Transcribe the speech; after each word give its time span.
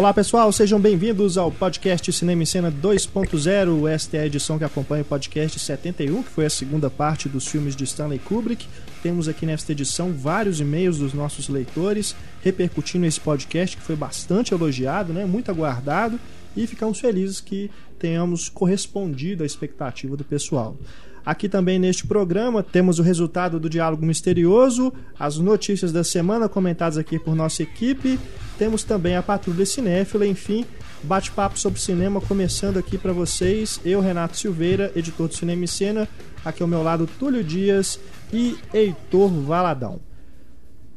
Olá 0.00 0.14
pessoal, 0.14 0.50
sejam 0.50 0.80
bem-vindos 0.80 1.36
ao 1.36 1.52
podcast 1.52 2.10
Cinema 2.10 2.42
em 2.42 2.46
Cena 2.46 2.72
2.0. 2.72 3.86
Esta 3.86 4.16
é 4.16 4.20
a 4.20 4.26
edição 4.26 4.56
que 4.56 4.64
acompanha 4.64 5.02
o 5.02 5.04
podcast 5.04 5.58
71, 5.58 6.22
que 6.22 6.30
foi 6.30 6.46
a 6.46 6.50
segunda 6.50 6.88
parte 6.88 7.28
dos 7.28 7.46
filmes 7.46 7.76
de 7.76 7.84
Stanley 7.84 8.18
Kubrick. 8.18 8.66
Temos 9.02 9.28
aqui 9.28 9.44
nesta 9.44 9.72
edição 9.72 10.10
vários 10.10 10.58
e-mails 10.58 10.96
dos 10.96 11.12
nossos 11.12 11.50
leitores 11.50 12.16
repercutindo 12.42 13.04
esse 13.04 13.20
podcast 13.20 13.76
que 13.76 13.82
foi 13.82 13.94
bastante 13.94 14.54
elogiado, 14.54 15.12
né? 15.12 15.26
muito 15.26 15.50
aguardado, 15.50 16.18
e 16.56 16.66
ficamos 16.66 16.98
felizes 16.98 17.38
que 17.38 17.70
tenhamos 17.98 18.48
correspondido 18.48 19.42
à 19.42 19.46
expectativa 19.46 20.16
do 20.16 20.24
pessoal. 20.24 20.78
Aqui 21.24 21.48
também 21.48 21.78
neste 21.78 22.06
programa 22.06 22.62
temos 22.62 22.98
o 22.98 23.02
resultado 23.02 23.60
do 23.60 23.68
diálogo 23.68 24.04
misterioso, 24.04 24.92
as 25.18 25.36
notícias 25.36 25.92
da 25.92 26.02
semana 26.02 26.48
comentadas 26.48 26.96
aqui 26.96 27.18
por 27.18 27.34
nossa 27.34 27.62
equipe, 27.62 28.18
temos 28.58 28.84
também 28.84 29.16
a 29.16 29.22
Patrulha 29.22 29.64
Cinéfila, 29.64 30.26
enfim, 30.26 30.64
bate-papo 31.02 31.58
sobre 31.58 31.80
cinema 31.80 32.20
começando 32.20 32.78
aqui 32.78 32.98
para 32.98 33.12
vocês. 33.12 33.80
Eu, 33.84 34.00
Renato 34.00 34.36
Silveira, 34.36 34.92
editor 34.94 35.28
do 35.28 35.34
Cinema 35.34 35.64
e 35.64 35.68
Cena, 35.68 36.08
aqui 36.44 36.62
ao 36.62 36.68
meu 36.68 36.82
lado 36.82 37.08
Túlio 37.18 37.42
Dias 37.42 37.98
e 38.32 38.58
Heitor 38.72 39.30
Valadão. 39.30 40.00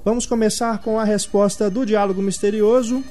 Vamos 0.03 0.25
começar 0.25 0.79
com 0.79 0.99
a 0.99 1.05
resposta 1.05 1.69
do 1.69 1.85
diálogo 1.85 2.21
misterioso. 2.21 3.01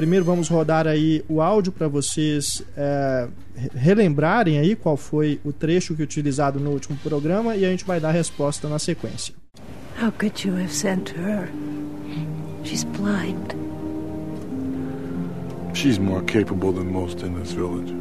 Primeiro 0.00 0.24
vamos 0.24 0.48
rodar 0.48 0.86
aí 0.86 1.22
o 1.28 1.42
áudio 1.42 1.70
para 1.70 1.86
vocês 1.86 2.62
é, 2.74 3.28
relembrarem 3.74 4.58
aí 4.58 4.74
qual 4.74 4.96
foi 4.96 5.38
o 5.44 5.52
trecho 5.52 5.94
que 5.94 6.02
utilizado 6.02 6.58
no 6.58 6.70
último 6.70 6.96
programa 7.02 7.54
e 7.54 7.66
a 7.66 7.70
gente 7.70 7.84
vai 7.84 8.00
dar 8.00 8.08
a 8.08 8.12
resposta 8.12 8.66
na 8.66 8.78
sequência. 8.78 9.34
How 10.00 10.10
could 10.10 10.48
you 10.48 10.54
have 10.54 10.72
sent 10.72 11.10
her? 11.10 11.50
She's 12.64 12.82
blind. 12.82 13.54
She's 15.74 15.98
more 15.98 16.22
capable 16.22 16.72
than 16.72 16.90
most 16.90 17.22
in 17.22 17.34
this 17.34 17.52
village. 17.52 17.92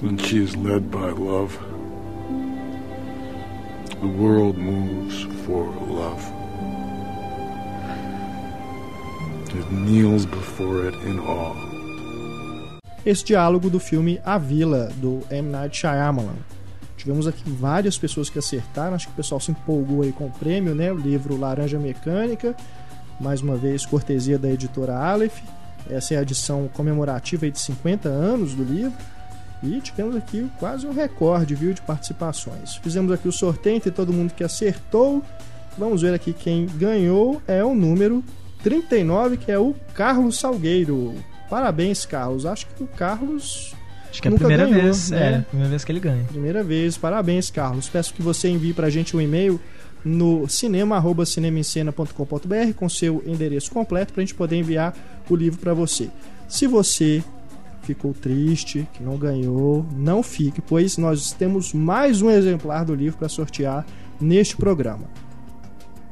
And 0.00 0.16
she 0.20 0.40
is 0.40 0.54
led 0.54 0.92
by 0.92 1.10
love. 1.10 1.58
The 4.00 4.06
world 4.06 4.56
moves 4.56 5.26
for 5.44 5.64
love. 5.88 6.37
It 9.54 9.72
kneels 9.72 10.26
before 10.26 10.86
it 10.86 10.96
in 11.08 11.18
awe. 11.20 11.56
Esse 13.04 13.24
diálogo 13.24 13.70
do 13.70 13.80
filme 13.80 14.20
A 14.22 14.36
Vila, 14.36 14.90
do 14.96 15.22
M. 15.30 15.48
Night 15.48 15.74
Shyamalan. 15.74 16.36
Tivemos 16.98 17.26
aqui 17.26 17.48
várias 17.48 17.96
pessoas 17.96 18.28
que 18.28 18.38
acertaram, 18.38 18.94
acho 18.94 19.06
que 19.06 19.12
o 19.14 19.16
pessoal 19.16 19.40
se 19.40 19.50
empolgou 19.50 20.02
aí 20.02 20.12
com 20.12 20.26
o 20.26 20.30
prêmio, 20.30 20.74
né? 20.74 20.92
O 20.92 20.96
livro 20.96 21.38
Laranja 21.38 21.78
Mecânica, 21.78 22.54
mais 23.18 23.40
uma 23.40 23.56
vez 23.56 23.86
cortesia 23.86 24.38
da 24.38 24.50
editora 24.50 24.94
Aleph. 24.94 25.40
Essa 25.88 26.14
é 26.14 26.18
a 26.18 26.22
edição 26.22 26.68
comemorativa 26.74 27.50
de 27.50 27.58
50 27.58 28.08
anos 28.08 28.52
do 28.52 28.62
livro. 28.62 28.98
E 29.62 29.80
tivemos 29.80 30.14
aqui 30.14 30.50
quase 30.58 30.86
um 30.86 30.92
recorde, 30.92 31.54
viu, 31.54 31.72
de 31.72 31.80
participações. 31.80 32.76
Fizemos 32.76 33.10
aqui 33.10 33.26
o 33.26 33.32
sorteio 33.32 33.76
entre 33.76 33.90
todo 33.90 34.12
mundo 34.12 34.34
que 34.34 34.44
acertou. 34.44 35.22
Vamos 35.78 36.02
ver 36.02 36.12
aqui 36.12 36.34
quem 36.34 36.66
ganhou 36.66 37.40
é 37.46 37.64
o 37.64 37.74
número 37.74 38.22
39, 38.62 39.36
que 39.36 39.50
é 39.50 39.58
o 39.58 39.74
Carlos 39.94 40.38
Salgueiro. 40.38 41.14
Parabéns, 41.48 42.04
Carlos. 42.04 42.44
Acho 42.46 42.66
que 42.66 42.82
o 42.82 42.86
Carlos. 42.86 43.74
Acho 44.10 44.22
que 44.22 44.28
é 44.28 44.30
a 44.30 44.34
primeira 44.34 44.66
ganhou, 44.66 44.82
vez, 44.82 45.10
né? 45.10 45.32
é, 45.32 45.40
primeira 45.42 45.70
vez 45.70 45.84
que 45.84 45.92
ele 45.92 46.00
ganha. 46.00 46.24
Primeira 46.24 46.64
vez, 46.64 46.96
parabéns, 46.96 47.50
Carlos. 47.50 47.88
Peço 47.88 48.14
que 48.14 48.22
você 48.22 48.48
envie 48.48 48.72
pra 48.72 48.90
gente 48.90 49.16
um 49.16 49.20
e-mail 49.20 49.60
no 50.04 50.48
cinema@cinemaencena.com.br 50.48 52.72
com 52.76 52.88
seu 52.88 53.22
endereço 53.26 53.70
completo 53.70 54.12
pra 54.12 54.22
gente 54.22 54.34
poder 54.34 54.56
enviar 54.56 54.94
o 55.28 55.36
livro 55.36 55.58
para 55.58 55.74
você. 55.74 56.08
Se 56.48 56.66
você 56.66 57.22
ficou 57.82 58.14
triste, 58.14 58.88
que 58.92 59.02
não 59.02 59.16
ganhou, 59.16 59.84
não 59.96 60.22
fique, 60.22 60.60
pois 60.60 60.98
nós 60.98 61.32
temos 61.32 61.72
mais 61.72 62.22
um 62.22 62.30
exemplar 62.30 62.84
do 62.84 62.94
livro 62.94 63.18
para 63.18 63.28
sortear 63.28 63.84
neste 64.20 64.56
programa. 64.56 65.04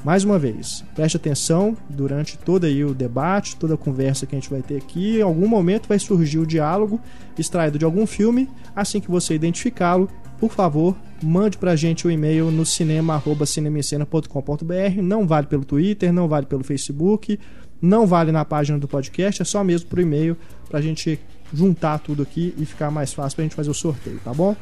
Mais 0.05 0.23
uma 0.23 0.39
vez, 0.39 0.85
preste 0.95 1.17
atenção 1.17 1.75
durante 1.89 2.37
todo 2.39 2.65
aí 2.65 2.85
o 2.85 2.95
debate, 2.95 3.57
toda 3.57 3.75
a 3.75 3.79
conversa 3.79 4.25
que 4.25 4.37
a 4.37 4.39
gente 4.39 4.51
vai 4.51 4.63
ter 4.63 4.77
aqui. 4.77 5.19
Em 5.19 5.23
algum 5.23 5.49
momento 5.49 5.89
vai 5.89 5.99
surgir 5.99 6.39
o 6.39 6.47
diálogo 6.47 7.01
extraído 7.37 7.77
de 7.79 7.85
algum 7.85 8.07
filme. 8.07 8.49
Assim 8.75 9.01
que 9.01 9.11
você 9.11 9.35
identificá-lo, 9.35 10.09
por 10.39 10.53
favor, 10.53 10.97
mande 11.23 11.57
pra 11.59 11.75
gente 11.75 12.07
o 12.07 12.09
um 12.09 12.13
e-mail 12.13 12.53
no 12.53 12.65
cinema@cinemicena.com.br. 12.65 15.03
Não 15.03 15.27
vale 15.27 15.49
pelo 15.49 15.65
Twitter, 15.65 16.13
não 16.13 16.29
vale 16.29 16.47
pelo 16.47 16.63
Facebook, 16.63 17.41
não 17.81 18.07
vale 18.07 18.31
na 18.31 18.45
página 18.45 18.79
do 18.79 18.87
podcast, 18.87 19.43
é 19.43 19.45
só 19.45 19.65
mesmo 19.65 19.89
por 19.89 19.99
e-mail 19.99 20.37
pra 20.69 20.81
gente 20.81 21.19
juntar 21.53 21.99
tudo 21.99 22.23
aqui 22.23 22.55
e 22.59 22.65
ficar 22.65 22.91
mais 22.91 23.13
fácil 23.13 23.37
pra 23.37 23.43
gente 23.45 23.55
fazer 23.55 23.71
o 23.71 23.75
sorteio, 23.75 24.19
tá 24.25 24.33
bom? 24.33 24.57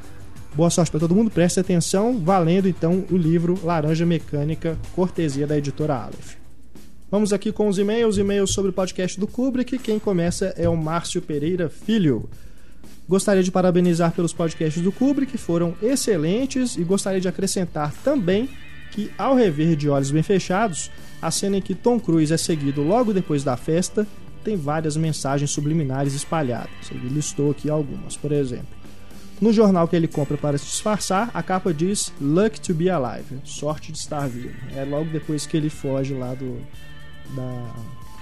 Boa 0.55 0.71
sorte 0.71 0.89
para 0.93 1.01
todo 1.01 1.17
mundo, 1.17 1.33
preste 1.33 1.59
atenção, 1.59 2.17
valendo 2.17 2.69
então 2.69 3.05
o 3.11 3.17
livro 3.17 3.59
Laranja 3.65 4.07
Mecânica, 4.07 4.79
cortesia 4.95 5.49
da 5.49 5.59
editora 5.59 5.97
Aleph. 5.97 6.37
Vamos 7.11 7.33
aqui 7.33 7.51
com 7.51 7.67
os 7.67 7.77
e-mails, 7.77 8.19
e-mails 8.19 8.53
sobre 8.53 8.71
o 8.71 8.73
podcast 8.73 9.19
do 9.19 9.27
Kubrick. 9.27 9.77
Quem 9.79 9.99
começa 9.99 10.55
é 10.57 10.69
o 10.69 10.77
Márcio 10.77 11.21
Pereira 11.21 11.69
Filho. 11.69 12.31
Gostaria 13.09 13.43
de 13.43 13.51
parabenizar 13.51 14.13
pelos 14.13 14.33
podcasts 14.33 14.81
do 14.81 14.93
Kubrick, 14.93 15.37
foram 15.37 15.75
excelentes 15.83 16.77
e 16.77 16.85
gostaria 16.85 17.21
de 17.21 17.27
acrescentar 17.27 17.93
também 18.05 18.49
que, 18.93 19.11
ao 19.19 19.35
rever 19.35 19.75
de 19.75 19.89
olhos 19.89 20.13
bem 20.13 20.23
fechados, 20.23 20.89
a 21.21 21.33
cena 21.33 21.57
em 21.57 21.61
que 21.61 21.75
Tom 21.75 21.99
Cruise 21.99 22.33
é 22.33 22.37
seguido 22.37 22.81
logo 22.81 23.13
depois 23.13 23.43
da 23.43 23.57
festa 23.57 24.07
tem 24.45 24.57
várias 24.57 24.97
mensagens 24.97 25.51
subliminares 25.51 26.15
espalhadas. 26.15 26.91
Ele 26.93 27.09
listou 27.09 27.51
aqui 27.51 27.69
algumas, 27.69 28.17
por 28.17 28.31
exemplo. 28.31 28.74
No 29.45 29.53
jornal 29.53 29.87
que 29.87 29.95
ele 29.95 30.09
compra 30.09 30.39
para 30.39 30.57
se 30.57 30.65
disfarçar, 30.65 31.31
a 31.35 31.43
capa 31.43 31.75
diz 31.75 32.11
Luck 32.19 32.59
to 32.63 32.73
be 32.73 32.89
alive, 32.89 33.43
sorte 33.45 33.93
de 33.93 33.99
estar 33.99 34.27
vivo. 34.27 34.55
É 34.75 34.87
logo 34.87 35.11
depois 35.11 35.45
que 35.45 35.55
ele 35.55 35.69
foge 35.69 36.15
lá 36.15 36.33
do 36.33 36.63
da 37.37 37.75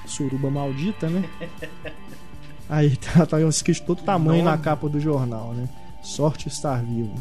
suruba 0.04 0.50
maldita, 0.50 1.08
né? 1.08 1.22
Aí 2.68 2.96
tá, 2.96 3.24
tá 3.24 3.40
escrito 3.40 3.84
todo 3.84 4.02
tamanho 4.02 4.42
na 4.42 4.58
capa 4.58 4.88
do 4.88 4.98
jornal, 4.98 5.54
né? 5.54 5.68
Sorte 6.02 6.48
de 6.48 6.54
estar 6.56 6.82
vivo. 6.82 7.14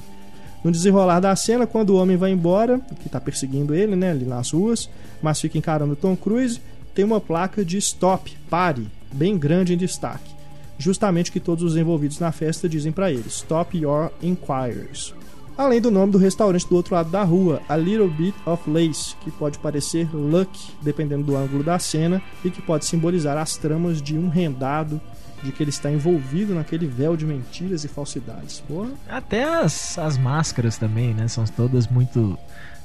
No 0.63 0.71
desenrolar 0.71 1.19
da 1.19 1.35
cena, 1.35 1.67
quando 1.67 1.91
o 1.91 1.97
homem 1.97 2.17
vai 2.17 2.31
embora, 2.31 2.79
que 3.03 3.07
tá 3.07 3.21
perseguindo 3.21 3.75
ele, 3.75 3.95
né, 3.95 4.09
ali 4.09 4.25
nas 4.25 4.49
ruas, 4.49 4.89
mas 5.21 5.39
fica 5.39 5.59
encarando 5.59 5.95
Tom 5.95 6.15
Cruise, 6.15 6.59
tem 6.95 7.05
uma 7.05 7.21
placa 7.21 7.63
de 7.63 7.77
stop, 7.77 8.35
pare, 8.49 8.87
bem 9.13 9.37
grande 9.37 9.75
em 9.75 9.77
destaque 9.77 10.40
justamente 10.81 11.29
o 11.29 11.33
que 11.33 11.39
todos 11.39 11.63
os 11.63 11.77
envolvidos 11.77 12.19
na 12.19 12.31
festa 12.31 12.67
dizem 12.67 12.91
para 12.91 13.11
ele: 13.11 13.27
Stop 13.27 13.77
Your 13.77 14.11
Inquiries. 14.21 15.13
Além 15.57 15.79
do 15.79 15.91
nome 15.91 16.11
do 16.11 16.17
restaurante 16.17 16.67
do 16.67 16.75
outro 16.75 16.95
lado 16.95 17.11
da 17.11 17.23
rua, 17.23 17.61
A 17.69 17.75
Little 17.75 18.09
Bit 18.09 18.35
of 18.45 18.69
Lace, 18.69 19.15
que 19.17 19.29
pode 19.29 19.59
parecer 19.59 20.09
Luck, 20.13 20.49
dependendo 20.81 21.23
do 21.23 21.35
ângulo 21.35 21.63
da 21.63 21.77
cena, 21.77 22.21
e 22.43 22.49
que 22.49 22.61
pode 22.61 22.85
simbolizar 22.85 23.37
as 23.37 23.57
tramas 23.57 24.01
de 24.01 24.17
um 24.17 24.27
rendado 24.27 24.99
de 25.43 25.51
que 25.51 25.61
ele 25.61 25.69
está 25.69 25.91
envolvido 25.91 26.53
naquele 26.55 26.87
véu 26.87 27.17
de 27.17 27.25
mentiras 27.25 27.83
e 27.83 27.87
falsidades. 27.87 28.59
Porra. 28.61 28.91
Até 29.07 29.43
as, 29.43 29.97
as 29.97 30.17
máscaras 30.17 30.77
também, 30.77 31.13
né? 31.13 31.27
São 31.27 31.45
todas 31.45 31.87
muito 31.87 32.37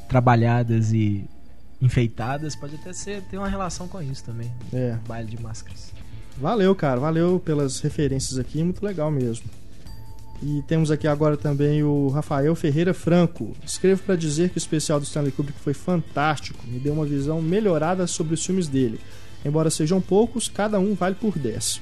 trabalhadas 0.09 0.93
e 0.93 1.25
enfeitadas. 1.81 2.57
Pode 2.57 2.77
até 2.77 2.93
ser 2.93 3.23
ter 3.23 3.39
uma 3.39 3.49
relação 3.49 3.87
com 3.89 4.01
isso 4.03 4.25
também. 4.25 4.53
É. 4.73 4.99
Baile 5.07 5.31
de 5.31 5.43
máscaras. 5.43 5.93
Valeu, 6.39 6.75
cara. 6.75 7.01
Valeu 7.01 7.41
pelas 7.43 7.81
referências 7.81 8.39
aqui. 8.39 8.63
Muito 8.63 8.85
legal 8.85 9.11
mesmo. 9.11 9.45
E 10.43 10.63
temos 10.69 10.91
aqui 10.91 11.09
agora 11.09 11.37
também 11.37 11.83
o 11.83 12.09
Rafael 12.09 12.55
Ferreira 12.55 12.93
Franco. 12.93 13.57
Escrevo 13.65 14.03
para 14.03 14.17
dizer 14.17 14.51
que 14.51 14.57
o 14.57 14.59
especial 14.59 15.01
do 15.01 15.05
Stanley 15.05 15.33
Kubrick 15.33 15.59
foi 15.61 15.73
fantástico. 15.73 16.63
Me 16.67 16.79
deu 16.79 16.93
uma 16.93 17.07
visão 17.07 17.41
melhorada 17.41 18.07
sobre 18.07 18.35
os 18.35 18.45
filmes 18.45 18.69
dele. 18.69 19.01
Embora 19.45 19.71
sejam 19.71 20.01
poucos, 20.01 20.49
cada 20.49 20.79
um 20.79 20.95
vale 20.95 21.15
por 21.15 21.39
10. 21.39 21.81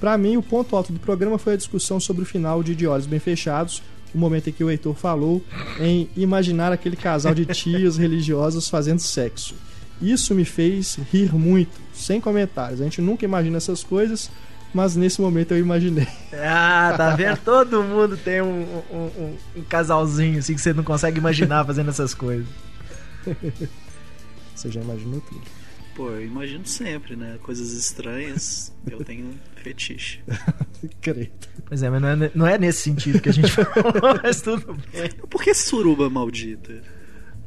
Para 0.00 0.16
mim, 0.16 0.36
o 0.36 0.42
ponto 0.42 0.74
alto 0.74 0.92
do 0.92 0.98
programa 0.98 1.36
foi 1.36 1.52
a 1.52 1.56
discussão 1.56 2.00
sobre 2.00 2.22
o 2.22 2.26
final 2.26 2.62
de 2.62 2.74
De 2.74 2.86
Olhos 2.86 3.06
Bem 3.06 3.18
Fechados, 3.18 3.82
o 4.14 4.18
momento 4.18 4.48
em 4.48 4.52
que 4.52 4.64
o 4.64 4.70
Heitor 4.70 4.94
falou 4.94 5.42
em 5.78 6.08
imaginar 6.16 6.72
aquele 6.72 6.96
casal 6.96 7.34
de 7.34 7.44
tias 7.44 7.98
religiosas 7.98 8.68
fazendo 8.68 9.00
sexo. 9.00 9.54
Isso 10.00 10.34
me 10.34 10.44
fez 10.44 10.98
rir 11.12 11.34
muito, 11.34 11.78
sem 11.92 12.20
comentários. 12.20 12.80
A 12.80 12.84
gente 12.84 13.00
nunca 13.02 13.24
imagina 13.24 13.58
essas 13.58 13.84
coisas, 13.84 14.30
mas 14.72 14.96
nesse 14.96 15.20
momento 15.20 15.52
eu 15.52 15.58
imaginei. 15.58 16.08
Ah, 16.32 16.94
tá 16.96 17.14
vendo? 17.14 17.38
Todo 17.44 17.82
mundo 17.82 18.16
tem 18.16 18.40
um, 18.40 18.82
um, 18.90 19.36
um, 19.56 19.62
casalzinho 19.68 20.38
assim 20.38 20.54
que 20.54 20.60
você 20.60 20.72
não 20.72 20.84
consegue 20.84 21.18
imaginar 21.18 21.64
fazendo 21.64 21.90
essas 21.90 22.14
coisas. 22.14 22.46
Você 24.54 24.70
já 24.70 24.80
imaginou 24.80 25.20
tudo? 25.20 25.42
Pô, 25.94 26.08
eu 26.08 26.24
imagino 26.24 26.64
sempre, 26.64 27.16
né? 27.16 27.38
Coisas 27.42 27.72
estranhas, 27.72 28.72
eu 28.88 29.04
tenho 29.04 29.34
fetiche. 29.56 30.20
Credo. 31.02 31.30
Pois 31.66 31.82
é, 31.82 31.90
mas 31.90 32.00
não 32.00 32.08
é, 32.08 32.30
não 32.34 32.46
é 32.46 32.56
nesse 32.56 32.82
sentido 32.82 33.20
que 33.20 33.28
a 33.28 33.32
gente 33.32 33.50
falou, 33.52 34.20
mas 34.22 34.40
tudo 34.40 34.74
bem. 34.92 35.10
Por 35.28 35.42
que 35.42 35.52
suruba 35.52 36.08
maldita? 36.08 36.80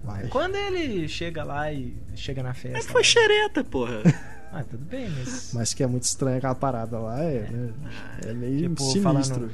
Vai. 0.03 0.27
Quando 0.27 0.55
ele 0.55 1.07
chega 1.07 1.43
lá 1.43 1.71
e 1.71 1.95
chega 2.15 2.43
na 2.43 2.53
festa. 2.53 2.77
É, 2.77 2.81
foi 2.81 3.03
xereta, 3.03 3.63
porra. 3.63 4.01
Ah, 4.55 4.63
tudo 4.63 4.85
bem, 4.85 5.09
mas. 5.17 5.49
Mas 5.51 5.73
que 5.73 5.81
é 5.81 5.87
muito 5.87 6.03
estranha 6.03 6.37
aquela 6.37 6.53
parada 6.53 6.99
lá, 6.99 7.19
é, 7.23 7.49
né? 7.49 7.69
É 8.23 8.33
meio 8.35 8.69
Tipo, 8.69 8.83
sinistro. 8.83 9.01
falando. 9.01 9.51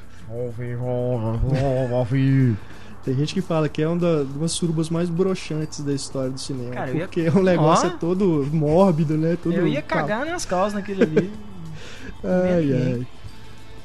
Tem 3.06 3.16
gente 3.16 3.34
que 3.34 3.42
fala 3.42 3.70
que 3.70 3.82
é 3.82 3.88
uma 3.88 3.98
da- 3.98 4.24
uma 4.24 4.40
das 4.42 4.52
surubas 4.52 4.90
mais 4.90 5.10
broxantes 5.10 5.80
da 5.80 5.94
história 5.94 6.30
do 6.30 6.40
cinema. 6.40 6.72
Cara, 6.72 6.90
eu 6.92 6.96
ia- 6.98 7.02
porque 7.08 7.30
o 7.30 7.42
negócio 7.42 7.90
Ó. 7.90 7.94
é 7.94 7.98
todo 7.98 8.46
mórbido, 8.52 9.18
né? 9.18 9.38
Todo 9.42 9.54
Eu 9.56 9.68
ia 9.68 9.82
cagar 9.82 10.26
nas 10.26 10.44
calças 10.46 10.74
naquele 10.74 11.04
ali. 11.04 11.32
Ai, 12.22 12.74
ai. 12.74 13.08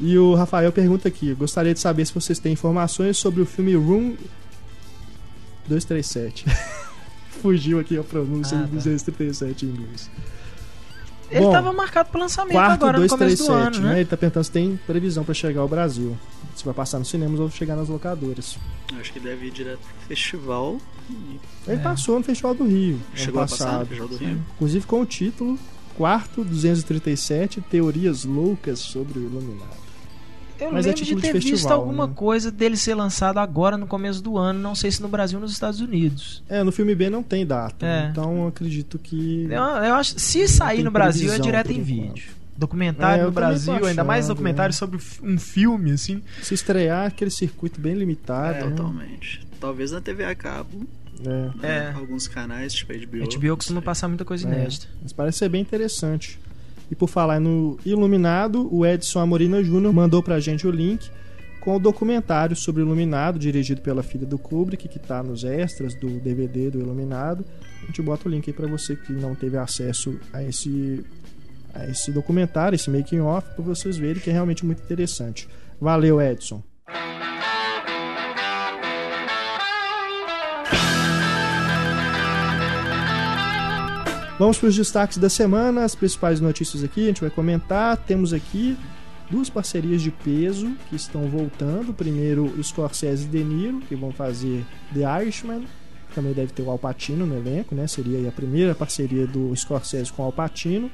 E 0.00 0.19
o 0.19 0.34
Rafael 0.34 0.72
pergunta 0.72 1.06
aqui: 1.06 1.32
gostaria 1.34 1.72
de 1.72 1.78
saber 1.78 2.05
se 2.05 2.12
vocês 2.12 2.40
têm 2.40 2.52
informações 2.55 3.16
sobre 3.16 3.40
o 3.40 3.46
filme 3.46 3.76
Room 3.76 4.16
237. 5.69 6.44
Fugiu 7.43 7.78
aqui 7.78 7.99
a 7.99 8.02
pronúncia 8.02 8.56
Ah, 8.58 8.62
do 8.62 8.69
tá. 8.69 8.75
237 8.75 9.66
em 9.66 9.69
inglês. 9.70 10.11
Ele 11.31 11.40
Bom, 11.40 11.52
tava 11.52 11.72
marcado 11.72 12.11
pro 12.11 12.20
lançamento 12.20 12.52
Quarto 12.52 12.72
agora 12.84 12.99
no 13.00 13.08
começo 13.08 13.16
do 13.16 13.49
237, 13.49 13.76
ano, 13.78 13.87
né? 13.88 13.94
né? 13.94 14.00
Ele 14.00 14.08
tá 14.08 14.16
perguntando 14.16 14.44
se 14.44 14.50
tem 14.52 14.78
previsão 14.87 15.25
pra 15.25 15.34
chegar 15.34 15.62
ao 15.62 15.69
Brasil. 15.69 16.16
Se 16.55 16.64
vai 16.64 16.75
passar 16.75 16.99
nos 16.99 17.08
cinemas 17.08 17.40
ou 17.40 17.50
chegar 17.50 17.75
nas 17.76 17.88
locadoras. 17.88 18.56
Eu 18.93 19.00
Acho 19.00 19.12
que 19.12 19.19
deve 19.19 19.46
ir 19.46 19.50
direto 19.50 19.81
pro 19.81 20.06
festival. 20.06 20.78
e 21.11 21.40
Ele 21.66 21.76
É. 21.76 21.82
passou 21.82 22.19
no 22.19 22.25
Festival 22.25 22.55
do 22.55 22.64
Rio. 22.64 23.00
Chegou 23.14 23.40
ano 23.40 23.46
a 23.46 23.49
passar 23.49 23.64
no 23.64 23.70
passado. 23.70 23.87
Festival 23.88 24.08
do 24.08 24.16
Rio. 24.16 24.43
Inclusive 24.55 24.87
com 24.87 25.00
o 25.00 25.06
título 25.06 25.58
Quarto 25.96 26.44
237 26.44 27.61
Teorias 27.62 28.25
Loucas 28.25 28.78
sobre 28.78 29.19
o 29.19 29.22
Iluminado. 29.22 29.83
Eu 30.60 30.70
Mas 30.72 30.86
é 30.86 30.90
lembro 30.90 31.04
título 31.04 31.20
de 31.20 31.26
de 31.26 31.32
ter 31.32 31.38
visto 31.38 31.50
festival, 31.50 31.80
alguma 31.80 32.06
né? 32.06 32.12
coisa 32.14 32.50
dele 32.50 32.76
ser 32.76 32.94
lançado 32.94 33.38
agora 33.38 33.76
no 33.76 33.86
começo 33.86 34.22
do 34.22 34.38
ano, 34.38 34.58
não 34.60 34.74
sei 34.74 34.90
se 34.90 35.02
no 35.02 35.08
Brasil 35.08 35.38
ou 35.38 35.42
nos 35.42 35.52
Estados 35.52 35.80
Unidos. 35.80 36.42
É, 36.48 36.62
no 36.62 36.70
filme 36.70 36.94
B 36.94 37.10
não 37.10 37.22
tem 37.22 37.44
data. 37.44 37.84
É. 37.84 38.08
Então 38.10 38.36
eu 38.42 38.46
acredito 38.48 38.98
que. 38.98 39.44
Eu, 39.50 39.62
eu 39.62 39.94
acho 39.94 40.18
se 40.18 40.46
sair 40.46 40.82
no 40.82 40.90
Brasil 40.90 41.32
é 41.32 41.38
direto 41.38 41.70
em 41.70 41.74
enquanto. 41.74 41.86
vídeo. 41.86 42.24
Documentário 42.56 43.22
É, 43.22 43.24
no 43.26 43.32
Brasil, 43.32 43.84
ainda 43.84 44.04
mais 44.04 44.26
achando, 44.26 44.36
documentário 44.36 44.72
né? 44.72 44.78
sobre 44.78 45.00
um 45.22 45.36
filme, 45.38 45.90
assim. 45.90 46.22
Se 46.40 46.54
estrear 46.54 47.06
aquele 47.08 47.30
circuito 47.30 47.80
bem 47.80 47.94
limitado. 47.94 48.58
É, 48.58 48.62
né? 48.64 48.70
totalmente. 48.70 49.44
Talvez 49.60 49.90
na 49.90 50.00
TV 50.00 50.24
a 50.24 50.36
cabo, 50.36 50.86
É. 51.20 51.28
né? 51.28 51.50
É. 51.62 51.92
alguns 51.96 52.28
canais, 52.28 52.72
tipo 52.72 52.92
HBO. 52.92 53.24
A 53.24 53.38
HBO 53.50 53.56
costuma 53.56 53.82
passar 53.82 54.06
muita 54.06 54.24
coisa 54.24 54.46
É. 54.48 54.52
inédita. 54.52 54.86
Mas 55.02 55.12
parece 55.12 55.38
ser 55.38 55.48
bem 55.48 55.62
interessante. 55.62 56.38
E 56.90 56.94
por 56.94 57.08
falar 57.08 57.40
no 57.40 57.78
Iluminado, 57.84 58.69
o 58.75 58.84
Edson 58.84 59.20
Amorina 59.20 59.62
Jr. 59.62 59.92
mandou 59.92 60.22
pra 60.22 60.40
gente 60.40 60.66
o 60.66 60.70
link 60.70 61.10
com 61.60 61.76
o 61.76 61.78
documentário 61.78 62.54
sobre 62.54 62.82
o 62.82 62.84
Iluminado, 62.84 63.38
dirigido 63.38 63.81
pela 63.81 64.02
filha 64.02 64.26
do 64.26 64.38
Kubrick, 64.38 64.86
que 64.86 64.98
tá 64.98 65.22
nos 65.22 65.44
extras 65.44 65.94
do 65.94 66.20
DVD 66.20 66.70
do 66.70 66.78
Iluminado. 66.78 67.44
A 67.82 67.86
gente 67.86 68.02
bota 68.02 68.28
o 68.28 68.31
link 68.31 68.48
aí 68.48 68.54
pra 68.54 68.66
você 68.66 68.94
que 68.94 69.12
não 69.12 69.34
teve 69.34 69.56
acesso 69.56 70.19
a 70.32 70.42
esse, 70.42 71.02
a 71.72 71.86
esse 71.86 72.12
documentário, 72.12 72.76
esse 72.76 72.90
making 72.90 73.20
off, 73.20 73.48
pra 73.54 73.64
vocês 73.64 73.96
verem 73.96 74.20
que 74.20 74.28
é 74.28 74.32
realmente 74.32 74.64
muito 74.64 74.82
interessante. 74.82 75.48
Valeu, 75.80 76.20
Edson. 76.20 76.62
Vamos 84.36 84.58
para 84.58 84.69
os 84.69 84.75
destaques 84.75 85.16
da 85.16 85.31
semana, 85.31 85.84
as 85.84 85.94
principais 85.94 86.40
notícias 86.40 86.82
aqui, 86.82 87.04
a 87.04 87.06
gente 87.06 87.20
vai 87.20 87.31
comentar. 87.31 87.96
Temos 87.96 88.32
aqui 88.32 88.76
duas 89.31 89.48
parcerias 89.48 90.02
de 90.02 90.10
peso 90.10 90.72
que 90.90 90.96
estão 90.96 91.28
voltando. 91.28 91.94
Primeiro, 91.94 92.46
o 92.46 92.62
Scorsese 92.62 93.26
e 93.26 93.28
De 93.28 93.44
Niro, 93.44 93.81
que 93.88 93.94
vão 93.94 94.10
fazer 94.10 94.64
The 94.92 95.22
Irishman. 95.22 95.64
Também 96.16 96.32
deve 96.32 96.52
ter 96.52 96.62
o 96.62 96.70
Al 96.70 96.78
Pacino 96.78 97.25
no 97.25 97.36
elenco, 97.36 97.76
né? 97.76 97.86
Seria 97.86 98.28
a 98.28 98.32
primeira 98.32 98.75
parceria 98.75 99.25
do 99.25 99.54
Scorsese 99.54 100.12
com 100.12 100.22
o 100.22 100.26
Al 100.26 100.32
Pacino. 100.32 100.90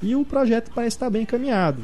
E 0.00 0.16
o 0.16 0.24
projeto 0.24 0.70
parece 0.74 0.96
estar 0.96 1.10
bem 1.10 1.22
encaminhado. 1.22 1.82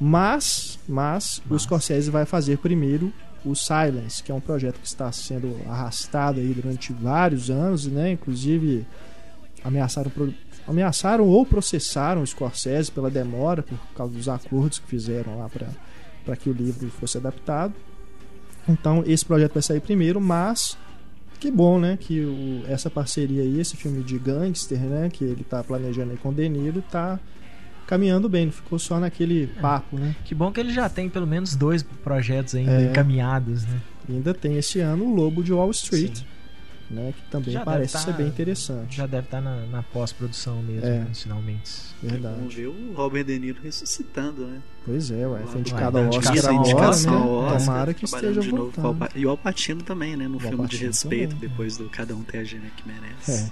Mas, 0.00 0.80
mas, 0.88 1.38
o 1.48 1.52
Mas. 1.52 1.62
Scorsese 1.62 2.10
vai 2.10 2.26
fazer 2.26 2.58
primeiro 2.58 3.12
o 3.44 3.54
Silence, 3.54 4.20
que 4.20 4.32
é 4.32 4.34
um 4.34 4.40
projeto 4.40 4.80
que 4.80 4.86
está 4.86 5.12
sendo 5.12 5.56
arrastado 5.68 6.40
aí 6.40 6.48
durante 6.48 6.92
vários 6.92 7.50
anos, 7.50 7.86
né? 7.86 8.10
Inclusive 8.10 8.84
ameaçaram, 9.64 10.12
ameaçaram 10.68 11.26
ou 11.26 11.44
processaram 11.44 12.22
o 12.22 12.26
Scorsese 12.26 12.92
pela 12.92 13.10
demora 13.10 13.62
por 13.62 13.78
causa 13.96 14.12
dos 14.12 14.28
acordos 14.28 14.78
que 14.78 14.86
fizeram 14.86 15.38
lá 15.38 15.48
para 16.24 16.36
que 16.36 16.48
o 16.50 16.52
livro 16.52 16.88
fosse 16.90 17.16
adaptado. 17.18 17.74
Então 18.68 19.02
esse 19.06 19.24
projeto 19.24 19.54
vai 19.54 19.62
sair 19.62 19.80
primeiro, 19.80 20.20
mas 20.20 20.76
que 21.40 21.50
bom, 21.50 21.78
né, 21.78 21.98
que 22.00 22.20
o- 22.24 22.62
essa 22.68 22.88
parceria 22.88 23.42
aí, 23.42 23.60
esse 23.60 23.76
filme 23.76 24.02
de 24.02 24.18
gangster, 24.18 24.78
né, 24.78 25.10
que 25.12 25.24
ele 25.24 25.44
tá 25.44 25.62
planejando 25.62 26.12
aí 26.12 26.16
com 26.16 26.30
o 26.30 26.32
De 26.34 26.48
Niro, 26.48 26.82
tá 26.90 27.18
caminhando 27.86 28.30
bem, 28.30 28.46
não 28.46 28.52
ficou 28.52 28.78
só 28.78 28.98
naquele 28.98 29.46
papo, 29.60 29.98
né? 29.98 30.16
Que 30.24 30.34
bom 30.34 30.50
que 30.50 30.58
ele 30.58 30.72
já 30.72 30.88
tem 30.88 31.06
pelo 31.10 31.26
menos 31.26 31.54
dois 31.54 31.82
projetos 31.82 32.54
ainda 32.54 32.80
É. 32.80 32.86
encaminhados, 32.86 33.64
né? 33.66 33.78
Ainda 34.08 34.32
tem 34.32 34.56
esse 34.56 34.80
ano 34.80 35.04
o 35.04 35.14
Lobo 35.14 35.42
de 35.42 35.52
Wall 35.52 35.70
Street, 35.70 36.16
Sim. 36.18 36.24
Né, 36.90 37.12
que 37.16 37.30
também 37.30 37.52
Já 37.52 37.64
parece 37.64 37.94
deve 37.94 38.04
ser 38.04 38.10
tá- 38.12 38.16
bem 38.18 38.26
interessante. 38.28 38.96
Já 38.96 39.06
deve 39.06 39.24
estar 39.26 39.40
na, 39.40 39.66
na 39.66 39.82
pós-produção 39.82 40.62
mesmo, 40.62 40.86
É. 40.86 40.98
né, 41.00 41.06
finalmente. 41.14 41.70
Verdade. 42.02 42.36
Vamos 42.36 42.54
ver 42.54 42.66
o 42.68 42.92
Robert 42.94 43.24
De 43.24 43.38
Niro 43.38 43.60
ressuscitando, 43.62 44.46
né? 44.46 44.60
Pois 44.84 45.10
é, 45.10 45.26
ué, 45.26 45.40
foi 45.46 45.60
indicado 45.60 45.98
ao 45.98 46.04
indicação 46.04 46.60
Oscar 46.60 46.76
agora, 46.76 46.96
né? 46.96 47.10
Oscar, 47.10 47.58
Tomara 47.60 47.94
que 47.94 48.04
esteja 48.04 48.42
novo 48.42 48.56
voltando. 48.56 48.98
Pa- 48.98 49.08
E 49.14 49.24
o 49.24 49.30
Alpatino 49.30 49.82
também, 49.82 50.14
né? 50.16 50.28
No 50.28 50.36
O 50.36 50.40
filme 50.40 50.66
de 50.68 50.76
respeito, 50.76 51.34
também. 51.34 51.48
depois 51.48 51.76
do 51.78 51.88
Cada 51.88 52.14
Um 52.14 52.22
Ter 52.22 52.38
a 52.38 52.44
Gênia 52.44 52.70
que 52.76 52.86
Merece. 52.86 53.30
É. 53.46 53.50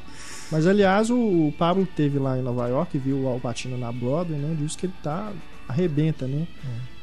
Mas 0.50 0.67
aliás, 0.67 1.08
o, 1.11 1.52
Pablo 1.58 1.87
teve 1.96 2.19
lá 2.19 2.38
em 2.38 2.43
Nova 2.43 2.69
York, 2.69 2.99
viu 2.99 3.23
o 3.23 3.28
Al 3.28 3.40
Pacino 3.40 3.78
na 3.78 3.90
Broadway, 3.90 4.38
né? 4.38 4.55
Disse 4.61 4.76
que 4.76 4.85
ele 4.87 4.94
tá 5.02 5.32
arrebenta, 5.67 6.26
né? 6.26 6.46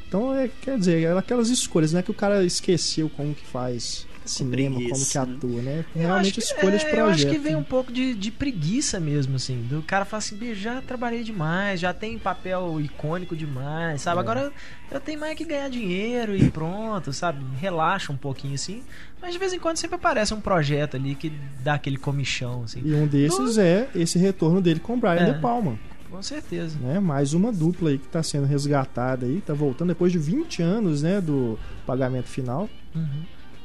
Então, 0.07 0.33
é, 0.35 0.47
quer 0.61 0.77
dizer, 0.77 1.03
é 1.03 1.17
aquelas 1.17 1.49
escolhas, 1.49 1.91
não 1.93 1.99
é 1.99 2.03
que 2.03 2.11
o 2.11 2.15
cara 2.15 2.43
esqueceu 2.43 3.09
como 3.09 3.33
que 3.33 3.45
faz 3.45 4.05
cinema, 4.29 4.75
como 4.75 4.85
que 4.85 4.89
preguiça, 4.91 5.25
né? 5.25 5.35
atua, 5.35 5.61
né? 5.61 5.85
Realmente 5.95 6.39
escolha 6.39 6.77
de 6.77 6.85
é, 6.85 6.89
projeto. 6.89 6.97
Eu 6.97 7.07
acho 7.09 7.27
que 7.27 7.37
vem 7.37 7.55
um 7.55 7.63
pouco 7.63 7.91
de, 7.91 8.13
de 8.13 8.31
preguiça 8.31 8.99
mesmo, 8.99 9.35
assim. 9.35 9.61
Do 9.69 9.81
cara 9.81 10.05
falar 10.05 10.19
assim, 10.19 10.35
"Bicho, 10.35 10.61
já 10.61 10.81
trabalhei 10.81 11.23
demais, 11.23 11.79
já 11.79 11.93
tem 11.93 12.17
papel 12.17 12.79
icônico 12.81 13.35
demais, 13.35 14.01
sabe? 14.01 14.17
É. 14.17 14.21
Agora 14.21 14.51
eu 14.91 14.99
tenho 14.99 15.19
mais 15.19 15.35
que 15.35 15.45
ganhar 15.45 15.69
dinheiro 15.69 16.35
e 16.35 16.49
pronto, 16.49 17.11
sabe? 17.13 17.43
Relaxa 17.59 18.11
um 18.11 18.17
pouquinho 18.17 18.55
assim. 18.55 18.83
Mas 19.21 19.33
de 19.33 19.39
vez 19.39 19.51
em 19.53 19.59
quando 19.59 19.77
sempre 19.77 19.95
aparece 19.97 20.33
um 20.33 20.39
projeto 20.41 20.95
ali 20.95 21.13
que 21.15 21.31
dá 21.63 21.73
aquele 21.73 21.97
comichão, 21.97 22.63
assim. 22.63 22.81
E 22.85 22.93
um 22.93 23.05
desses 23.05 23.57
é 23.57 23.89
esse 23.93 24.17
retorno 24.17 24.61
dele 24.61 24.79
com 24.79 24.93
o 24.93 24.97
Brian 24.97 25.15
É. 25.15 25.33
De 25.33 25.39
Palma, 25.41 25.77
Com 26.09 26.21
certeza. 26.23 26.77
né? 26.79 26.99
Mais 26.99 27.33
uma 27.33 27.51
dupla 27.51 27.89
aí 27.89 27.97
que 27.97 28.07
tá 28.07 28.23
sendo 28.23 28.45
resgatada 28.45 29.25
aí, 29.25 29.41
tá 29.41 29.53
voltando 29.53 29.89
depois 29.89 30.11
de 30.11 30.17
20 30.17 30.61
anos, 30.61 31.01
né, 31.03 31.19
do 31.19 31.59
pagamento 31.85 32.27
final. 32.27 32.69
Uhum. 32.95 33.23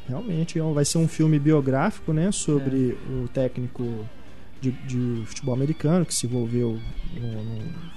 Realmente, 0.09 0.59
é 0.59 0.63
vai 0.63 0.85
ser 0.85 0.99
um 0.99 1.09
filme 1.09 1.39
biográfico, 1.39 2.13
né, 2.13 2.31
sobre 2.31 2.91
É. 2.91 3.13
o 3.25 3.29
técnico 3.29 4.07
de, 4.61 4.71
de 4.71 5.23
futebol 5.27 5.55
americano 5.55 6.05
que 6.05 6.15
se 6.15 6.27
envolveu 6.27 6.79
no, 7.15 7.45
no- 7.45 7.95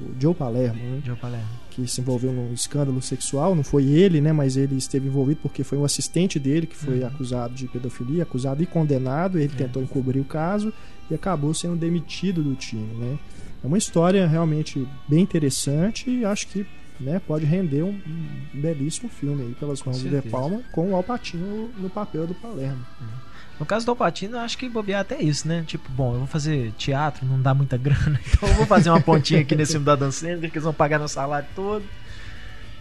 o 0.00 0.14
Joe 0.20 0.32
Palermo, 0.32 0.80
né, 0.80 1.02
Joe 1.04 1.16
Palermo. 1.16 1.48
que 1.70 1.84
se 1.88 2.00
envolveu 2.00 2.32
num 2.32 2.52
escândalo 2.52 3.02
sexual. 3.02 3.52
Não 3.56 3.64
foi 3.64 3.84
ele, 3.84 4.20
né, 4.20 4.32
mas 4.32 4.56
ele 4.56 4.76
esteve 4.76 5.08
envolvido 5.08 5.40
porque 5.42 5.64
foi 5.64 5.76
um 5.76 5.84
assistente 5.84 6.38
dele 6.38 6.66
que 6.68 6.76
foi 6.76 7.00
Uhum. 7.00 7.06
acusado 7.08 7.52
de 7.54 7.66
pedofilia, 7.66 8.22
acusado 8.22 8.62
e 8.62 8.66
condenado. 8.66 9.38
Ele 9.40 9.52
É. 9.52 9.56
tentou 9.56 9.82
encobrir 9.82 10.20
o 10.20 10.24
caso 10.24 10.72
e 11.10 11.14
acabou 11.14 11.52
sendo 11.52 11.74
demitido 11.74 12.42
do 12.44 12.54
time, 12.54 12.94
né. 12.94 13.18
É 13.62 13.66
uma 13.66 13.76
história 13.78 14.24
realmente 14.28 14.86
bem 15.08 15.20
interessante 15.22 16.08
e 16.08 16.24
acho 16.24 16.46
que 16.46 16.64
né, 17.00 17.20
pode 17.26 17.44
render 17.44 17.82
um, 17.82 17.90
um 17.90 18.60
belíssimo 18.60 19.08
filme 19.08 19.42
aí 19.42 19.54
pelas 19.54 19.82
mãos 19.82 20.02
do 20.02 20.08
De. 20.08 20.28
Palma 20.28 20.60
com 20.72 20.90
o 20.90 20.96
Alpatino 20.96 21.70
no 21.78 21.88
papel 21.90 22.26
do 22.26 22.34
Palermo. 22.34 22.84
No 23.60 23.66
caso 23.66 23.84
do 23.84 23.90
Alpatino, 23.90 24.36
eu 24.36 24.40
acho 24.40 24.56
que 24.56 24.68
bobear 24.68 25.00
até 25.00 25.20
isso, 25.20 25.46
né? 25.48 25.64
Tipo, 25.66 25.90
bom, 25.90 26.12
eu 26.12 26.18
vou 26.18 26.26
fazer 26.28 26.72
teatro, 26.78 27.26
não 27.26 27.40
dá 27.40 27.52
muita 27.54 27.76
grana, 27.78 28.20
então 28.24 28.48
eu 28.48 28.54
vou 28.54 28.66
fazer 28.66 28.88
uma 28.90 29.00
pontinha 29.00 29.40
aqui 29.40 29.54
nesse 29.56 29.72
filme 29.72 29.86
da 29.86 29.96
Dan 29.96 30.10
Sandler, 30.12 30.50
que 30.50 30.58
eles 30.58 30.64
vão 30.64 30.72
pagar 30.74 30.98
meu 30.98 31.08
salário 31.08 31.48
todo. 31.56 31.84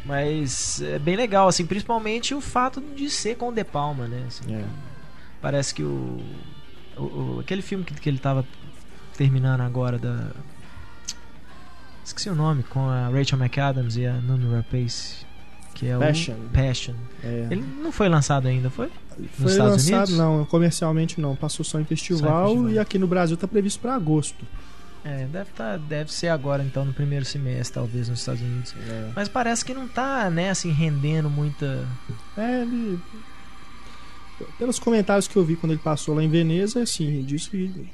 Mas 0.05 0.81
é 0.81 0.97
bem 0.99 1.15
legal, 1.15 1.47
assim, 1.47 1.65
principalmente 1.65 2.33
o 2.33 2.39
fato 2.41 2.81
de 2.95 3.09
ser 3.09 3.35
com 3.35 3.49
o 3.49 3.51
De 3.51 3.63
Palma, 3.63 4.07
né? 4.07 4.23
Assim, 4.27 4.53
É. 4.55 4.63
Parece 5.41 5.73
que 5.73 5.83
o, 5.83 6.19
o- 6.97 7.01
o- 7.01 7.39
aquele 7.41 7.61
filme 7.61 7.83
que, 7.83 7.93
que 7.93 8.09
ele 8.09 8.17
tava 8.17 8.45
terminando 9.15 9.61
agora 9.61 9.97
da 9.99 10.31
esqueci 12.07 12.29
o 12.29 12.35
nome 12.35 12.63
com 12.63 12.87
a 12.89 13.09
Rachel 13.09 13.37
McAdams 13.39 13.97
e 13.97 14.05
a 14.05 14.13
Noomi 14.13 14.53
Rapace, 14.55 15.25
que 15.73 15.87
é 15.87 15.97
Passion. 15.97 16.33
o 16.35 16.49
Passion. 16.49 16.93
É. 17.23 17.47
Ele 17.51 17.63
não 17.81 17.91
foi 17.91 18.09
lançado 18.09 18.47
ainda, 18.47 18.69
foi? 18.69 18.89
Foi 19.33 19.51
Estados 19.51 19.73
lançado, 19.73 20.09
Unidos? 20.09 20.17
não, 20.17 20.45
comercialmente 20.45 21.19
não. 21.19 21.35
Passou 21.35 21.65
só 21.65 21.79
em 21.79 21.85
festival, 21.85 22.47
Só 22.47 22.53
em 22.53 22.55
festival. 22.55 22.71
e 22.73 22.79
aqui 22.79 22.97
no 22.99 23.07
Brasil 23.07 23.35
tá 23.35 23.47
previsto 23.47 23.79
para 23.79 23.95
agosto. 23.95 24.45
É, 25.03 25.25
deve 25.31 25.51
tá, 25.51 25.77
deve 25.77 26.11
ser 26.11 26.27
agora 26.27 26.61
então 26.63 26.83
no 26.83 26.91
primeiro 26.93 27.23
semestre, 27.23 27.75
talvez 27.75 28.09
nos 28.09 28.19
Estados 28.19 28.41
Unidos. 28.41 28.73
É, 28.89 29.09
Mas 29.15 29.27
parece 29.29 29.63
que 29.63 29.73
não 29.73 29.87
tá, 29.87 30.29
né, 30.29 30.49
assim 30.49 30.71
rendendo 30.71 31.29
muita 31.29 31.87
É, 32.37 32.61
ele. 32.61 32.99
Pelos 34.59 34.77
comentários 34.77 35.27
que 35.27 35.35
eu 35.35 35.43
vi 35.43 35.55
quando 35.55 35.71
ele 35.71 35.81
passou 35.81 36.13
lá 36.15 36.23
em 36.23 36.29
Veneza, 36.29 36.81
assim, 36.83 37.23
disse 37.23 37.49
que 37.49 37.87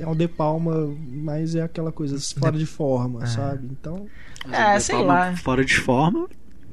é 0.00 0.06
um 0.06 0.14
De 0.14 0.28
Palma, 0.28 0.94
mas 1.22 1.54
é 1.54 1.62
aquela 1.62 1.92
coisa 1.92 2.18
fora 2.38 2.56
de 2.58 2.66
forma, 2.66 3.22
É. 3.22 3.26
sabe? 3.26 3.68
Então, 3.70 4.06
É, 4.52 4.78
De 4.78 4.84
sei 4.84 5.02
lá. 5.02 5.36
Fora 5.36 5.64
de 5.64 5.76
forma, 5.76 6.28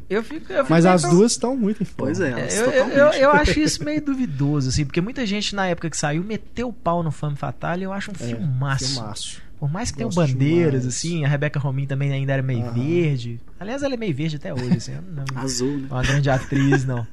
Eu 0.10 0.24
fico, 0.24 0.51
eu 0.53 0.63
fico 0.63 0.70
mas 0.70 0.86
as 0.86 1.01
pro- 1.01 1.10
duas 1.12 1.32
estão 1.32 1.55
muito 1.58 1.82
em 1.82 1.86
forma. 1.86 2.05
pois 2.13 2.20
é, 2.20 2.29
É, 2.32 2.60
Eu, 2.60 2.72
eu, 2.72 2.89
eu, 2.89 3.08
eu 3.13 3.32
acho 3.32 3.60
isso 3.60 3.84
meio 3.84 4.01
duvidoso, 4.03 4.70
assim, 4.70 4.86
porque 4.86 5.01
muita 5.01 5.25
gente 5.25 5.55
na 5.55 5.65
época 5.67 5.89
que 5.89 5.98
saiu 5.98 6.24
meteu 6.24 6.70
o 6.70 6.74
pau 6.74 7.01
no 7.01 7.12
Femme 7.12 7.36
Fatale 7.36 7.82
e 7.82 7.86
eu 7.86 7.91
acho 7.94 8.12
um 8.12 8.13
É, 8.13 8.17
filmaço. 8.27 8.86
filmaço. 8.94 9.41
Por 9.60 9.72
mais 9.72 9.89
que 9.89 9.98
tenha 9.98 10.08
Gosto 10.08 10.20
bandeiras, 10.34 10.82
demais. 10.82 10.96
assim, 10.96 11.25
a 11.25 11.27
Rebecca 11.27 11.58
Romijn 11.60 11.88
também 11.88 12.12
ainda 12.12 12.34
era 12.34 12.44
meio 12.44 12.62
Aham. 12.62 12.74
verde. 12.74 13.39
Aliás, 13.60 13.82
ela 13.84 13.94
é 13.94 13.98
meio 13.98 14.13
verde 14.13 14.36
até 14.36 14.53
hoje, 14.53 14.77
assim, 14.77 14.91
não 15.15 15.24
é 15.24 15.39
Azul, 15.44 15.79
né? 15.79 15.88
uma 15.89 16.03
grande 16.03 16.29
atriz, 16.29 16.86
não. 16.86 17.08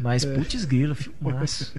Mas, 0.00 0.24
É. 0.24 0.34
putz 0.34 0.64
grilo, 0.64 0.94
filmaço. 0.94 1.74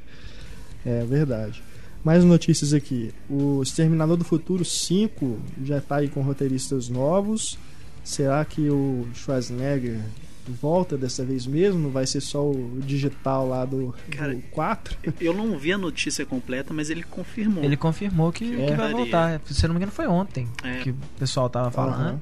É 0.85 1.03
verdade. 1.05 1.63
Mais 2.03 2.23
notícias 2.23 2.73
aqui. 2.73 3.13
O 3.29 3.61
Exterminador 3.63 4.17
do 4.17 4.23
Futuro 4.25 4.65
5 4.65 5.39
já 5.63 5.79
tá 5.79 5.97
aí 5.97 6.09
com 6.09 6.21
roteiristas 6.21 6.89
novos. 6.89 7.57
Será 8.03 8.43
que 8.43 8.69
o 8.69 9.07
Schwarzenegger 9.13 10.01
volta 10.45 10.97
dessa 10.97 11.23
vez 11.23 11.47
mesmo? 11.47 11.79
Não 11.79 11.89
vai 11.89 12.05
ser 12.05 12.19
só 12.19 12.43
o 12.45 12.79
digital 12.85 13.47
lá 13.47 13.63
do, 13.63 13.95
Cara, 14.11 14.35
do 14.35 14.41
4? 14.51 14.97
Eu 15.21 15.33
não 15.33 15.57
vi 15.57 15.71
a 15.71 15.77
notícia 15.77 16.25
completa, 16.25 16.73
mas 16.73 16.89
ele 16.89 17.03
confirmou. 17.03 17.63
Ele 17.63 17.77
confirmou 17.77 18.29
que, 18.33 18.53
É. 18.61 18.65
que 18.67 18.73
vai 18.75 18.91
voltar. 18.91 19.39
Se 19.45 19.63
eu 19.63 19.69
não 19.69 19.75
me 19.75 19.77
engano, 19.79 19.91
foi 19.93 20.05
ontem 20.07 20.45
É. 20.61 20.79
que 20.79 20.89
o 20.89 20.95
pessoal 21.17 21.49
tava 21.49 21.71
falando. 21.71 22.01
Aham. 22.01 22.21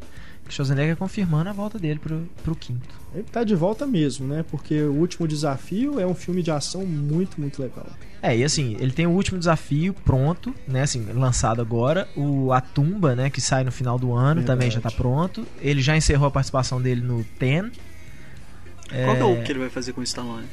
Schwarzenegger 0.50 0.98
confirmando 0.98 1.50
a 1.50 1.54
volta 1.54 1.80
dele 1.80 2.00
pro, 2.00 2.28
pro 2.44 2.56
quinto. 2.56 2.94
Ele 3.14 3.24
tá 3.24 3.44
de 3.44 3.56
volta 3.56 3.86
mesmo, 3.86 4.28
né? 4.28 4.44
Porque 4.50 4.82
o 4.82 4.94
último 4.94 5.28
desafio 5.28 6.00
é 6.00 6.06
um 6.06 6.14
filme 6.16 6.42
de 6.44 6.52
ação 6.52 6.86
muito, 6.86 7.40
muito 7.40 7.62
legal. 7.62 7.88
É, 8.22 8.38
e 8.38 8.44
assim, 8.44 8.76
ele 8.80 8.92
tem 8.92 9.08
o 9.08 9.12
último 9.12 9.40
desafio 9.40 9.94
pronto, 9.94 10.54
né? 10.68 10.84
Assim, 10.84 11.06
lançado 11.14 11.62
agora. 11.62 12.08
O 12.16 12.52
A 12.52 12.62
Tumba, 12.62 13.16
né? 13.16 13.30
Que 13.30 13.42
sai 13.42 13.64
no 13.64 13.72
final 13.72 13.98
do 13.98 14.14
ano, 14.14 14.42
Verdade. 14.42 14.46
também 14.48 14.72
já 14.72 14.80
tá 14.80 14.92
pronto. 14.92 15.46
Ele 15.60 15.82
já 15.82 15.96
encerrou 15.98 16.28
a 16.28 16.32
participação 16.32 16.82
dele 16.82 17.02
no 17.02 17.24
Ten. 17.40 17.72
Qual 19.06 19.16
que 19.16 19.22
é 19.22 19.26
o 19.26 19.44
que 19.44 19.52
ele 19.52 19.60
vai 19.60 19.70
fazer 19.70 19.94
com 19.94 20.02
o 20.02 20.04
Stallone? 20.04 20.48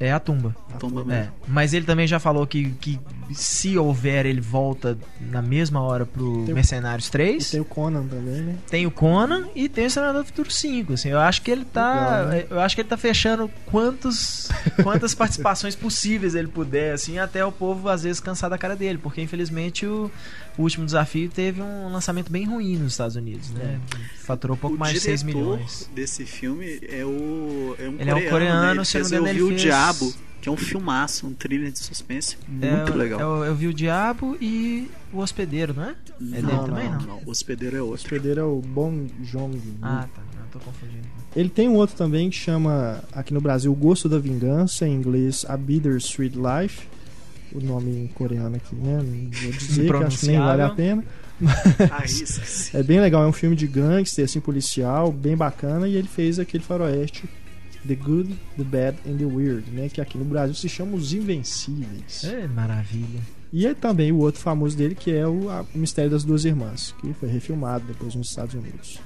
É 0.00 0.10
a 0.12 0.18
tumba. 0.18 0.54
Tomba 0.78 1.02
É. 1.02 1.04
mesmo. 1.04 1.32
Mas 1.46 1.72
ele 1.72 1.86
também 1.86 2.06
já 2.06 2.18
falou 2.18 2.44
que, 2.46 2.70
que 2.80 2.98
se 3.32 3.78
houver, 3.78 4.26
ele 4.26 4.40
volta 4.40 4.98
na 5.20 5.40
mesma 5.40 5.80
hora 5.80 6.04
pro 6.04 6.44
Tem 6.44 6.54
Mercenários 6.54 7.06
E 7.06 7.10
3. 7.12 7.50
tem 7.52 7.60
o 7.60 7.64
Conan 7.64 8.02
também, 8.06 8.42
né? 8.42 8.56
Tem 8.68 8.86
o 8.86 8.90
Conan 8.90 9.44
e 9.54 9.68
tem 9.68 9.86
o 9.86 9.90
Senador 9.90 10.22
do 10.22 10.26
Futuro 10.26 10.50
5. 10.50 10.94
Assim, 10.94 11.10
eu 11.10 11.20
acho 11.20 11.42
que 11.42 11.50
ele 11.50 11.64
tá. 11.64 11.94
Legal, 12.22 12.26
né? 12.26 12.44
Eu 12.50 12.60
acho 12.60 12.74
que 12.74 12.80
ele 12.82 12.88
tá 12.88 12.96
fechando 12.96 13.48
quantos, 13.66 14.48
quantas 14.82 15.14
participações 15.14 15.76
possíveis 15.76 16.34
ele 16.34 16.48
puder, 16.48 16.92
assim, 16.94 17.18
até 17.18 17.44
o 17.44 17.52
povo 17.52 17.88
às 17.88 18.02
vezes 18.02 18.20
cansar 18.20 18.50
da 18.50 18.58
cara 18.58 18.74
dele. 18.74 18.98
Porque 18.98 19.20
infelizmente 19.22 19.86
o, 19.86 20.10
o 20.58 20.62
último 20.62 20.84
desafio 20.86 21.28
teve 21.28 21.60
um 21.60 21.92
lançamento 21.92 22.30
bem 22.30 22.44
ruim 22.44 22.76
nos 22.76 22.92
Estados 22.92 23.16
Unidos, 23.16 23.50
né? 23.50 23.80
Faturou 24.20 24.56
pouco 24.56 24.76
o 24.76 24.78
mais 24.78 24.94
de 24.94 25.00
6 25.00 25.20
diretor 25.22 25.38
milhões. 25.56 25.90
desse 25.94 26.24
filme 26.24 26.78
é 26.88 27.04
o 27.04 27.74
é 27.78 27.88
um 27.88 27.94
Ele 28.00 28.10
é 28.10 28.14
um 28.14 28.18
coreano, 28.18 28.30
coreano, 28.30 28.62
né? 28.62 28.70
Ele 28.72 28.84
se 28.84 28.96
eu 28.98 29.02
não 29.02 29.08
fez 29.08 29.10
me 29.10 29.16
Eu 29.16 29.20
engano, 29.22 29.34
Vi 29.38 29.42
o 29.42 29.48
fez- 29.48 29.60
Diabo, 29.62 30.14
que 30.40 30.48
é 30.48 30.52
um 30.52 30.56
filmaço, 30.56 31.26
um 31.26 31.32
thriller 31.32 31.72
de 31.72 31.78
suspense 31.78 32.36
muito 32.46 32.92
É, 32.92 32.94
legal. 32.94 33.18
Eu, 33.20 33.44
eu 33.44 33.54
vi 33.54 33.66
o 33.66 33.74
Diabo 33.74 34.36
e 34.40 34.90
o 35.12 35.18
Hospedeiro, 35.18 35.72
não 35.74 35.84
é? 35.84 35.90
É 35.90 36.24
dele 36.24 36.42
Não, 36.42 36.64
também, 36.66 36.88
não? 36.90 37.00
não. 37.00 37.20
O 37.24 37.30
hospedeiro 37.30 37.76
é 37.76 37.80
O 37.82 37.86
outro. 37.86 38.02
hospedeiro 38.04 38.40
é 38.40 38.44
o 38.44 38.60
Bong 38.60 39.10
Joon. 39.22 39.52
Ah, 39.82 40.06
tá. 40.14 40.22
Não, 40.38 40.46
tô 40.52 40.58
confundindo. 40.60 41.02
Ele 41.34 41.48
tem 41.48 41.68
um 41.68 41.74
outro 41.74 41.96
também 41.96 42.30
que 42.30 42.36
chama, 42.36 43.02
aqui 43.12 43.34
no 43.34 43.40
Brasil, 43.40 43.72
O 43.72 43.74
Gosto 43.74 44.08
da 44.08 44.18
Vingança, 44.20 44.86
em 44.86 44.94
inglês 44.94 45.44
A 45.48 45.56
Bittersweet 45.56 46.36
Life. 46.36 46.86
O 47.54 47.60
nome 47.60 48.10
coreano 48.14 48.56
aqui, 48.56 48.74
né? 48.74 48.96
Não 48.96 49.30
vou 49.42 49.52
dizer, 49.52 49.86
que 49.86 50.04
acho 50.04 50.18
que 50.18 50.26
nem 50.26 50.38
vale 50.38 50.62
a 50.62 50.70
pena. 50.70 51.04
Esqueci. 52.04 52.76
É 52.76 52.82
bem 52.82 53.00
legal, 53.00 53.22
é 53.22 53.26
um 53.26 53.32
filme 53.32 53.54
de 53.56 53.66
gangster, 53.66 54.24
assim, 54.24 54.40
policial, 54.40 55.12
bem 55.12 55.36
bacana, 55.36 55.86
e 55.88 55.94
ele 55.94 56.08
fez 56.08 56.38
aquele 56.38 56.64
faroeste 56.64 57.24
The 57.86 57.94
Good, 57.94 58.34
The 58.56 58.64
Bad 58.64 58.98
and 59.06 59.16
The 59.18 59.24
Weird, 59.24 59.70
né? 59.70 59.88
Que 59.88 60.00
aqui 60.00 60.18
no 60.18 60.24
Brasil 60.24 60.54
se 60.54 60.68
chama 60.68 60.96
Os 60.96 61.12
Invencíveis. 61.12 62.24
É, 62.24 62.46
maravilha. 62.48 63.20
E 63.52 63.66
é 63.66 63.74
também 63.74 64.10
o 64.10 64.16
outro 64.18 64.40
famoso 64.40 64.76
dele, 64.76 64.94
que 64.96 65.12
é 65.12 65.26
o, 65.26 65.48
a- 65.48 65.64
o 65.74 65.78
Mistério 65.78 66.10
das 66.10 66.24
Duas 66.24 66.44
Irmãs, 66.44 66.92
que 67.00 67.12
foi 67.14 67.28
refilmado 67.28 67.84
depois 67.86 68.14
nos 68.16 68.30
Estados 68.30 68.54
Unidos. 68.54 68.98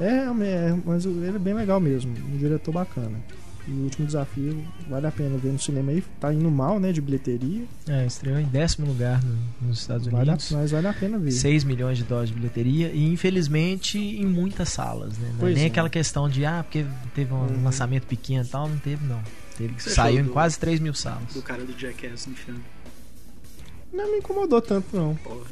É, 0.00 0.06
é, 0.06 0.78
mas 0.84 1.04
ele 1.04 1.26
é 1.28 1.38
bem 1.38 1.54
legal 1.54 1.80
mesmo, 1.80 2.12
um 2.32 2.36
diretor 2.36 2.70
bacana. 2.72 3.18
E 3.68 3.70
o 3.70 3.84
último 3.84 4.04
desafio, 4.06 4.64
vale 4.90 5.06
a 5.06 5.12
pena 5.12 5.36
ver 5.38 5.52
no 5.52 5.58
cinema 5.58 5.92
aí, 5.92 6.02
tá 6.18 6.34
indo 6.34 6.50
mal, 6.50 6.80
né, 6.80 6.90
de 6.92 7.00
bilheteria, 7.00 7.64
É, 7.88 8.04
estreou 8.04 8.40
em 8.40 8.44
décimo 8.46 8.88
lugar 8.88 9.22
no- 9.22 9.68
nos 9.68 9.78
Estados 9.82 10.08
vale 10.08 10.30
a, 10.30 10.32
Unidos. 10.32 10.50
mas 10.50 10.70
vale 10.72 10.88
a 10.88 10.92
pena 10.92 11.16
ver. 11.16 11.30
6 11.30 11.62
milhões 11.62 11.96
de 11.96 12.02
dólares 12.02 12.30
de 12.30 12.34
bilheteria 12.34 12.90
e 12.92 13.04
infelizmente 13.12 13.98
em 13.98 14.26
muitas 14.26 14.68
salas, 14.68 15.16
né? 15.16 15.32
Não 15.38 15.46
é 15.46 15.52
nem 15.54 15.62
é. 15.64 15.66
aquela 15.68 15.88
questão 15.88 16.28
de 16.28 16.44
ah, 16.44 16.64
porque 16.64 16.84
teve 17.14 17.32
um 17.32 17.36
Uhum. 17.38 17.62
lançamento 17.62 18.04
pequeno 18.06 18.44
e 18.44 18.48
tal, 18.48 18.68
não 18.68 18.78
teve 18.78 19.04
não. 19.06 19.22
Teve, 19.56 19.74
que 19.74 19.82
você 19.84 19.90
saiu 19.90 20.20
em 20.20 20.24
do- 20.24 20.30
quase 20.32 20.58
3 20.58 20.80
mil 20.80 20.94
salas. 20.94 21.32
Do 21.32 21.42
cara 21.42 21.64
do 21.64 21.78
Jackass 21.78 22.26
no 22.26 22.34
filme. 22.34 22.60
Não 23.92 24.10
me 24.10 24.18
incomodou 24.18 24.60
tanto, 24.60 24.96
não. 24.96 25.14
Porra. 25.16 25.44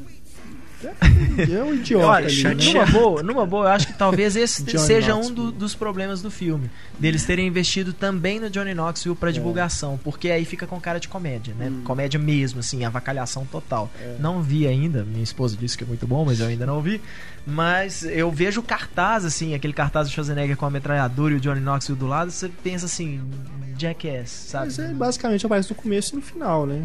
É 0.87 1.63
um 1.63 1.73
idiota 1.73 2.05
Olha, 2.07 2.27
numa 2.55 2.85
boa, 2.91 3.23
numa 3.23 3.45
boa, 3.45 3.65
eu 3.65 3.69
acho 3.71 3.87
que 3.87 3.93
talvez 3.93 4.35
esse 4.35 4.63
seja 4.79 5.13
um 5.13 5.17
Knoxville. 5.17 5.35
do- 5.35 5.51
dos 5.51 5.75
problemas 5.75 6.21
do 6.21 6.29
filme. 6.31 6.69
Deles 6.99 7.23
terem 7.25 7.47
investido 7.47 7.93
também 7.93 8.39
no 8.39 8.49
Johnny 8.49 8.73
Knoxville 8.73 9.15
pra 9.15 9.31
divulgação, 9.31 9.99
porque 10.03 10.29
aí 10.29 10.45
fica 10.45 10.65
com 10.67 10.79
cara 10.79 10.99
de 10.99 11.07
comédia, 11.07 11.53
né? 11.57 11.69
Hum. 11.69 11.81
Comédia 11.83 12.19
mesmo, 12.19 12.59
assim, 12.59 12.83
avacalhação 12.85 13.45
total. 13.45 13.89
É. 13.99 14.15
Não 14.19 14.41
vi 14.41 14.67
ainda, 14.67 15.03
minha 15.03 15.23
esposa 15.23 15.55
disse 15.57 15.77
que 15.77 15.83
é 15.83 15.87
muito 15.87 16.05
bom, 16.07 16.25
mas 16.25 16.39
eu 16.39 16.47
ainda 16.47 16.65
não 16.65 16.81
vi. 16.81 17.01
Mas 17.45 18.03
eu 18.03 18.31
vejo 18.31 18.59
o 18.59 18.63
cartaz, 18.63 19.25
assim, 19.25 19.53
aquele 19.55 19.73
cartaz 19.73 20.07
do 20.07 20.11
Schwarzenegger 20.13 20.55
com 20.57 20.65
a 20.65 20.69
metralhadora 20.69 21.33
e 21.33 21.37
o 21.37 21.39
Johnny 21.39 21.59
Knoxville 21.61 21.97
do 21.99 22.05
lado, 22.07 22.29
você 22.31 22.49
pensa 22.63 22.85
assim, 22.85 23.19
Jackass, 23.77 24.29
sabe? 24.29 24.65
Mas 24.65 24.79
é, 24.79 24.93
basicamente 24.93 25.45
aparece 25.45 25.69
no 25.69 25.75
começo 25.75 26.13
e 26.13 26.15
no 26.17 26.21
final, 26.21 26.65
né? 26.67 26.83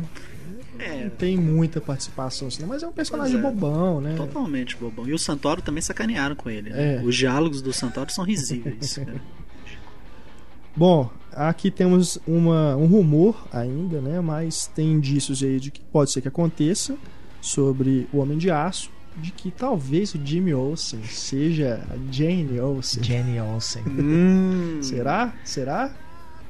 É, 0.78 1.04
Não 1.04 1.10
tem 1.10 1.36
muita 1.36 1.80
participação, 1.80 2.48
assim, 2.48 2.64
mas 2.66 2.82
é 2.82 2.86
um 2.86 2.92
personagem 2.92 3.38
é. 3.38 3.42
bobão, 3.42 4.00
né? 4.00 4.14
totalmente 4.16 4.76
bobão. 4.76 5.08
E 5.08 5.12
o 5.12 5.18
Santoro 5.18 5.62
também 5.62 5.82
sacanearam 5.82 6.34
com 6.34 6.48
ele. 6.50 6.70
né? 6.70 6.96
É. 6.96 7.02
Os 7.02 7.14
diálogos 7.16 7.62
do 7.62 7.72
Santoro 7.72 8.10
são 8.12 8.24
risíveis. 8.24 8.98
Bom, 10.76 11.10
aqui 11.32 11.70
temos 11.70 12.18
uma, 12.26 12.76
um 12.76 12.86
rumor 12.86 13.46
ainda, 13.50 14.00
né? 14.00 14.20
Mas 14.20 14.66
tem 14.66 14.92
indícios 14.92 15.42
aí 15.42 15.58
de 15.58 15.70
que 15.70 15.80
pode 15.80 16.10
ser 16.12 16.20
que 16.20 16.28
aconteça 16.28 16.96
sobre 17.40 18.06
o 18.12 18.18
Homem 18.18 18.36
de 18.36 18.50
Aço, 18.50 18.90
de 19.16 19.30
que 19.32 19.50
talvez 19.50 20.14
o 20.14 20.20
Jimmy 20.22 20.52
Olsen 20.52 21.02
seja 21.04 21.82
a 21.90 22.12
Jane 22.12 22.60
Olsen. 22.60 23.02
Jenny 23.02 23.40
Olsen. 23.40 23.82
Hum. 23.88 24.82
Será? 24.82 25.32
Será? 25.44 25.90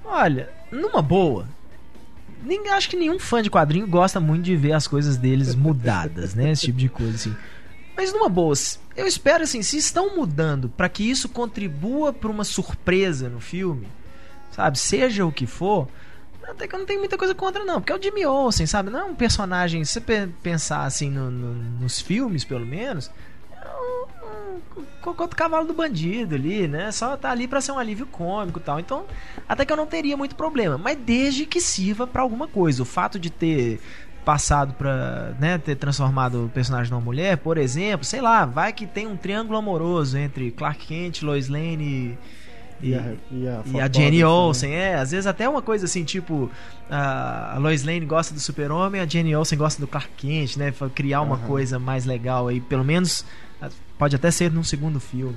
Olha, 0.04 0.50
numa 0.72 1.00
boa. 1.00 1.46
Ninguém, 2.42 2.72
acho 2.72 2.88
que 2.88 2.96
nenhum 2.96 3.18
fã 3.18 3.42
de 3.42 3.50
quadrinho 3.50 3.86
gosta 3.86 4.20
muito 4.20 4.44
de 4.44 4.54
ver 4.56 4.72
as 4.72 4.86
coisas 4.86 5.16
deles 5.16 5.54
mudadas, 5.54 6.34
né? 6.34 6.50
Esse 6.52 6.66
tipo 6.66 6.78
de 6.78 6.88
coisa, 6.88 7.14
assim. 7.14 7.34
Mas 7.96 8.12
numa 8.12 8.28
boa, 8.28 8.54
eu 8.94 9.06
espero 9.06 9.42
assim, 9.44 9.62
se 9.62 9.78
estão 9.78 10.14
mudando 10.14 10.68
pra 10.68 10.88
que 10.88 11.02
isso 11.08 11.28
contribua 11.30 12.12
pra 12.12 12.30
uma 12.30 12.44
surpresa 12.44 13.28
no 13.28 13.40
filme, 13.40 13.88
sabe? 14.52 14.78
Seja 14.78 15.24
o 15.24 15.32
que 15.32 15.46
for, 15.46 15.88
até 16.46 16.68
que 16.68 16.74
eu 16.74 16.78
não 16.78 16.86
tenho 16.86 17.00
muita 17.00 17.16
coisa 17.16 17.34
contra, 17.34 17.64
não. 17.64 17.80
Porque 17.80 17.92
é 17.92 17.96
o 17.96 18.02
Jimmy 18.02 18.24
Olsen, 18.26 18.66
sabe? 18.66 18.90
Não 18.90 19.00
é 19.00 19.04
um 19.04 19.14
personagem, 19.14 19.82
se 19.84 19.92
você 19.94 20.00
pe- 20.00 20.28
pensar 20.42 20.84
assim 20.84 21.10
no- 21.10 21.30
no- 21.30 21.54
nos 21.80 21.98
filmes, 22.00 22.44
pelo 22.44 22.66
menos, 22.66 23.10
é 23.50 23.66
um 23.66 24.25
cocô 25.00 25.26
do 25.26 25.36
cavalo 25.36 25.66
do 25.66 25.74
bandido 25.74 26.34
ali, 26.34 26.66
né? 26.68 26.90
Só 26.92 27.16
tá 27.16 27.30
ali 27.30 27.46
pra 27.46 27.60
ser 27.60 27.72
um 27.72 27.78
alívio 27.78 28.06
cômico 28.06 28.58
e 28.58 28.62
tal. 28.62 28.80
Então, 28.80 29.04
até 29.48 29.64
que 29.64 29.72
eu 29.72 29.76
não 29.76 29.86
teria 29.86 30.16
muito 30.16 30.34
problema. 30.34 30.76
Mas 30.78 30.96
desde 30.98 31.46
que 31.46 31.60
sirva 31.60 32.06
pra 32.06 32.22
alguma 32.22 32.48
coisa. 32.48 32.82
O 32.82 32.86
fato 32.86 33.18
de 33.18 33.30
ter 33.30 33.80
passado 34.24 34.74
pra, 34.74 35.34
né, 35.38 35.56
ter 35.56 35.76
transformado 35.76 36.46
o 36.46 36.48
personagem 36.48 36.90
numa 36.90 37.00
mulher, 37.00 37.36
por 37.36 37.56
exemplo, 37.56 38.04
sei 38.04 38.20
lá, 38.20 38.44
vai 38.44 38.72
que 38.72 38.84
tem 38.84 39.06
um 39.06 39.16
triângulo 39.16 39.56
amoroso 39.56 40.18
entre 40.18 40.50
Clark 40.50 40.84
Kent, 40.84 41.22
Lois 41.22 41.48
Lane 41.48 42.18
e, 42.82 42.88
E 42.88 42.94
a, 42.94 43.14
e 43.30 43.46
a, 43.48 43.62
e 43.64 43.80
a 43.80 43.88
Jenny? 43.92 44.24
Olsen, 44.24 44.72
é, 44.72 44.96
às 44.96 45.12
vezes 45.12 45.28
até 45.28 45.48
uma 45.48 45.62
coisa 45.62 45.84
assim, 45.84 46.02
tipo, 46.02 46.50
a 46.90 47.56
Lois 47.60 47.84
Lane 47.84 48.04
gosta 48.04 48.34
do 48.34 48.40
Super-Homem, 48.40 49.00
a 49.00 49.06
Jenny 49.06 49.34
Olsen 49.36 49.56
gosta 49.56 49.80
do 49.80 49.86
Clark 49.86 50.10
Kent, 50.16 50.56
né? 50.56 50.74
Criar 50.92 51.20
uma 51.20 51.36
Aham. 51.36 51.46
coisa 51.46 51.78
mais 51.78 52.04
legal 52.04 52.48
aí, 52.48 52.60
pelo 52.60 52.82
menos 52.84 53.24
pode 53.98 54.16
até 54.16 54.30
ser 54.30 54.50
num 54.52 54.62
segundo 54.64 54.98
filme. 55.00 55.36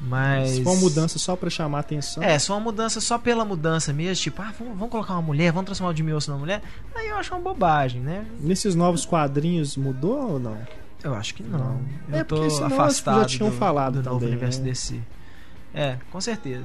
Mas 0.00 0.50
Se 0.50 0.64
for 0.64 0.72
uma 0.72 0.80
mudança 0.80 1.16
só 1.18 1.36
pra 1.36 1.48
chamar 1.48 1.78
atenção. 1.78 2.22
É, 2.24 2.36
só 2.38 2.54
uma 2.54 2.60
mudança 2.60 3.00
só 3.00 3.18
pela 3.18 3.44
mudança 3.44 3.92
mesmo, 3.92 4.20
tipo, 4.20 4.42
ah, 4.42 4.52
vamos, 4.58 4.74
vamos 4.76 4.90
colocar 4.90 5.12
uma 5.12 5.22
mulher, 5.22 5.52
vamos 5.52 5.66
transformar 5.66 5.92
o 5.92 5.96
Jimmy 5.96 6.12
Olsen 6.12 6.32
numa 6.32 6.40
mulher. 6.40 6.60
Aí 6.94 7.06
eu 7.08 7.16
acho 7.16 7.32
uma 7.32 7.40
bobagem, 7.40 8.00
né? 8.00 8.26
Nesses 8.40 8.74
novos 8.74 9.06
quadrinhos 9.06 9.76
mudou 9.76 10.32
ou 10.32 10.38
não? 10.40 10.58
Eu 11.04 11.14
acho 11.14 11.34
que 11.34 11.42
não. 11.44 11.58
Não. 11.58 11.80
Eu 12.08 12.18
É, 12.18 12.24
tô 12.24 12.34
porque 12.36 12.50
senão 12.50 12.66
afastado 12.66 13.20
já 13.20 13.24
tinham 13.26 13.50
do, 13.50 13.56
falado 13.56 14.02
do 14.02 14.08
novo 14.08 14.18
também, 14.20 14.30
universo 14.34 14.60
né? 14.60 14.70
DC. 14.70 15.00
É, 15.72 15.96
com 16.10 16.20
certeza. 16.20 16.64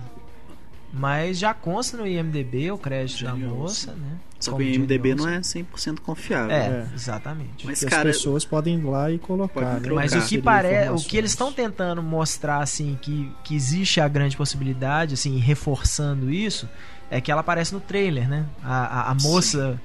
Mas 0.91 1.37
já 1.37 1.53
consta 1.53 1.95
no 1.97 2.07
IMDB 2.07 2.71
o 2.71 2.77
crédito 2.77 3.23
da 3.23 3.35
moça, 3.35 3.91
Olsen. 3.91 3.93
né? 4.03 4.17
Só 4.39 4.51
Como 4.51 4.63
que 4.63 4.69
o 4.69 4.73
IMDB 4.75 5.15
não 5.15 5.27
é 5.27 5.39
100% 5.39 5.99
confiável. 6.01 6.51
É, 6.55 6.67
É. 6.67 6.87
exatamente. 6.93 7.65
Mas, 7.65 7.79
que 7.79 7.85
as 7.85 7.89
cara, 7.89 8.03
pessoas 8.09 8.45
podem 8.45 8.77
ir 8.77 8.83
lá 8.83 9.11
e 9.11 9.17
colocar. 9.17 9.79
Né. 9.79 9.89
Mas 9.93 10.13
o 10.13 10.21
que 10.27 10.37
parece, 10.39 10.91
o 10.91 10.97
que 11.07 11.17
eles 11.17 11.31
estão 11.31 11.51
tentando 11.51 12.03
mostrar 12.03 12.59
assim 12.61 12.97
que, 13.01 13.31
que 13.43 13.55
existe 13.55 13.99
a 13.99 14.07
grande 14.07 14.37
possibilidade, 14.37 15.15
assim, 15.15 15.37
reforçando 15.39 16.29
isso, 16.29 16.69
é 17.09 17.19
que 17.19 17.31
ela 17.31 17.41
aparece 17.41 17.73
no 17.73 17.79
trailer, 17.79 18.29
né? 18.29 18.45
A, 18.63 19.07
a, 19.07 19.11
a 19.11 19.15
moça 19.15 19.81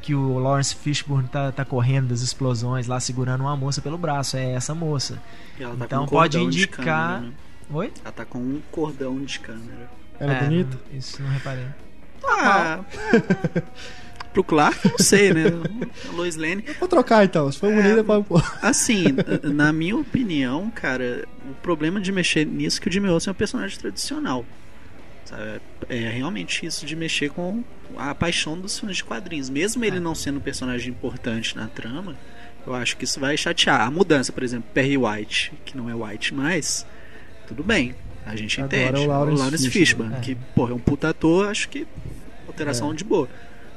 que 0.00 0.16
o 0.16 0.36
Lawrence 0.36 0.74
Fishburne 0.74 1.28
tá, 1.28 1.52
tá 1.52 1.64
correndo 1.64 2.08
das 2.08 2.22
explosões 2.22 2.88
lá 2.88 2.98
segurando 2.98 3.42
uma 3.42 3.56
moça 3.56 3.80
pelo 3.80 3.96
braço, 3.96 4.36
é 4.36 4.50
essa 4.52 4.74
moça. 4.74 5.22
E 5.56 5.62
ela 5.62 5.76
tá 5.76 5.84
Então 5.84 6.06
com 6.06 6.16
um 6.16 6.18
pode 6.18 6.38
indicar- 6.40 6.84
câmera, 6.84 7.20
né? 7.20 7.32
Oi? 7.70 7.92
Ela 8.02 8.12
tá 8.12 8.24
com 8.24 8.38
um 8.40 8.60
cordão 8.72 9.20
de 9.24 9.38
câmera. 9.38 9.88
Ela 10.18 10.32
é, 10.34 10.42
bonita? 10.42 10.76
não- 10.90 10.98
Isso 10.98 11.22
não 11.22 11.30
reparei. 11.30 11.66
Ah, 12.24 12.80
pro 14.32 14.42
Clark, 14.42 14.88
não 14.88 14.98
sei, 14.98 15.32
né? 15.32 15.44
A 16.08 16.12
Lois 16.16 16.36
Lane. 16.36 16.64
Vou 16.80 16.88
trocar 16.88 17.24
então. 17.24 17.50
Se 17.52 17.58
for 17.58 17.70
É. 17.72 17.74
bonita, 17.82 18.04
pode 18.04 18.24
pôr. 18.26 18.42
Assim, 18.62 19.04
na 19.42 19.72
minha 19.72 19.96
opinião, 19.96 20.70
cara, 20.70 21.24
o 21.50 21.54
problema 21.62 22.00
de 22.00 22.10
mexer 22.12 22.46
nisso 22.46 22.78
é 22.78 22.82
que 22.82 22.88
o 22.88 22.92
Jimmy 22.92 23.08
Olsen 23.08 23.30
é 23.30 23.32
um 23.32 23.34
personagem 23.34 23.78
tradicional. 23.78 24.44
Sabe? 25.24 25.60
É 25.88 26.08
realmente 26.08 26.64
isso 26.66 26.84
de 26.86 26.96
mexer 26.96 27.30
com 27.30 27.62
a 27.96 28.14
paixão 28.14 28.58
dos 28.58 28.78
fãs 28.78 28.96
de 28.96 29.04
quadrinhos. 29.04 29.50
Mesmo 29.50 29.84
ele 29.84 29.98
É. 29.98 30.00
não 30.00 30.14
sendo 30.14 30.38
um 30.38 30.40
personagem 30.42 30.90
importante 30.90 31.54
na 31.56 31.66
trama, 31.68 32.16
eu 32.66 32.74
acho 32.74 32.96
que 32.96 33.04
isso 33.04 33.20
vai 33.20 33.36
chatear. 33.36 33.82
A 33.82 33.90
mudança, 33.90 34.32
por 34.32 34.42
exemplo, 34.42 34.68
Perry 34.72 34.96
White, 34.96 35.52
que 35.64 35.76
não 35.76 35.90
é 35.90 35.94
White 35.94 36.32
mais, 36.34 36.86
tudo 37.46 37.62
bem. 37.62 37.94
A 38.24 38.36
gente 38.36 38.60
Agora 38.60 38.82
entende. 38.82 39.02
é 39.02 39.04
o 39.04 39.08
Lawrence 39.08 39.68
Fishburne, 39.68 39.70
Fishburne. 39.70 40.14
É. 40.14 40.20
que, 40.20 40.34
porra, 40.54 40.70
é 40.70 40.74
um 40.74 40.78
puta 40.78 41.08
ator, 41.08 41.48
acho 41.48 41.68
que 41.68 41.86
alteração 42.62 42.92
É. 42.92 42.94
de 42.94 43.04
boa. 43.04 43.28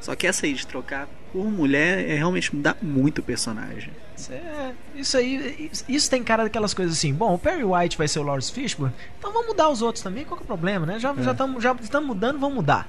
Só 0.02 0.16
que 0.16 0.28
essa 0.28 0.46
aí 0.46 0.54
de 0.54 0.68
trocar 0.68 1.08
por 1.34 1.46
mulher 1.50 2.08
é 2.10 2.16
realmente 2.16 2.56
mudar 2.56 2.78
muito 2.82 3.20
o 3.20 3.24
personagem. 3.24 3.92
Isso, 4.16 4.32
é- 4.32 4.74
isso 4.96 5.18
aí, 5.18 5.72
isso- 5.90 6.10
tem 6.10 6.24
cara 6.24 6.44
daquelas 6.44 6.74
coisas 6.74 6.96
assim. 6.98 7.14
Bom, 7.14 7.34
o 7.34 7.40
Perry 7.40 7.64
White 7.64 7.98
vai 7.98 8.08
ser 8.08 8.20
o 8.20 8.24
Lawrence 8.24 8.52
Fishburne, 8.52 8.94
então 9.18 9.34
vamos 9.34 9.48
mudar 9.48 9.68
os 9.70 9.82
outros 9.82 10.04
também. 10.04 10.24
Qual 10.24 10.38
que 10.38 10.44
é 10.44 10.46
o 10.46 10.48
problema, 10.48 10.86
né? 10.86 11.00
Já 11.00 11.12
É. 11.12 11.24
já 11.24 11.32
estamos 11.32 11.62
já 11.64 11.76
mudando, 12.02 12.40
vamos 12.40 12.56
mudar. 12.56 12.88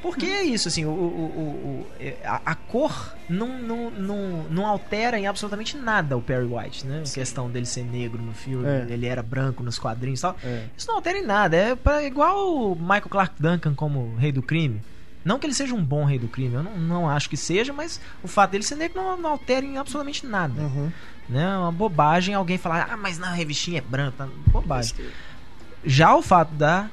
Porque 0.00 0.26
é 0.26 0.44
isso, 0.44 0.68
assim, 0.68 0.84
o, 0.84 0.90
o- 0.90 0.92
o- 0.92 1.40
o- 1.40 1.86
é, 2.00 2.14
a, 2.24 2.40
a 2.46 2.54
cor 2.54 3.14
não, 3.28 3.58
não, 3.60 3.90
não, 3.90 4.42
não 4.48 4.66
altera 4.66 5.18
em 5.18 5.26
absolutamente 5.26 5.76
nada 5.76 6.16
o 6.16 6.22
Perry 6.22 6.46
White, 6.46 6.86
né? 6.86 7.02
A 7.04 7.12
questão 7.12 7.50
dele 7.50 7.66
ser 7.66 7.82
negro 7.84 8.22
no 8.22 8.32
filme, 8.32 8.64
É. 8.66 8.86
ele 8.88 9.06
era 9.06 9.22
branco 9.24 9.60
nos 9.62 9.76
quadrinhos 9.78 10.20
e 10.20 10.22
tal. 10.22 10.36
É. 10.42 10.64
Isso 10.76 10.86
não 10.86 10.94
altera 10.96 11.18
em 11.18 11.26
nada. 11.26 11.56
É 11.56 11.74
pra- 11.74 12.02
igual 12.04 12.72
o 12.72 12.76
Michael 12.76 13.08
Clark 13.10 13.34
Duncan 13.42 13.74
como 13.74 14.14
rei 14.16 14.30
do 14.32 14.40
crime. 14.40 14.80
Não 15.28 15.38
que 15.38 15.44
ele 15.44 15.52
seja 15.52 15.74
um 15.74 15.84
bom 15.84 16.06
rei 16.06 16.18
do 16.18 16.26
crime, 16.26 16.54
eu 16.54 16.62
não, 16.62 16.78
não 16.78 17.06
acho 17.06 17.28
que 17.28 17.36
seja, 17.36 17.70
mas 17.70 18.00
o 18.22 18.26
fato 18.26 18.52
dele 18.52 18.64
ser 18.64 18.76
negro 18.76 18.98
não, 18.98 19.14
não 19.14 19.28
altera 19.28 19.66
em 19.66 19.76
absolutamente 19.76 20.24
nada. 20.24 20.62
Uhum. 20.62 20.90
Né? 21.28 21.42
É 21.42 21.58
uma 21.58 21.70
bobagem 21.70 22.34
alguém 22.34 22.56
falar, 22.56 22.88
ah, 22.90 22.96
mas 22.96 23.18
na 23.18 23.30
revistinha 23.30 23.76
é 23.76 23.82
branco. 23.82 24.16
Tá? 24.16 24.26
Bobagem. 24.46 24.94
Já 25.84 26.16
o 26.16 26.22
fato 26.22 26.54
da, 26.54 26.88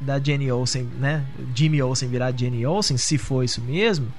da 0.00 0.20
Jenny 0.20 0.48
Olsen, 0.48 0.84
né? 0.84 1.26
Jimmy 1.56 1.82
Olsen 1.82 2.08
virar 2.08 2.30
Jenny 2.30 2.64
Olsen, 2.64 2.96
se 2.96 3.18
for 3.18 3.42
isso 3.42 3.60
mesmo, 3.60 4.14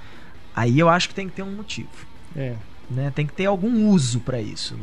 aí 0.54 0.78
eu 0.78 0.90
acho 0.90 1.08
que 1.08 1.16
tem 1.16 1.30
que 1.30 1.36
ter 1.36 1.44
um 1.44 1.56
motivo. 1.56 1.88
É. 2.36 2.54
Né? 2.90 3.12
Tem 3.14 3.26
que 3.28 3.34
ter 3.34 3.46
algum 3.46 3.90
uso 3.90 4.22
pra 4.22 4.42
isso. 4.42 4.74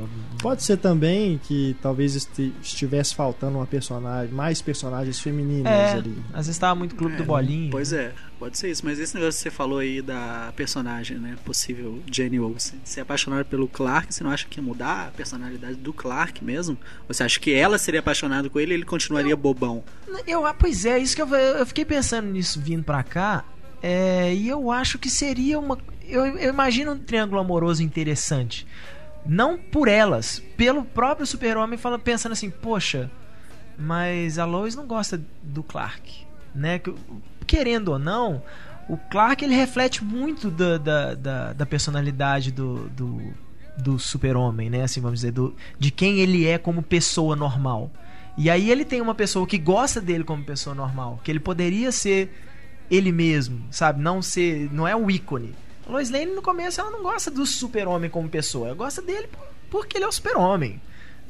Pode 0.43 0.63
ser 0.63 0.77
também 0.77 1.41
que 1.43 1.75
talvez 1.81 2.15
estivesse 2.63 3.15
faltando 3.15 3.57
uma 3.57 3.67
personagem, 3.67 4.33
mais 4.35 4.61
personagens 4.61 5.19
femininas 5.19 5.73
É, 5.73 5.93
ali. 5.93 6.15
às 6.33 6.47
vezes 6.47 6.59
tava 6.59 6.75
muito 6.75 6.95
clube 6.97 7.15
É, 7.15 7.17
do 7.17 7.25
bolinho. 7.25 7.71
Pois 7.71 7.95
é, 7.95 8.13
pode 8.39 8.59
ser 8.59 8.71
isso. 8.71 8.85
Mas 8.85 8.99
esse 8.99 9.15
negócio 9.15 9.39
que 9.39 9.45
você 9.45 9.51
falou 9.51 9.79
aí 9.79 10.03
da 10.03 10.53
personagem, 10.55 11.17
né? 11.19 11.35
Possível 11.47 11.99
Jenny 12.13 12.39
Olsen. 12.39 12.79
Ser 12.85 13.01
apaixonada 13.01 13.45
pelo 13.45 13.67
Clark, 13.67 14.15
você 14.15 14.23
não 14.23 14.31
acha 14.31 14.47
que 14.51 14.61
ia 14.61 14.63
mudar 14.63 15.09
a 15.09 15.11
personalidade 15.11 15.77
do 15.77 15.93
Clark 15.95 16.45
mesmo? 16.45 16.77
Você 17.09 17.23
acha 17.23 17.41
que 17.41 17.53
ela 17.55 17.79
seria 17.79 18.01
apaixonada 18.01 18.51
com 18.51 18.61
ele 18.61 18.73
e 18.73 18.75
ele 18.75 18.85
continuaria 18.85 19.35
bobão? 19.35 19.83
Eu, 20.27 20.45
ah, 20.45 20.53
pois 20.53 20.85
é, 20.85 20.99
isso 20.99 21.17
que 21.17 21.23
eu, 21.23 21.29
eu 21.35 21.65
fiquei 21.65 21.85
pensando 21.87 22.29
nisso 22.31 22.61
vindo 22.61 22.85
pra 22.85 23.03
cá. 23.03 23.45
É, 23.87 24.35
e 24.35 24.49
eu 24.49 24.71
acho 24.71 24.99
que 24.99 25.11
seria 25.11 25.59
uma. 25.59 25.77
Eu, 26.09 26.25
eu 26.25 26.49
imagino 26.49 26.93
um 26.93 26.99
triângulo 26.99 27.39
amoroso 27.39 27.83
interessante. 27.83 28.67
Não 29.27 29.59
por 29.59 29.89
elas, 29.89 30.43
pelo 30.57 30.85
próprio 30.85 31.27
super-homem 31.27 31.79
pensando 32.03 32.33
assim, 32.33 32.49
poxa, 32.49 33.11
mas 33.79 34.39
a 34.39 34.47
Lois 34.47 34.75
não 34.75 34.87
gosta 34.87 35.21
do 35.43 35.63
Clark. 35.63 36.27
Né? 36.55 36.79
Que- 36.79 36.95
Querendo 37.47 37.89
ou 37.89 37.99
não, 37.99 38.43
o 38.89 38.97
Clark 38.97 39.45
ele 39.45 39.55
reflete 39.55 40.03
muito 40.03 40.51
da, 40.51 40.79
da, 40.79 41.15
da, 41.15 41.53
da 41.53 41.67
personalidade 41.67 42.51
do, 42.51 42.89
do, 42.89 43.35
do 43.77 43.99
super-homem, 43.99 44.71
né? 44.71 44.83
Assim, 44.85 45.01
vamos 45.01 45.21
dizer, 45.21 45.33
do, 45.33 45.55
de 45.79 45.91
quem 45.91 46.21
ele 46.21 46.47
é 46.47 46.57
como 46.57 46.83
pessoa 46.83 47.37
normal. 47.37 47.91
E 48.39 48.49
aí 48.49 48.71
ele 48.71 48.83
tem 48.85 49.03
uma 49.03 49.15
pessoa 49.15 49.47
que 49.47 49.59
gosta 49.59 50.01
dele 50.01 50.25
como 50.25 50.43
pessoa 50.43 50.75
normal, 50.75 51.21
que 51.23 51.31
ele 51.31 51.41
poderia 51.41 51.93
ser 51.93 52.31
ele 52.91 53.11
mesmo, 53.13 53.61
sabe? 53.71 54.01
Não 54.01 54.21
ser, 54.23 54.69
não 54.73 54.87
é 54.87 54.95
o 54.97 55.11
ícone. 55.11 55.55
A 55.87 55.93
Lois 55.93 56.11
Lane 56.11 56.27
no 56.35 56.43
começo 56.43 56.81
ela 56.81 56.91
não 56.91 57.03
gosta 57.03 57.31
do 57.31 57.45
super-homem 57.45 58.09
como 58.11 58.29
pessoa, 58.29 58.69
ela 58.69 58.77
gosta 58.77 59.03
dele 59.03 59.27
por- 59.29 59.47
porque 59.71 59.99
ele 59.99 60.05
é 60.05 60.09
o 60.09 60.13
super-homem, 60.13 60.81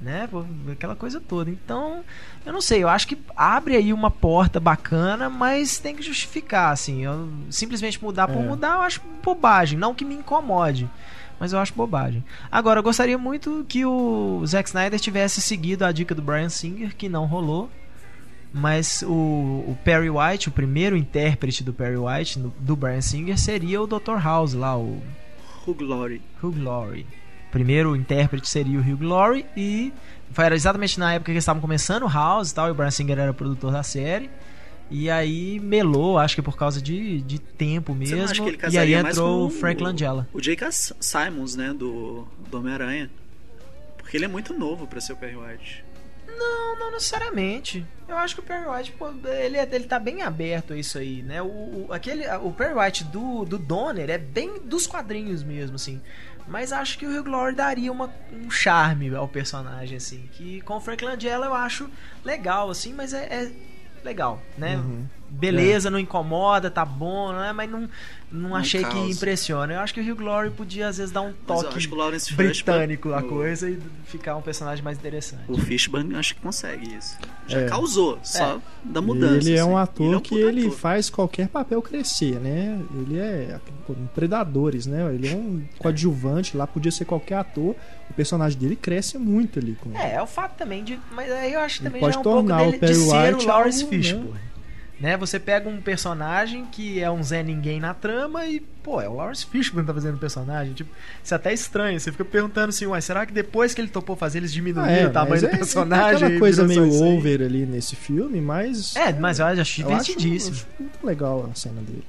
né? 0.00 0.28
Aquela 0.70 0.94
coisa 0.94 1.20
toda. 1.20 1.50
Então, 1.50 2.04
eu 2.44 2.52
não 2.52 2.60
sei, 2.60 2.82
eu 2.82 2.88
acho 2.88 3.06
que 3.08 3.18
abre 3.36 3.74
aí 3.76 3.92
uma 3.92 4.10
porta 4.10 4.60
bacana, 4.60 5.28
mas 5.30 5.78
tem 5.78 5.96
que 5.96 6.02
justificar, 6.02 6.72
assim. 6.72 7.04
Eu, 7.04 7.28
simplesmente 7.50 8.02
mudar 8.02 8.28
por 8.28 8.42
É. 8.42 8.46
mudar, 8.46 8.76
eu 8.76 8.82
acho 8.82 9.00
bobagem, 9.22 9.78
não 9.78 9.94
que 9.94 10.04
me 10.04 10.14
incomode. 10.14 10.88
Mas 11.40 11.52
eu 11.52 11.58
acho 11.58 11.74
bobagem. 11.74 12.24
Agora, 12.50 12.78
eu 12.78 12.82
gostaria 12.82 13.18
muito 13.18 13.66
que 13.68 13.84
o 13.84 14.40
Zack 14.46 14.68
Snyder 14.68 15.00
tivesse 15.00 15.40
seguido 15.42 15.84
a 15.84 15.90
dica 15.90 16.14
do 16.14 16.22
Brian 16.22 16.48
Singer, 16.48 16.94
que 16.94 17.08
não 17.08 17.26
rolou. 17.26 17.68
Mas 18.56 19.02
o, 19.02 19.08
o 19.10 19.76
Perry 19.82 20.08
White, 20.08 20.48
o 20.48 20.52
primeiro 20.52 20.96
intérprete 20.96 21.64
do 21.64 21.72
Perry 21.72 21.96
White, 21.96 22.38
no- 22.38 22.54
do 22.60 22.76
Brian 22.76 23.00
Singer, 23.00 23.36
seria 23.36 23.82
o 23.82 23.86
Dr. 23.86 24.16
House 24.22 24.54
lá, 24.54 24.78
o 24.78 25.02
Hugh 25.66 25.82
Laurie. 25.82 26.22
Hugh 26.40 26.62
Laurie. 26.62 27.04
Primeiro 27.50 27.96
intérprete 27.96 28.48
seria 28.48 28.78
o 28.78 28.82
Hugh 28.82 29.02
Laurie 29.02 29.44
e 29.56 29.92
foi 30.30 30.44
era 30.44 30.54
exatamente 30.54 30.98
na 31.00 31.14
época 31.14 31.26
que 31.26 31.32
eles 31.32 31.42
estavam 31.42 31.60
começando 31.60 32.04
o 32.04 32.08
House 32.08 32.50
e 32.50 32.54
tal, 32.54 32.68
e 32.68 32.70
o 32.70 32.74
Brian 32.74 32.90
Singer 32.92 33.18
era 33.18 33.32
produtor 33.34 33.72
da 33.72 33.82
série. 33.82 34.30
E 34.90 35.10
aí 35.10 35.58
melou, 35.60 36.18
acho 36.18 36.36
que 36.36 36.42
por 36.42 36.56
causa 36.56 36.80
de, 36.80 37.22
de 37.22 37.38
tempo 37.40 37.94
mesmo. 37.94 38.16
que 38.34 38.42
ele 38.42 38.58
E 38.70 38.78
aí 38.78 38.94
entrou 38.94 39.46
o 39.46 39.50
Frank 39.50 39.82
Langella. 39.82 40.28
O 40.32 40.40
J.K. 40.40 40.70
Simons, 41.00 41.56
né? 41.56 41.72
Do, 41.72 42.26
do 42.50 42.58
Homem-Aranha. 42.58 43.10
Porque 43.98 44.16
ele 44.16 44.26
é 44.26 44.28
muito 44.28 44.52
novo 44.52 44.86
pra 44.86 45.00
ser 45.00 45.14
o 45.14 45.16
Perry 45.16 45.36
White. 45.36 45.83
Não, 46.38 46.78
não 46.78 46.90
necessariamente. 46.92 47.86
Eu 48.08 48.16
acho 48.18 48.34
que 48.34 48.40
o 48.40 48.44
Perry 48.44 48.68
White, 48.68 48.92
pô, 48.92 49.10
ele, 49.28 49.56
é- 49.56 49.68
ele 49.72 49.84
tá 49.84 49.98
bem 49.98 50.22
aberto 50.22 50.72
a 50.72 50.76
isso 50.76 50.98
aí, 50.98 51.22
né? 51.22 51.40
O, 51.42 51.46
o, 51.46 51.86
aquele, 51.90 52.26
o 52.36 52.50
Perry 52.52 52.74
White 52.78 53.04
do, 53.04 53.44
do 53.44 53.58
Donner 53.58 54.10
é 54.10 54.18
bem 54.18 54.58
dos 54.60 54.86
quadrinhos 54.86 55.42
mesmo, 55.42 55.76
assim. 55.76 56.00
Mas 56.46 56.72
acho 56.72 56.98
que 56.98 57.06
o 57.06 57.10
Hugh 57.20 57.28
Laurie 57.30 57.54
daria 57.56 57.90
uma, 57.90 58.12
um 58.30 58.50
charme 58.50 59.14
ao 59.14 59.26
personagem, 59.26 59.96
assim. 59.96 60.28
Que 60.32 60.60
com 60.62 60.76
o 60.76 60.80
Frank 60.80 61.02
Langella 61.02 61.46
eu 61.46 61.54
acho 61.54 61.88
legal, 62.22 62.68
assim, 62.68 62.92
mas 62.92 63.14
é, 63.14 63.24
é 63.24 63.52
legal, 64.04 64.42
né? 64.58 64.76
Uhum. 64.76 65.06
Beleza, 65.38 65.90
não 65.90 65.98
incomoda, 65.98 66.70
tá 66.70 66.84
bom, 66.84 67.32
né? 67.32 67.52
Mas 67.52 67.70
não, 67.70 67.80
não, 68.30 68.48
Não 68.50 68.56
achei 68.56 68.82
que 68.84 68.98
impressiona. 69.10 69.74
Eu 69.74 69.80
acho 69.80 69.92
que 69.94 70.00
o 70.00 70.12
Hugh 70.12 70.20
Laurie 70.22 70.50
podia, 70.50 70.88
às 70.88 70.96
vezes, 70.98 71.12
dar 71.12 71.20
um 71.22 71.32
toque 71.46 71.74
Fishburne- 71.74 72.18
britânico 72.34 73.12
à 73.12 73.18
o- 73.18 73.28
coisa 73.28 73.68
e 73.70 73.78
ficar 74.06 74.36
um 74.36 74.42
personagem 74.42 74.82
mais 74.84 74.98
interessante. 74.98 75.42
O 75.48 75.56
Fishburne 75.58 76.14
eu 76.14 76.18
acho 76.18 76.34
que 76.34 76.40
consegue 76.40 76.94
isso. 76.96 77.16
Já 77.46 77.60
É. 77.60 77.66
causou, 77.68 78.18
só 78.24 78.60
da 78.82 79.00
E 79.00 79.02
mudança. 79.04 79.36
ele 79.48 79.56
é 79.56 79.60
assim. 79.60 79.70
um 79.70 79.76
ator 79.76 80.06
Ele 80.06 80.14
é 80.14 80.16
um 80.16 80.20
que 80.20 80.34
ele 80.34 80.66
ator. 80.66 80.78
faz 80.78 81.10
qualquer 81.10 81.48
papel 81.48 81.80
crescer, 81.82 82.40
né? 82.40 82.80
Ele 82.94 83.18
é 83.18 83.60
um 83.88 84.06
Predadores, 84.14 84.86
né? 84.86 85.14
Ele 85.14 85.28
é 85.28 85.34
um 85.36 85.62
coadjuvante 85.78 86.56
lá, 86.56 86.66
podia 86.66 86.90
ser 86.90 87.04
qualquer 87.04 87.36
ator. 87.36 87.74
O 88.10 88.14
personagem 88.14 88.58
dele 88.58 88.76
cresce 88.76 89.18
muito 89.18 89.58
ali 89.58 89.76
com 89.80 89.96
É, 89.96 90.14
é 90.14 90.22
o 90.22 90.26
fato 90.26 90.56
também 90.56 90.82
de. 90.82 90.98
Mas 91.12 91.30
aí 91.30 91.52
eu 91.52 91.60
acho 91.60 91.78
que 91.78 91.84
também 91.84 92.00
pode 92.00 92.14
já 92.14 92.18
é 92.18 92.20
um 92.20 92.22
pouco 92.24 92.48
dele, 92.48 92.78
de 92.78 92.94
ser 92.94 93.00
o 93.02 93.46
Lawrence 93.46 93.82
algo, 93.84 94.32
né? 94.34 94.40
Né? 95.00 95.16
Você 95.16 95.40
pega 95.40 95.68
um 95.68 95.80
personagem 95.80 96.64
que 96.66 97.00
é 97.00 97.10
um 97.10 97.20
Zé 97.22 97.42
Ninguém 97.42 97.80
na 97.80 97.92
trama 97.92 98.46
e, 98.46 98.60
pô, 98.60 99.00
é 99.00 99.08
o 99.08 99.14
Lawrence 99.14 99.44
Fishburne 99.44 99.82
que 99.82 99.88
tá 99.88 99.94
fazendo 99.94 100.14
o 100.14 100.18
personagem. 100.18 100.72
Tipo, 100.72 100.90
isso 101.22 101.34
é 101.34 101.36
até 101.36 101.52
estranho. 101.52 101.98
Você 101.98 102.12
fica 102.12 102.24
perguntando 102.24 102.68
assim, 102.68 102.86
ué, 102.86 103.00
será 103.00 103.26
que 103.26 103.32
depois 103.32 103.74
que 103.74 103.80
ele 103.80 103.88
topou 103.88 104.14
fazer, 104.14 104.38
eles 104.38 104.52
diminuíram 104.52 104.88
Ah, 104.88 104.92
é, 104.92 105.06
o 105.08 105.10
tamanho 105.12 105.40
do 105.40 105.46
é- 105.48 105.56
personagem? 105.56 106.12
É 106.12 106.14
aquela 106.16 106.34
e 106.34 106.38
coisa 106.38 106.64
meio 106.64 106.88
over 107.02 107.42
ali 107.42 107.66
nesse 107.66 107.96
filme, 107.96 108.40
mas. 108.40 108.94
É, 108.94 109.12
mas 109.12 109.40
eu 109.40 109.46
acho 109.46 109.58
eu 109.58 109.60
acho, 109.62 109.76
divertidíssimo. 109.82 110.56
acho 110.56 110.66
muito 110.78 111.04
legal 111.04 111.48
a 111.50 111.54
cena 111.56 111.80
dele. 111.82 112.04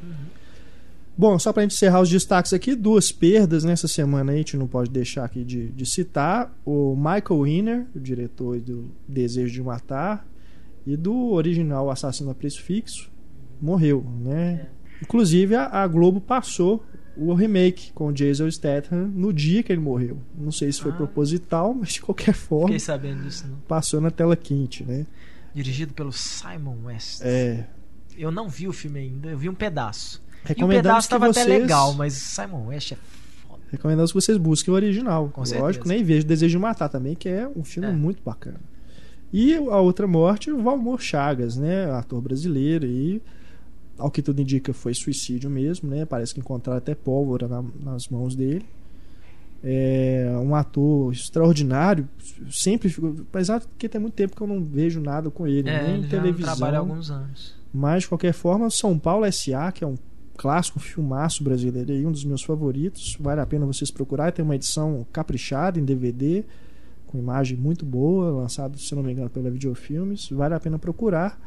Bom, 1.17 1.39
só 1.39 1.53
pra 1.53 1.63
gente 1.63 1.73
encerrar 1.75 2.01
os 2.01 2.09
destaques 2.09 2.51
aqui, 2.53 2.75
duas 2.75 3.09
perdas 3.11 3.63
nessa 3.63 3.87
semana 3.87 4.31
aí, 4.33 4.35
a 4.35 4.39
gente 4.39 4.57
não 4.57 4.67
pode 4.67 4.91
deixar 4.91 5.23
aqui 5.23 5.43
de, 5.45 5.69
de 5.69 5.85
citar. 5.85 6.53
O 6.65 6.93
Michael 6.95 7.41
Winner, 7.41 7.85
o 7.95 7.99
diretor 7.99 8.59
do 8.59 8.91
Desejo 9.07 9.53
de 9.53 9.63
Matar, 9.63 10.25
E 10.85 10.95
do 10.95 11.31
original 11.31 11.89
Assassino 11.89 12.29
a 12.31 12.35
Preço 12.35 12.61
Fixo, 12.61 13.09
morreu, 13.61 14.05
né? 14.21 14.67
Inclusive 15.01 15.55
a, 15.55 15.65
a 15.67 15.87
Globo 15.87 16.21
passou 16.21 16.83
o 17.17 17.33
remake 17.33 17.91
com 17.93 18.07
o 18.07 18.13
Jason 18.13 18.49
Statham 18.51 19.07
no 19.13 19.31
dia 19.33 19.63
que 19.63 19.71
ele 19.71 19.81
morreu. 19.81 20.17
Não 20.37 20.51
sei 20.51 20.71
se 20.71 20.81
foi 20.81 20.91
Ah. 20.91 20.95
proposital, 20.95 21.73
mas 21.79 21.93
de 21.93 22.01
qualquer 22.01 22.33
forma 22.33 22.67
Fiquei 22.67 22.79
sabendo 22.79 23.23
disso, 23.23 23.47
não. 23.47 23.57
passou 23.67 23.99
na 24.01 24.11
tela 24.11 24.35
quente, 24.35 24.83
né? 24.83 25.05
Dirigido 25.53 25.93
pelo 25.93 26.11
Simon 26.11 26.75
West. 26.85 27.21
É, 27.23 27.65
Eu 28.17 28.31
não 28.31 28.47
vi 28.49 28.67
o 28.67 28.73
filme 28.73 28.99
ainda, 28.99 29.29
eu 29.29 29.37
vi 29.37 29.49
um 29.49 29.53
pedaço. 29.55 30.21
E 30.43 30.45
o 30.45 30.47
recomendamos 30.49 30.83
pedaço 30.83 31.07
que 31.07 31.11
tava 31.13 31.33
vocês 31.33 31.45
até 31.45 31.57
legal, 31.57 31.93
mas 31.93 32.13
Simon 32.13 32.67
West 32.67 32.91
é 32.91 32.95
foda. 33.47 33.61
recomendamos 33.71 34.11
que 34.11 34.21
vocês 34.21 34.37
busquem 34.37 34.71
o 34.73 34.75
original. 34.75 35.29
Com 35.29 35.41
Lógico, 35.41 35.63
certeza. 35.63 35.85
nem 35.87 36.03
vejo 36.03 36.25
Desejo 36.27 36.51
de 36.57 36.61
Matar 36.61 36.89
também, 36.89 37.15
que 37.15 37.27
é 37.27 37.47
um 37.55 37.63
filme 37.63 37.89
É. 37.89 37.91
muito 37.91 38.21
bacana. 38.23 38.59
E 39.33 39.53
a 39.55 39.79
outra 39.79 40.07
morte, 40.07 40.51
o 40.51 40.61
Valmor 40.61 40.99
Chagas, 41.01 41.57
né, 41.57 41.91
ator 41.91 42.21
brasileiro 42.21 42.85
e 42.85 43.21
ao 43.97 44.09
que 44.11 44.21
tudo 44.21 44.41
indica 44.41 44.73
foi 44.73 44.93
suicídio 44.93 45.49
mesmo, 45.49 45.89
né? 45.89 46.05
Parece 46.05 46.33
que 46.33 46.39
encontraram 46.39 46.77
até 46.77 46.93
pólvora 46.95 47.47
na- 47.47 47.63
nas 47.83 48.07
mãos 48.09 48.35
dele. 48.35 48.65
É 49.63 50.31
um 50.43 50.53
ator 50.53 51.11
extraordinário, 51.11 52.07
sempre 52.51 52.88
fico, 52.88 53.15
apesar 53.29 53.59
de 53.59 53.65
que 53.79 53.89
tem 53.89 53.99
muito 53.99 54.13
tempo 54.13 54.35
que 54.35 54.41
eu 54.41 54.47
não 54.47 54.63
vejo 54.63 55.01
nada 55.01 55.31
com 55.31 55.47
ele, 55.47 55.67
É, 55.69 55.81
nem 55.83 55.95
em 55.95 55.99
ele 55.99 56.07
televisão. 56.07 56.53
trabalha 56.55 56.77
há 56.77 56.81
alguns 56.81 57.09
anos. 57.09 57.55
Mas, 57.73 58.03
de 58.03 58.09
qualquer 58.09 58.31
forma, 58.33 58.69
São 58.69 58.97
Paulo 58.99 59.25
S.A., 59.25 59.71
que 59.71 59.83
é 59.83 59.88
um 59.88 59.95
clássico 60.38 60.79
filmaço 60.79 61.43
brasileiro 61.43 61.91
aí, 61.91 62.05
um 62.05 62.11
dos 62.11 62.23
meus 62.23 62.43
favoritos. 62.43 63.17
Vale 63.19 63.41
a 63.41 63.45
pena 63.45 63.65
vocês 63.65 63.89
procurarem. 63.89 64.33
Tem 64.33 64.45
uma 64.45 64.55
edição 64.55 65.05
caprichada 65.11 65.79
em 65.79 65.83
DVD, 65.85 66.43
com 67.15 67.21
imagem 67.21 67.58
muito 67.58 67.86
boa, 67.86 68.30
lançado, 68.30 68.78
se 68.78 68.93
não 68.93 69.01
me 69.01 69.12
engano, 69.12 69.30
pela 69.30 69.49
Videofilmes. 69.49 70.30
Vale 70.30 70.54
a 70.54 70.60
pena 70.60 70.78
procurar. 70.78 71.39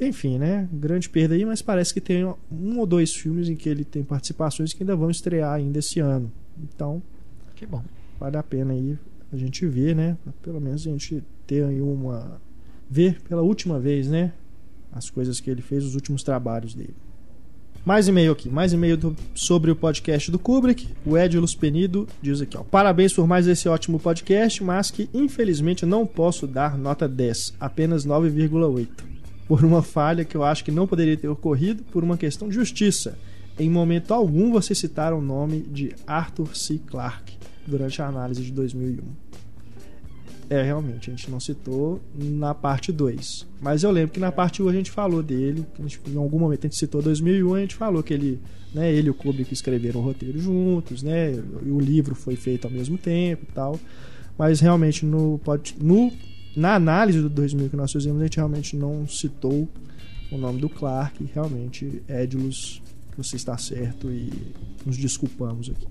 Enfim, 0.00 0.38
né? 0.38 0.68
Grande 0.72 1.08
perda 1.10 1.34
aí, 1.34 1.44
mas 1.44 1.60
parece 1.60 1.92
que 1.92 2.00
tem 2.00 2.24
um 2.24 2.78
ou 2.78 2.86
dois 2.86 3.12
filmes 3.14 3.48
em 3.48 3.56
que 3.56 3.68
ele 3.68 3.84
tem 3.84 4.04
participações 4.04 4.72
que 4.72 4.82
ainda 4.82 4.94
vão 4.94 5.10
estrear 5.10 5.52
ainda 5.54 5.80
esse 5.80 5.98
ano. 5.98 6.30
Então, 6.62 7.02
Que 7.56 7.66
bom. 7.66 7.82
vale 8.18 8.36
a 8.36 8.42
pena 8.42 8.72
aí 8.72 8.96
a 9.32 9.36
gente 9.36 9.66
ver, 9.66 9.96
né? 9.96 10.16
Pelo 10.40 10.60
menos 10.60 10.86
a 10.86 10.90
gente 10.90 11.22
ter 11.46 11.64
aí 11.64 11.80
uma. 11.80 12.40
ver 12.88 13.20
pela 13.22 13.42
última 13.42 13.80
vez, 13.80 14.08
né? 14.08 14.32
As 14.92 15.10
coisas 15.10 15.40
que 15.40 15.50
ele 15.50 15.60
fez, 15.60 15.84
os 15.84 15.94
últimos 15.96 16.22
trabalhos 16.22 16.74
dele. 16.74 16.94
Mais 17.88 18.06
e-mail 18.06 18.32
aqui, 18.32 18.50
mais 18.50 18.74
e-mail 18.74 18.98
do- 18.98 19.16
sobre 19.34 19.70
o 19.70 19.74
podcast 19.74 20.30
do 20.30 20.38
Kubrick. 20.38 20.86
O 21.06 21.16
Edilus 21.16 21.54
Penido 21.54 22.06
diz 22.20 22.42
aqui, 22.42 22.54
ó. 22.54 22.62
Parabéns 22.62 23.14
por 23.14 23.26
mais 23.26 23.46
esse 23.46 23.66
ótimo 23.66 23.98
podcast, 23.98 24.62
mas 24.62 24.90
que 24.90 25.08
infelizmente 25.14 25.86
não 25.86 26.06
posso 26.06 26.46
dar 26.46 26.76
nota 26.76 27.08
10, 27.08 27.54
apenas 27.58 28.04
9,8. 28.04 28.88
Por 29.48 29.64
uma 29.64 29.80
falha 29.82 30.22
que 30.22 30.36
eu 30.36 30.44
acho 30.44 30.66
que 30.66 30.70
não 30.70 30.86
poderia 30.86 31.16
ter 31.16 31.28
ocorrido 31.28 31.82
por 31.84 32.04
uma 32.04 32.18
questão 32.18 32.50
de 32.50 32.56
justiça. 32.56 33.16
Em 33.58 33.70
momento 33.70 34.12
algum 34.12 34.52
você 34.52 34.74
citaram 34.74 35.18
o 35.20 35.22
nome 35.22 35.60
de 35.60 35.94
Arthur 36.06 36.54
C. 36.54 36.78
Clarke 36.86 37.38
durante 37.66 38.02
a 38.02 38.06
análise 38.06 38.42
de 38.42 38.52
2001. 38.52 39.02
É, 40.50 40.62
realmente, 40.62 41.10
a 41.10 41.14
gente 41.14 41.30
não 41.30 41.38
citou 41.38 42.00
na 42.14 42.54
parte 42.54 42.90
2. 42.90 43.46
Mas 43.60 43.82
eu 43.82 43.90
lembro 43.90 44.12
que 44.12 44.20
na 44.20 44.32
parte 44.32 44.62
1 44.62 44.68
a 44.68 44.72
gente 44.72 44.90
falou 44.90 45.22
dele. 45.22 45.66
gente- 45.78 46.00
em 46.08 46.16
algum 46.16 46.38
momento 46.38 46.60
a 46.60 46.68
gente 46.68 46.76
citou 46.78 47.02
2001 47.02 47.54
a 47.54 47.60
gente 47.60 47.74
falou 47.74 48.02
que 48.02 48.14
ele, 48.14 48.40
né, 48.74 48.90
ele 48.90 49.08
e 49.08 49.10
o 49.10 49.14
Kubrick 49.14 49.52
escreveram 49.52 50.00
o 50.00 50.02
roteiro 50.04 50.38
juntos, 50.38 51.02
né? 51.02 51.32
E 51.66 51.70
o 51.70 51.78
livro 51.78 52.14
foi 52.14 52.34
feito 52.34 52.64
ao 52.66 52.70
mesmo 52.70 52.96
tempo 52.96 53.44
e 53.46 53.52
tal. 53.52 53.78
Mas 54.38 54.60
realmente 54.60 55.04
no, 55.04 55.38
pod- 55.44 55.76
no 55.80 56.10
na 56.56 56.74
análise 56.76 57.20
do 57.20 57.28
2000 57.28 57.68
que 57.68 57.76
nós 57.76 57.92
fizemos, 57.92 58.20
a 58.20 58.24
gente 58.24 58.36
realmente 58.36 58.74
não 58.74 59.06
citou 59.06 59.68
o 60.32 60.38
nome 60.38 60.60
do 60.60 60.68
Clark. 60.70 61.24
Realmente, 61.34 62.02
Edilus, 62.08 62.80
você 63.18 63.36
está 63.36 63.56
certo 63.58 64.10
e 64.10 64.32
nos 64.86 64.96
desculpamos 64.96 65.68
aqui. 65.70 65.86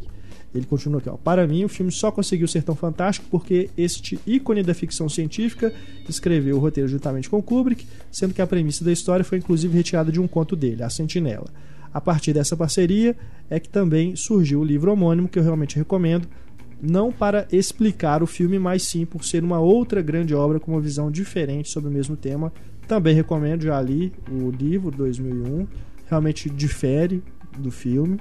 Ele 0.53 0.65
continua 0.65 0.99
aqui, 0.99 1.09
ó. 1.09 1.17
Para 1.17 1.45
mim, 1.45 1.63
o 1.63 1.69
filme 1.69 1.91
só 1.91 2.11
conseguiu 2.11 2.47
ser 2.47 2.63
tão 2.63 2.75
fantástico 2.75 3.27
porque 3.29 3.69
este 3.77 4.19
ícone 4.25 4.63
da 4.63 4.73
ficção 4.73 5.09
científica 5.09 5.73
escreveu 6.07 6.55
o 6.55 6.59
roteiro 6.59 6.89
juntamente 6.89 7.29
com 7.29 7.41
Kubrick, 7.41 7.85
sendo 8.11 8.33
que 8.33 8.41
a 8.41 8.47
premissa 8.47 8.83
da 8.83 8.91
história 8.91 9.25
foi 9.25 9.37
inclusive 9.37 9.75
retirada 9.75 10.11
de 10.11 10.19
um 10.19 10.27
conto 10.27 10.55
dele, 10.55 10.83
A 10.83 10.89
Sentinela. 10.89 11.47
A 11.93 11.99
partir 11.99 12.33
dessa 12.33 12.55
parceria 12.55 13.15
é 13.49 13.59
que 13.59 13.69
também 13.69 14.15
surgiu 14.15 14.61
o 14.61 14.63
livro 14.63 14.91
homônimo, 14.91 15.27
que 15.27 15.37
eu 15.37 15.43
realmente 15.43 15.75
recomendo, 15.75 16.27
não 16.81 17.11
para 17.11 17.47
explicar 17.51 18.21
o 18.21 18.27
filme, 18.27 18.59
mas 18.59 18.83
sim 18.83 19.05
por 19.05 19.25
ser 19.25 19.43
uma 19.43 19.59
outra 19.59 20.01
grande 20.01 20.33
obra 20.33 20.59
com 20.59 20.71
uma 20.71 20.81
visão 20.81 21.09
diferente 21.09 21.69
sobre 21.69 21.89
o 21.89 21.93
mesmo 21.93 22.15
tema. 22.15 22.53
Também 22.87 23.15
recomendo, 23.15 23.63
já 23.63 23.81
li 23.81 24.13
o 24.31 24.49
livro 24.49 24.91
2001, 24.91 25.67
realmente 26.07 26.49
difere 26.49 27.21
do 27.57 27.71
filme 27.71 28.19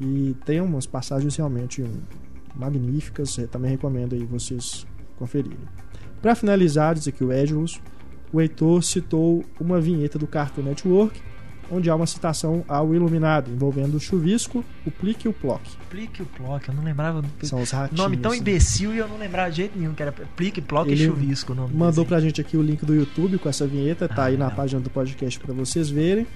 e 0.00 0.34
tem 0.44 0.60
umas 0.60 0.86
passagens 0.86 1.36
realmente 1.36 1.84
magníficas. 2.54 3.36
Eu 3.38 3.48
também 3.48 3.70
recomendo 3.72 4.14
aí 4.14 4.24
vocês 4.24 4.86
conferirem. 5.18 5.58
Para 6.22 6.34
finalizar, 6.34 6.94
diz 6.94 7.06
aqui 7.08 7.22
o 7.24 7.32
Edilus, 7.32 7.80
o 8.32 8.40
Heitor 8.40 8.82
citou 8.82 9.44
uma 9.60 9.80
vinheta 9.80 10.18
do 10.18 10.26
Cartoon 10.26 10.62
Network, 10.62 11.20
onde 11.72 11.88
há 11.88 11.94
uma 11.94 12.06
citação 12.06 12.64
ao 12.66 12.92
Iluminado, 12.94 13.50
envolvendo 13.50 13.94
o 13.96 14.00
chuvisco, 14.00 14.64
o 14.84 14.90
plique 14.90 15.26
e 15.26 15.30
o 15.30 15.32
plock. 15.32 15.62
Plique 15.88 16.20
o 16.22 16.26
Plock, 16.26 16.68
eu 16.68 16.74
não 16.74 16.82
lembrava. 16.82 17.22
do- 17.22 17.28
São 17.46 17.62
os 17.62 17.70
ratinhos. 17.70 18.00
Nome 18.00 18.16
tão 18.16 18.32
né? 18.32 18.38
imbecil 18.38 18.92
e 18.92 18.98
eu 18.98 19.06
não 19.08 19.16
lembrava 19.16 19.50
de 19.50 19.58
jeito 19.58 19.78
nenhum, 19.78 19.94
que 19.94 20.02
era 20.02 20.10
Plique, 20.12 20.60
Plock 20.60 20.88
e 20.90 20.92
Ele 20.94 21.06
Chuvisco. 21.06 21.52
O 21.52 21.54
nome 21.54 21.70
do 21.72 21.78
Mandou 21.78 22.04
pra 22.04 22.20
gente 22.20 22.40
aqui 22.40 22.56
o 22.56 22.62
link 22.62 22.84
do 22.84 22.94
YouTube 22.94 23.38
com 23.38 23.48
essa 23.48 23.66
vinheta, 23.68 24.08
tá 24.08 24.22
Ah, 24.22 24.26
aí 24.26 24.36
na 24.36 24.50
página 24.50 24.80
do 24.80 24.90
podcast 24.90 25.38
para 25.38 25.54
vocês 25.54 25.88
verem. 25.88 26.26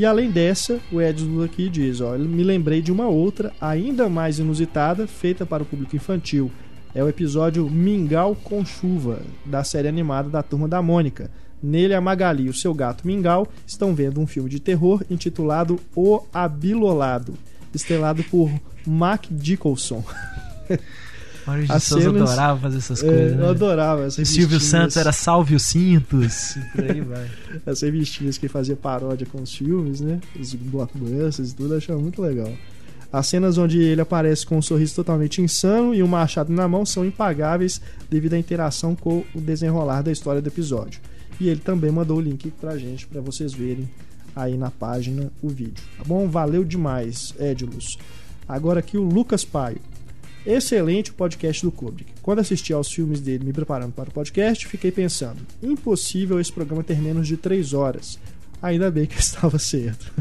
E 0.00 0.06
além 0.06 0.30
dessa, 0.30 0.80
o 0.90 0.98
Edson 0.98 1.42
aqui 1.42 1.68
diz, 1.68 2.00
ó, 2.00 2.16
me 2.16 2.42
lembrei 2.42 2.80
de 2.80 2.90
uma 2.90 3.06
outra, 3.06 3.52
ainda 3.60 4.08
mais 4.08 4.38
inusitada, 4.38 5.06
feita 5.06 5.44
para 5.44 5.62
o 5.62 5.66
público 5.66 5.94
infantil. 5.94 6.50
É 6.94 7.04
o 7.04 7.08
episódio 7.10 7.68
Mingau 7.68 8.34
com 8.34 8.64
Chuva, 8.64 9.20
da 9.44 9.62
série 9.62 9.88
animada 9.88 10.30
da 10.30 10.42
Turma 10.42 10.66
da 10.66 10.80
Mônica. 10.80 11.30
Nele, 11.62 11.92
a 11.92 12.00
Magali 12.00 12.44
e 12.44 12.48
o 12.48 12.54
seu 12.54 12.72
gato 12.72 13.06
Mingau 13.06 13.46
estão 13.66 13.94
vendo 13.94 14.22
um 14.22 14.26
filme 14.26 14.48
de 14.48 14.58
terror 14.58 15.04
intitulado 15.10 15.78
O 15.94 16.22
Abilolado, 16.32 17.34
estrelado 17.74 18.24
por 18.24 18.50
Mac 18.86 19.26
Dickelson. 19.30 20.02
Maurício 21.50 21.74
de 21.76 21.80
Souza 21.82 22.04
cenas- 22.10 22.22
adorava 22.30 22.60
fazer 22.60 22.78
essas 22.78 23.02
É, 23.02 23.06
coisas. 23.06 23.32
eu 23.32 23.38
né? 23.38 23.48
adorava 23.48 24.04
essas 24.04 24.28
O 24.28 24.32
Silvio 24.32 24.60
Santos 24.60 24.96
era 24.96 25.12
Salve 25.12 25.54
os 25.54 25.62
Cintos. 25.62 26.56
Por 26.74 26.90
aí 26.90 27.00
vai. 27.00 27.26
as 27.66 27.80
revistinhas 27.82 28.38
que 28.38 28.48
fazia 28.48 28.76
paródia 28.76 29.26
com 29.30 29.42
os 29.42 29.54
filmes, 29.54 30.00
né? 30.00 30.20
Os 30.38 30.54
blockbusters 30.54 31.50
e 31.50 31.54
tudo, 31.54 31.74
eu 31.74 31.78
achava 31.78 31.98
muito 31.98 32.20
legal. 32.22 32.52
As 33.12 33.26
cenas 33.26 33.58
onde 33.58 33.80
ele 33.80 34.00
aparece 34.00 34.46
com 34.46 34.56
um 34.58 34.62
sorriso 34.62 34.94
totalmente 34.94 35.42
insano 35.42 35.92
e 35.92 36.00
um 36.02 36.06
machado 36.06 36.52
na 36.52 36.68
mão 36.68 36.86
são 36.86 37.04
impagáveis 37.04 37.80
devido 38.08 38.34
à 38.34 38.38
interação 38.38 38.94
com 38.94 39.24
o 39.34 39.40
desenrolar 39.40 40.02
da 40.02 40.12
história 40.12 40.40
do 40.40 40.46
episódio. 40.48 41.00
E 41.40 41.48
ele 41.48 41.58
também 41.60 41.90
mandou 41.90 42.18
o 42.18 42.20
link 42.20 42.50
pra 42.60 42.76
gente, 42.78 43.06
pra 43.08 43.20
vocês 43.20 43.52
verem 43.52 43.88
aí 44.36 44.56
na 44.56 44.70
página 44.70 45.32
o 45.42 45.48
vídeo. 45.48 45.82
Tá 45.98 46.04
bom? 46.06 46.28
Valeu 46.28 46.62
demais, 46.62 47.34
Edilus. 47.40 47.98
Agora 48.48 48.78
aqui 48.78 48.96
o 48.96 49.02
Lucas 49.02 49.44
Paio. 49.44 49.78
Excelente 50.46 51.10
o 51.10 51.14
podcast 51.14 51.62
do 51.62 51.70
Kubrick. 51.70 52.12
Quando 52.22 52.38
assisti 52.38 52.72
aos 52.72 52.90
filmes 52.90 53.20
dele 53.20 53.44
me 53.44 53.52
preparando 53.52 53.92
para 53.92 54.08
o 54.08 54.12
podcast, 54.12 54.66
fiquei 54.66 54.90
pensando: 54.90 55.40
impossível 55.62 56.40
esse 56.40 56.52
programa 56.52 56.82
ter 56.82 57.00
menos 57.00 57.28
de 57.28 57.36
3 57.36 57.74
horas. 57.74 58.18
Ainda 58.62 58.90
bem 58.90 59.06
que 59.06 59.14
eu 59.14 59.20
estava 59.20 59.58
certo. 59.58 60.12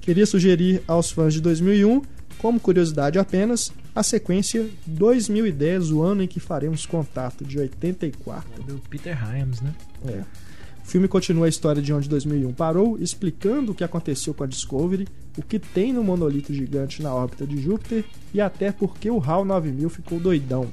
Queria 0.00 0.26
sugerir 0.26 0.82
aos 0.86 1.10
fãs 1.10 1.34
de 1.34 1.40
2001, 1.40 2.02
como 2.38 2.60
curiosidade 2.60 3.18
apenas, 3.18 3.72
a 3.94 4.02
sequência 4.02 4.68
2010, 4.86 5.90
o 5.90 6.02
ano 6.02 6.22
em 6.22 6.28
que 6.28 6.38
faremos 6.38 6.86
contato, 6.86 7.44
de 7.44 7.58
84. 7.58 8.62
Do 8.62 8.80
Peter 8.90 9.16
Hyams, 9.16 9.60
né? 9.60 9.74
É. 10.06 10.45
O 10.86 10.88
filme 10.88 11.08
continua 11.08 11.46
a 11.46 11.48
história 11.48 11.82
de 11.82 11.92
onde 11.92 12.08
2001 12.08 12.52
parou, 12.52 12.96
explicando 13.00 13.72
o 13.72 13.74
que 13.74 13.82
aconteceu 13.82 14.32
com 14.32 14.44
a 14.44 14.46
Discovery, 14.46 15.08
o 15.36 15.42
que 15.42 15.58
tem 15.58 15.92
no 15.92 16.04
monolito 16.04 16.54
gigante 16.54 17.02
na 17.02 17.12
órbita 17.12 17.44
de 17.44 17.60
Júpiter 17.60 18.04
e 18.32 18.40
até 18.40 18.70
porque 18.70 19.10
o 19.10 19.18
HAL 19.18 19.44
9000 19.44 19.90
ficou 19.90 20.20
doidão. 20.20 20.68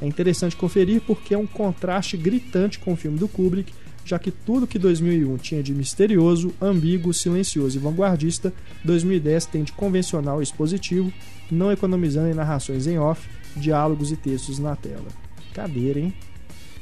É 0.00 0.06
interessante 0.06 0.54
conferir 0.54 1.00
porque 1.00 1.34
é 1.34 1.38
um 1.38 1.48
contraste 1.48 2.16
gritante 2.16 2.78
com 2.78 2.92
o 2.92 2.96
filme 2.96 3.18
do 3.18 3.26
Kubrick, 3.26 3.72
já 4.04 4.20
que 4.20 4.30
tudo 4.30 4.68
que 4.68 4.78
2001 4.78 5.36
tinha 5.38 5.64
de 5.64 5.74
misterioso, 5.74 6.54
ambíguo, 6.62 7.12
silencioso 7.12 7.76
e 7.76 7.80
vanguardista, 7.80 8.52
2010 8.84 9.46
tem 9.46 9.64
de 9.64 9.72
convencional 9.72 10.38
e 10.38 10.44
expositivo, 10.44 11.12
não 11.50 11.72
economizando 11.72 12.28
em 12.28 12.34
narrações 12.34 12.86
em 12.86 13.00
off, 13.00 13.28
diálogos 13.56 14.12
e 14.12 14.16
textos 14.16 14.60
na 14.60 14.76
tela. 14.76 15.08
Cadeira, 15.52 15.98
hein? 15.98 16.14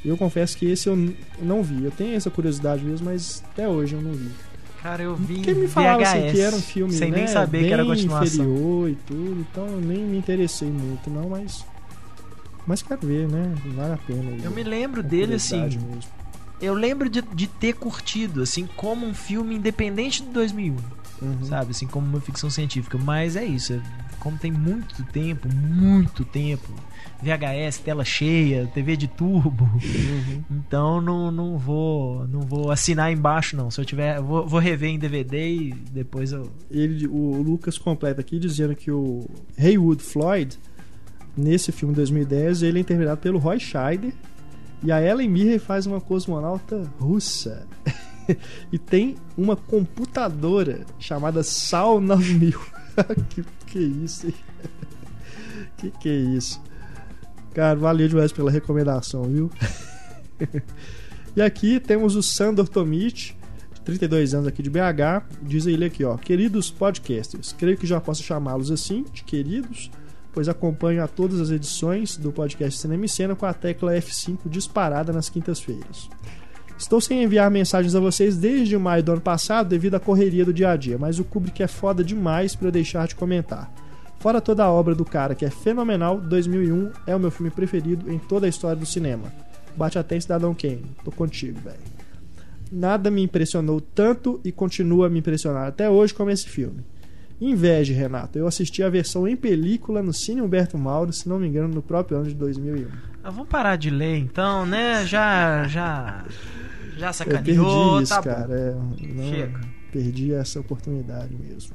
Eu 0.03 0.15
confesso 0.17 0.57
que 0.57 0.65
esse 0.65 0.87
eu 0.87 0.95
não 1.41 1.61
vi. 1.61 1.83
Eu 1.83 1.91
tenho 1.91 2.15
essa 2.15 2.29
curiosidade 2.29 2.83
mesmo, 2.83 3.05
mas 3.07 3.43
até 3.51 3.67
hoje 3.67 3.95
eu 3.95 4.01
não 4.01 4.11
vi. 4.13 4.29
Cara, 4.81 5.03
eu 5.03 5.13
vi 5.15 5.35
Porque 5.35 5.53
me 5.53 5.67
falava 5.67 5.97
VHS, 6.03 6.07
assim, 6.15 6.31
que 6.31 6.39
era 6.39 6.55
um 6.55 6.61
filme 6.61 6.93
sem 6.93 7.11
né, 7.11 7.17
nem 7.17 7.27
saber 7.27 7.57
bem 7.59 7.67
que 7.67 7.73
era 7.73 7.83
continuação. 7.85 8.25
inferior 8.45 8.89
e 8.89 8.95
tudo, 8.95 9.41
então 9.41 9.67
eu 9.67 9.81
nem 9.81 10.05
me 10.05 10.17
interessei 10.17 10.69
muito 10.69 11.09
não, 11.09 11.27
mas 11.29 11.65
mas 12.65 12.81
quero 12.81 13.05
ver, 13.05 13.27
né? 13.27 13.53
Vale 13.75 13.93
a 13.93 13.97
pena. 13.97 14.31
Eu 14.41 14.51
me 14.51 14.63
lembro 14.63 15.03
dele 15.03 15.33
assim, 15.33 15.59
mesmo. 15.63 15.81
eu 16.61 16.73
lembro 16.73 17.09
de, 17.09 17.21
de 17.21 17.47
ter 17.47 17.73
curtido, 17.73 18.41
assim, 18.43 18.69
como 18.77 19.05
um 19.05 19.13
filme 19.13 19.55
independente 19.55 20.23
de 20.23 20.29
2001, 20.29 20.75
Uhum. 21.21 21.43
sabe? 21.43 21.71
Assim, 21.71 21.85
como 21.85 22.07
uma 22.07 22.21
ficção 22.21 22.49
científica. 22.49 22.97
Mas 22.97 23.35
é 23.35 23.43
isso, 23.43 23.73
é- 23.73 23.81
como 24.19 24.37
tem 24.37 24.51
muito 24.51 25.03
tempo, 25.05 25.47
muito 25.53 26.23
tempo, 26.25 26.69
VHS, 27.21 27.79
tela 27.79 28.03
cheia, 28.05 28.67
TV 28.73 28.95
de 28.95 29.07
turbo, 29.07 29.63
Uhum. 29.65 30.43
então 30.49 31.01
não, 31.01 31.31
não 31.31 31.57
vou 31.57 32.27
não 32.27 32.41
vou 32.41 32.71
assinar 32.71 33.11
embaixo, 33.11 33.55
não. 33.55 33.69
Se 33.71 33.79
eu 33.81 33.85
tiver, 33.85 34.21
vou, 34.21 34.47
vou 34.47 34.59
rever 34.59 34.89
em 34.89 34.99
DVD 34.99 35.53
e 35.53 35.73
depois 35.91 36.31
eu. 36.31 36.49
Ele, 36.69 37.07
o 37.07 37.41
Lucas 37.41 37.77
completa 37.77 38.21
aqui 38.21 38.39
dizendo 38.39 38.75
que 38.75 38.91
o 38.91 39.27
Haywood 39.57 40.01
Floyd, 40.03 40.57
nesse 41.35 41.71
filme 41.71 41.93
de 41.93 41.97
2010, 41.97 42.63
ele 42.63 42.77
é 42.79 42.81
interpretado 42.81 43.19
pelo 43.21 43.39
Roy 43.39 43.59
Scheider 43.59 44.13
e 44.83 44.91
a 44.91 45.01
Ellen 45.01 45.29
Mirren 45.29 45.59
faz 45.59 45.85
uma 45.85 45.99
cosmonauta 45.99 46.89
russa. 46.99 47.67
e 48.71 48.77
tem 48.77 49.15
uma 49.37 49.55
computadora 49.55 50.85
chamada 50.99 51.43
SAL 51.43 51.99
9000. 51.99 52.59
que, 53.29 53.43
que 53.65 53.79
isso, 53.79 54.27
hein? 54.27 54.33
que 55.77 55.91
que 55.91 56.09
é 56.09 56.15
isso? 56.15 56.61
Cara, 57.53 57.77
valeu 57.77 58.07
demais 58.07 58.31
pela 58.31 58.51
recomendação, 58.51 59.23
viu? 59.23 59.51
e 61.35 61.41
aqui 61.41 61.79
temos 61.79 62.15
o 62.15 62.23
Sandor 62.23 62.67
Tomic, 62.67 63.33
32 63.83 64.33
anos 64.33 64.47
aqui 64.47 64.61
de 64.61 64.69
BH, 64.69 65.23
diz 65.41 65.65
ele 65.65 65.85
aqui, 65.85 66.03
ó, 66.03 66.15
queridos 66.15 66.69
podcasters, 66.69 67.53
creio 67.53 67.77
que 67.77 67.87
já 67.87 67.99
posso 67.99 68.21
chamá-los 68.21 68.71
assim, 68.71 69.03
de 69.11 69.23
queridos, 69.23 69.89
pois 70.31 70.47
acompanho 70.47 71.03
a 71.03 71.07
todas 71.07 71.39
as 71.39 71.49
edições 71.49 72.15
do 72.15 72.31
podcast 72.31 72.79
Cinema 72.79 73.05
e 73.05 73.09
Cena 73.09 73.35
com 73.35 73.45
a 73.45 73.53
tecla 73.53 73.93
F5 73.93 74.41
disparada 74.45 75.11
nas 75.11 75.29
quintas-feiras. 75.29 76.09
Estou 76.79 77.01
sem 77.01 77.21
enviar 77.21 77.51
mensagens 77.51 77.93
a 77.93 77.99
vocês 77.99 78.37
desde 78.37 78.77
maio 78.77 79.03
do 79.03 79.11
ano 79.11 79.21
passado 79.21 79.67
devido 79.67 79.95
à 79.95 79.99
correria 79.99 80.45
do 80.45 80.53
dia 80.53 80.69
a 80.69 80.77
dia, 80.77 80.97
mas 80.97 81.19
o 81.19 81.25
Kubrick 81.25 81.61
é 81.61 81.67
foda 81.67 82.01
demais 82.01 82.55
para 82.55 82.69
eu 82.69 82.71
deixar 82.71 83.05
de 83.05 83.15
comentar. 83.15 83.69
Fora 84.17 84.39
toda 84.39 84.63
a 84.63 84.71
obra 84.71 84.95
do 84.95 85.03
cara 85.03 85.35
que 85.35 85.43
é 85.43 85.49
fenomenal, 85.49 86.21
2001 86.21 86.91
é 87.05 87.13
o 87.13 87.19
meu 87.19 87.29
filme 87.29 87.51
preferido 87.51 88.09
em 88.09 88.17
toda 88.17 88.45
a 88.45 88.49
história 88.49 88.77
do 88.77 88.85
cinema. 88.85 89.31
Bate 89.75 89.99
até 89.99 90.15
em 90.15 90.21
Cidadão 90.21 90.55
Kane. 90.55 90.85
Tô 91.03 91.11
contigo, 91.11 91.59
velho. 91.59 91.77
Nada 92.71 93.11
me 93.11 93.21
impressionou 93.21 93.81
tanto 93.81 94.39
e 94.43 94.51
continua 94.51 95.07
a 95.07 95.09
me 95.09 95.19
impressionar 95.19 95.67
até 95.67 95.89
hoje 95.89 96.13
como 96.13 96.29
esse 96.29 96.47
filme. 96.47 96.79
Inveje, 97.41 97.91
Renato. 97.91 98.39
Eu 98.39 98.47
assisti 98.47 98.81
a 98.83 98.89
versão 98.89 99.27
em 99.27 99.35
película 99.35 100.01
no 100.01 100.13
Cine 100.13 100.41
Humberto 100.41 100.77
Mauro, 100.77 101.11
se 101.11 101.27
não 101.27 101.39
me 101.39 101.47
engano, 101.47 101.73
no 101.73 101.81
próprio 101.81 102.19
ano 102.19 102.27
de 102.27 102.35
2001. 102.35 102.87
Ah, 103.21 103.31
vamos 103.31 103.49
parar 103.49 103.75
de 103.75 103.89
ler 103.89 104.17
então, 104.17 104.65
né? 104.65 105.05
Já 105.05 105.67
já 105.67 106.23
já 106.99 107.07
Eu 107.07 107.13
sacaneou, 107.13 107.91
perdi 107.91 108.03
isso, 108.03 108.13
tá 108.13 108.21
cara. 108.21 108.53
É, 108.53 108.73
não, 108.73 109.29
Chega. 109.29 109.61
Perdi 109.91 110.33
essa 110.33 110.59
oportunidade 110.59 111.35
mesmo. 111.35 111.73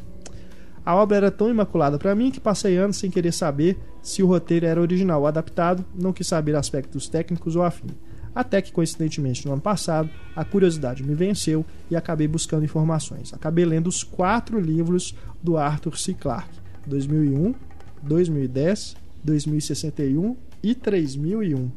A 0.85 0.95
obra 0.95 1.17
era 1.17 1.31
tão 1.31 1.49
imaculada 1.49 1.99
para 1.99 2.15
mim 2.15 2.31
que 2.31 2.39
passei 2.39 2.77
anos 2.77 2.99
sem 2.99 3.11
querer 3.11 3.33
saber 3.33 3.79
se 4.03 4.23
o 4.23 4.27
roteiro 4.27 4.67
era 4.67 4.81
original 4.81 5.23
ou 5.23 5.27
adaptado, 5.27 5.85
não 5.95 6.13
quis 6.13 6.27
saber 6.27 6.55
aspectos 6.55 7.09
técnicos 7.09 7.57
ou 7.57 7.63
afim. 7.63 7.89
Até 8.35 8.61
que, 8.61 8.73
coincidentemente, 8.73 9.47
no 9.47 9.53
ano 9.53 9.63
passado, 9.63 10.11
a 10.35 10.45
curiosidade 10.45 11.03
me 11.03 11.15
venceu 11.15 11.65
e 11.91 11.97
acabei 11.97 12.29
buscando 12.29 12.65
informações. 12.65 13.33
Acabei 13.33 13.65
lendo 13.65 13.87
os 13.87 14.03
quatro 14.03 14.61
livros 14.61 15.17
do 15.43 15.57
Arthur 15.57 15.97
C. 15.97 16.13
Clarke: 16.13 16.59
2001, 16.87 17.55
2010, 18.03 18.97
2061 19.23 20.37
e 20.63 20.75
3001. 20.75 21.71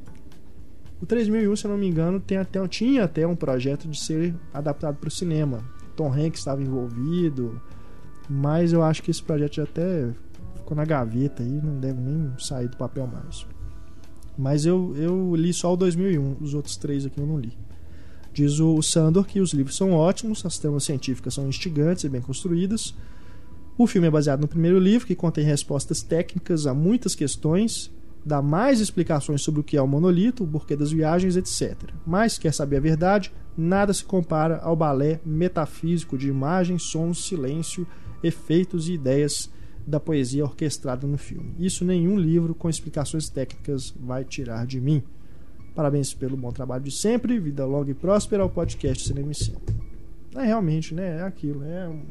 O 1.02 1.06
3001, 1.06 1.56
se 1.56 1.66
eu 1.66 1.72
não 1.72 1.78
me 1.78 1.88
engano, 1.88 2.20
tem 2.20 2.38
até, 2.38 2.66
tinha 2.68 3.04
até 3.04 3.26
um 3.28 3.36
projeto 3.36 3.88
de 3.88 4.00
ser 4.00 4.36
adaptado 4.54 4.98
para 4.98 5.08
o 5.08 5.12
cinema. 5.12 5.64
Tom 5.96 6.12
Hanks 6.12 6.40
estava 6.40 6.62
envolvido, 6.62 7.62
mas 8.30 8.74
eu 8.74 8.84
acho 8.84 9.04
que 9.04 9.12
esse 9.12 9.22
projeto 9.22 9.56
já 9.56 9.64
até 9.64 10.10
ficou 10.56 10.76
na 10.76 10.86
gaveta 10.86 11.44
aí, 11.44 11.62
não 11.62 11.80
deve 11.80 12.00
nem 12.00 12.34
sair 12.40 12.68
do 12.68 12.78
papel 12.78 13.08
mais. 13.08 13.46
Mas 14.38 14.66
eu, 14.66 14.94
eu 14.96 15.36
li 15.36 15.54
só 15.54 15.74
o 15.74 15.78
2001, 15.78 16.38
os 16.42 16.54
outros 16.54 16.78
três 16.78 17.06
aqui 17.06 17.20
eu 17.20 17.26
não 17.26 17.40
li. 17.40 17.58
Diz 18.34 18.60
o 18.60 18.80
Sandor 18.84 19.26
que 19.26 19.40
os 19.40 19.52
livros 19.52 19.76
são 19.76 19.94
ótimos, 19.94 20.46
as 20.46 20.60
tramas 20.60 20.84
científicas 20.84 21.34
são 21.34 21.48
instigantes 21.48 22.04
e 22.04 22.10
bem 22.10 22.22
construídas. 22.22 22.94
O 23.76 23.88
filme 23.88 24.08
é 24.08 24.12
baseado 24.12 24.42
no 24.42 24.48
primeiro 24.48 24.78
livro, 24.78 25.08
que 25.08 25.16
contém 25.16 25.44
respostas 25.44 26.04
técnicas 26.04 26.68
a 26.68 26.74
muitas 26.74 27.16
questões, 27.16 27.92
dá 28.28 28.42
mais 28.42 28.80
explicações 28.82 29.42
sobre 29.42 29.62
o 29.62 29.63
que 29.63 29.78
é 29.78 29.82
o 29.82 29.88
monolito, 29.88 30.44
o 30.44 30.48
porquê 30.48 30.76
das 30.76 30.92
viagens, 30.92 31.38
etc. 31.38 31.76
Mas, 32.06 32.38
quer 32.38 32.54
saber 32.54 32.78
a 32.78 32.82
verdade, 32.82 33.32
nada 33.58 33.94
se 33.94 34.04
compara 34.04 34.58
ao 34.58 34.76
balé 34.76 35.20
metafísico 35.26 36.18
de 36.18 36.28
imagens, 36.28 36.84
sons, 36.84 37.26
silêncio, 37.26 37.88
efeitos 38.22 38.90
e 38.90 38.94
ideias 38.94 39.50
da 39.86 40.00
poesia 40.00 40.44
orquestrada 40.44 41.08
no 41.08 41.18
filme. 41.18 41.56
Isso 41.58 41.86
nenhum 41.86 42.20
livro 42.20 42.54
com 42.54 42.70
explicações 42.70 43.30
técnicas 43.30 43.94
vai 43.98 44.26
tirar 44.26 44.66
de 44.68 44.82
mim. 44.82 45.02
Parabéns 45.74 46.13
pelo 46.13 46.36
bom 46.36 46.52
trabalho 46.52 46.84
de 46.84 46.92
sempre, 46.92 47.40
vida 47.40 47.66
longa 47.66 47.92
e 47.92 47.94
próspera 47.94 48.44
ao 48.44 48.50
podcast 48.50 49.08
Cinema 49.08 49.32
e. 49.32 49.36
É 50.38 50.44
realmente, 50.44 50.94
né? 50.94 51.20
É 51.20 51.22
aquilo, 51.22 51.63
é 51.63 51.88
um, 51.88 52.02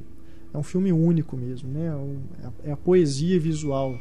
é 0.54 0.58
um 0.58 0.62
filme 0.62 0.90
único 0.92 1.36
mesmo, 1.36 1.68
né? 1.70 1.86
É, 1.88 2.44
é 2.44 2.46
a- 2.46 2.52
é 2.70 2.72
a 2.72 2.76
poesia 2.76 3.38
visual 3.38 3.98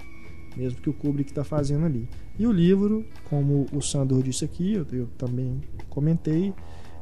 mesmo 0.56 0.80
que 0.80 0.90
o 0.90 0.94
Kubrick 0.94 1.32
está 1.32 1.44
fazendo 1.44 1.86
ali. 1.86 2.08
E 2.38 2.46
o 2.46 2.52
livro, 2.52 3.06
como 3.26 3.66
o 3.72 3.82
Sandor 3.82 4.24
disse 4.24 4.46
aqui, 4.46 4.74
eu, 4.74 4.86
eu 4.92 5.08
também 5.18 5.62
comentei, 5.90 6.54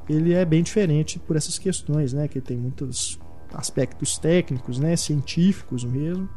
ele 0.10 0.34
é 0.34 0.44
bem 0.46 0.64
diferente 0.64 1.20
por 1.20 1.36
essas 1.36 1.58
questões, 1.58 2.14
né? 2.14 2.28
Que 2.28 2.42
tem 2.42 2.58
muitos 2.58 3.20
aspectos 3.54 4.18
técnicos, 4.18 4.80
né? 4.80 4.96
Científicos 4.96 5.84
mesmo, 5.84 6.28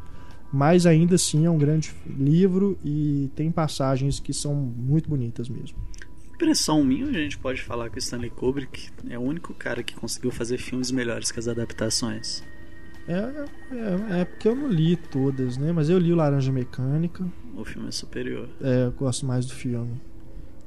mas 0.51 0.85
ainda 0.85 1.15
assim 1.15 1.45
é 1.45 1.49
um 1.49 1.57
grande 1.57 1.93
livro 2.05 2.77
e 2.83 3.29
tem 3.35 3.51
passagens 3.51 4.19
que 4.19 4.33
são 4.33 4.55
muito 4.55 5.09
bonitas 5.09 5.49
mesmo. 5.49 5.77
Impressão 6.33 6.83
minha, 6.83 7.07
a 7.07 7.13
gente 7.13 7.37
pode 7.37 7.61
falar 7.63 7.89
que 7.89 7.97
o 7.97 7.99
Stanley 7.99 8.29
Kubrick 8.29 8.89
é 9.09 9.17
o 9.17 9.21
único 9.21 9.53
cara 9.55 9.81
que 9.81 9.95
conseguiu 9.95 10.31
fazer 10.31 10.59
filmes 10.59 10.91
melhores 10.91 11.31
que 11.31 11.39
as 11.39 11.47
adaptações. 11.47 12.43
É, 13.07 13.45
é, 13.71 14.21
é 14.21 14.25
porque 14.25 14.47
eu 14.47 14.55
não 14.55 14.67
li 14.67 14.95
todas, 14.97 15.57
né? 15.57 15.71
Mas 15.71 15.89
eu 15.89 15.97
li 15.97 16.11
o 16.11 16.15
Laranja 16.15 16.51
Mecânica, 16.51 17.25
O 17.55 17.63
filme 17.63 17.87
é 17.87 17.91
superior. 17.91 18.49
é, 18.61 18.85
eu 18.85 18.91
gosto 18.91 19.25
mais 19.25 19.45
do 19.45 19.53
filme. 19.53 19.99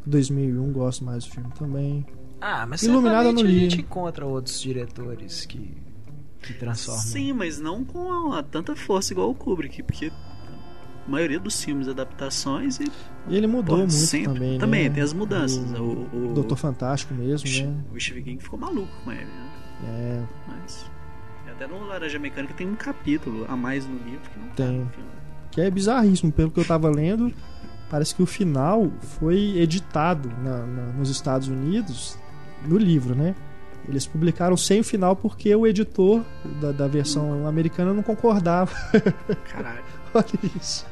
2001 0.07 0.73
gosto 0.73 1.05
mais 1.05 1.25
do 1.25 1.31
filme 1.33 1.51
também. 1.59 2.07
Ah, 2.41 2.67
mas 2.67 2.83
Iluminado 2.83 3.27
eu 3.29 3.33
não 3.33 3.39
certamente 3.41 3.47
li. 3.61 3.67
a 3.67 3.71
gente 3.71 3.81
encontra 3.83 4.25
outros 4.27 4.61
diretores 4.61 5.45
que 5.45 5.77
que 6.43 6.55
transformam. 6.55 7.03
Sim, 7.03 7.35
mas 7.35 7.61
não 7.61 7.85
com 7.85 8.33
a- 8.33 8.43
tanta 8.43 8.75
força 8.75 9.13
igual 9.13 9.29
o 9.29 9.35
Kubrick, 9.35 9.83
porque 9.83 10.07
a 11.07 11.11
maioria 11.11 11.39
dos 11.39 11.63
filmes 11.63 11.87
adaptações 11.87 12.81
e 12.81 12.85
E 13.29 13.37
ele 13.37 13.47
mudou 13.47 13.75
pô, 13.75 13.81
muito 13.81 13.93
sempre- 13.93 14.33
também, 14.33 14.53
né? 14.53 14.59
também 14.59 14.91
tem 14.91 15.03
as 15.03 15.13
mudanças. 15.13 15.59
O, 15.79 15.83
O, 15.85 16.31
o, 16.31 16.33
Doutor 16.33 16.57
Fantástico 16.57 17.13
mesmo, 17.13 17.47
né? 17.47 17.85
o 17.95 18.01
Stephen 18.01 18.23
King 18.25 18.43
ficou 18.43 18.59
maluco 18.59 18.89
com 19.05 19.13
ele, 19.13 19.25
né? 19.27 19.51
É, 19.85 20.23
Mas 20.49 20.91
até 21.61 21.67
no 21.67 21.87
Laranja 21.87 22.19
Mecânica 22.19 22.55
tem 22.55 22.67
um 22.69 22.75
capítulo 22.75 23.45
a 23.49 23.57
mais 23.57 23.87
no 23.87 23.95
livro 23.99 24.21
que 24.33 24.39
não 24.39 24.47
tá 24.49 24.55
Tem. 24.57 24.79
no 24.81 24.87
filme. 24.91 25.11
que 25.51 25.61
é 25.61 25.71
bizarríssimo, 25.71 26.31
pelo 26.33 26.51
que 26.51 26.61
eu 26.61 26.65
tava 26.65 26.89
lendo, 26.89 27.33
parece 27.91 28.15
que 28.15 28.23
o 28.23 28.27
final 28.27 28.89
foi 29.19 29.59
editado 29.59 30.29
na- 30.43 30.65
na- 30.65 30.93
nos 30.93 31.11
Estados 31.11 31.49
Unidos 31.49 32.17
no 32.65 32.79
livro, 32.79 33.15
né? 33.15 33.35
Eles 33.89 34.07
publicaram 34.07 34.57
sem 34.57 34.81
o 34.81 34.85
final 34.85 35.17
porque 35.17 35.53
o 35.55 35.67
editor 35.67 36.23
da, 36.61 36.71
da 36.71 36.87
versão 36.87 37.47
americana 37.49 37.93
não 37.93 38.03
concordava. 38.03 38.71
Caralho. 39.51 39.83
Olha 40.15 40.27
isso. 40.57 40.87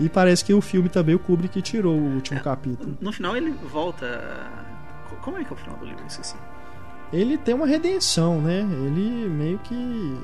E 0.00 0.08
parece 0.08 0.44
que 0.44 0.52
o 0.52 0.60
filme 0.60 0.88
também, 0.88 1.14
o 1.14 1.18
Kubrick 1.18 1.62
tirou 1.62 1.94
o 1.96 2.14
último 2.16 2.40
É. 2.40 2.42
capítulo. 2.42 2.96
No 3.00 3.12
final 3.12 3.36
ele 3.36 3.52
volta. 3.70 4.50
Como 5.22 5.38
é 5.38 5.44
que 5.44 5.50
é 5.52 5.54
o 5.54 5.56
final 5.56 5.76
do 5.76 5.84
livro? 5.84 6.00
Eu 6.02 6.06
esqueci. 6.08 6.34
Ele 7.14 7.38
tem 7.38 7.54
uma 7.54 7.66
redenção, 7.66 8.40
né? 8.40 8.60
Ele 8.60 9.28
meio 9.28 9.58
que. 9.60 10.18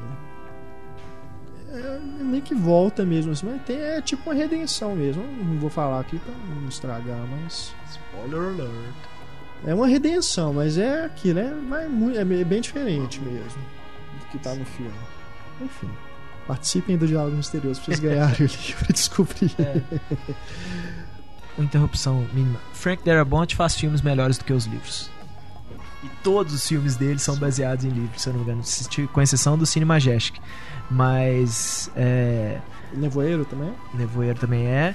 É, 1.73 2.01
meio 2.25 2.43
que 2.43 2.55
volta 2.55 3.05
mesmo 3.05 3.31
assim, 3.33 3.47
mas 3.47 3.63
tem, 3.63 3.77
é 3.77 4.01
tipo 4.03 4.29
uma 4.29 4.35
redenção 4.35 4.97
mesmo. 4.97 5.23
Não 5.23 5.59
vou 5.59 5.71
falar 5.71 6.01
aqui 6.01 6.19
pra 6.19 6.33
não 6.61 6.69
estragar, 6.69 7.21
mas. 7.31 7.73
Spoiler 7.91 8.41
alert. 8.55 8.95
É 9.67 9.75
uma 9.75 9.87
redenção, 9.87 10.53
mas 10.55 10.79
é 10.79 11.05
aquilo, 11.05 11.39
é, 11.39 11.51
mas 11.55 11.89
mu- 11.91 12.11
é 12.11 12.25
bem- 12.25 12.45
bem 12.45 12.61
diferente 12.63 13.21
mesmo 13.21 13.61
do 14.19 14.27
que 14.31 14.39
tá 14.39 14.55
no 14.55 14.65
filme. 14.65 14.91
Enfim. 15.61 15.91
Participem 16.47 16.97
do 16.97 17.07
Diálogo 17.07 17.37
Misterioso 17.37 17.79
pra 17.83 17.95
vocês 17.95 18.01
ganharem 18.01 18.35
o 18.47 18.51
livro 18.67 18.87
e 18.89 18.93
descobrir. 18.93 19.53
É. 19.59 19.83
Uma 21.59 21.65
interrupção 21.67 22.27
mínima. 22.33 22.59
Frank 22.73 23.05
Darabont 23.05 23.55
faz 23.55 23.77
filmes 23.77 24.01
melhores 24.01 24.39
do 24.39 24.45
que 24.45 24.53
os 24.53 24.65
livros. 24.65 25.10
E 26.03 26.09
todos 26.23 26.55
os 26.55 26.67
filmes 26.67 26.97
dele 26.97 27.19
são 27.19 27.37
baseados 27.37 27.85
em 27.85 27.91
livros, 27.91 28.23
se 28.23 28.29
eu 28.29 28.33
não 28.33 28.41
me 28.41 28.47
engano, 28.47 28.63
com 29.13 29.21
exceção 29.21 29.59
do 29.59 29.67
Cine 29.67 29.85
Majestic. 29.85 30.37
Mas 30.91 31.91
é, 31.95 32.59
Nevoeiro 32.95 33.45
também? 33.45 33.73
Nevoeiro 33.95 34.39
também 34.39 34.67
é. 34.67 34.95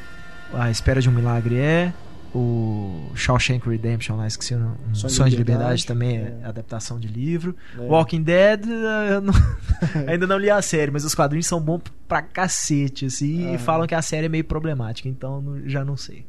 A 0.53 0.69
Espera 0.69 0.99
de 1.01 1.09
um 1.09 1.11
Milagre 1.11 1.57
é. 1.57 1.93
o 2.33 3.11
Shawshank 3.15 3.67
Redemption 3.67 4.17
lá, 4.17 4.27
esqueci 4.27 4.53
o 4.55 4.59
nome. 4.59 4.77
Sonho 4.93 5.07
de 5.09 5.15
Sonho 5.15 5.29
de 5.29 5.35
Liberdade, 5.37 5.81
Liberdade 5.81 5.85
também 5.85 6.17
é 6.17 6.37
é. 6.41 6.45
adaptação 6.47 6.99
de 6.99 7.07
livro. 7.07 7.55
É. 7.77 7.81
Walking 7.81 8.23
Dead, 8.23 8.65
eu 9.09 9.21
não- 9.21 9.33
ainda 10.07 10.27
não 10.27 10.37
li 10.37 10.49
a 10.49 10.61
série, 10.61 10.91
mas 10.91 11.05
os 11.05 11.15
quadrinhos 11.15 11.47
são 11.47 11.61
bons 11.61 11.81
pra 12.07 12.21
cacete, 12.21 13.05
assim, 13.05 13.53
e 13.53 13.57
falam 13.57 13.87
que 13.87 13.95
a 13.95 14.01
série 14.01 14.25
é 14.25 14.29
meio 14.29 14.43
problemática, 14.43 15.07
então 15.07 15.61
já 15.65 15.85
não 15.85 15.95
sei. 15.95 16.25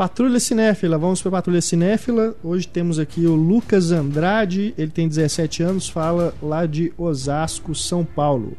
Patrulha 0.00 0.40
Cinéfila, 0.40 0.96
vamos 0.96 1.20
para 1.20 1.30
Patrulha 1.30 1.60
Cinéfila. 1.60 2.34
Hoje 2.42 2.66
temos 2.66 2.98
aqui 2.98 3.26
o 3.26 3.34
Lucas 3.34 3.92
Andrade, 3.92 4.72
ele 4.78 4.90
tem 4.90 5.06
17 5.06 5.62
anos, 5.62 5.90
fala 5.90 6.32
lá 6.42 6.64
de 6.64 6.90
Osasco, 6.96 7.74
São 7.74 8.02
Paulo. 8.02 8.56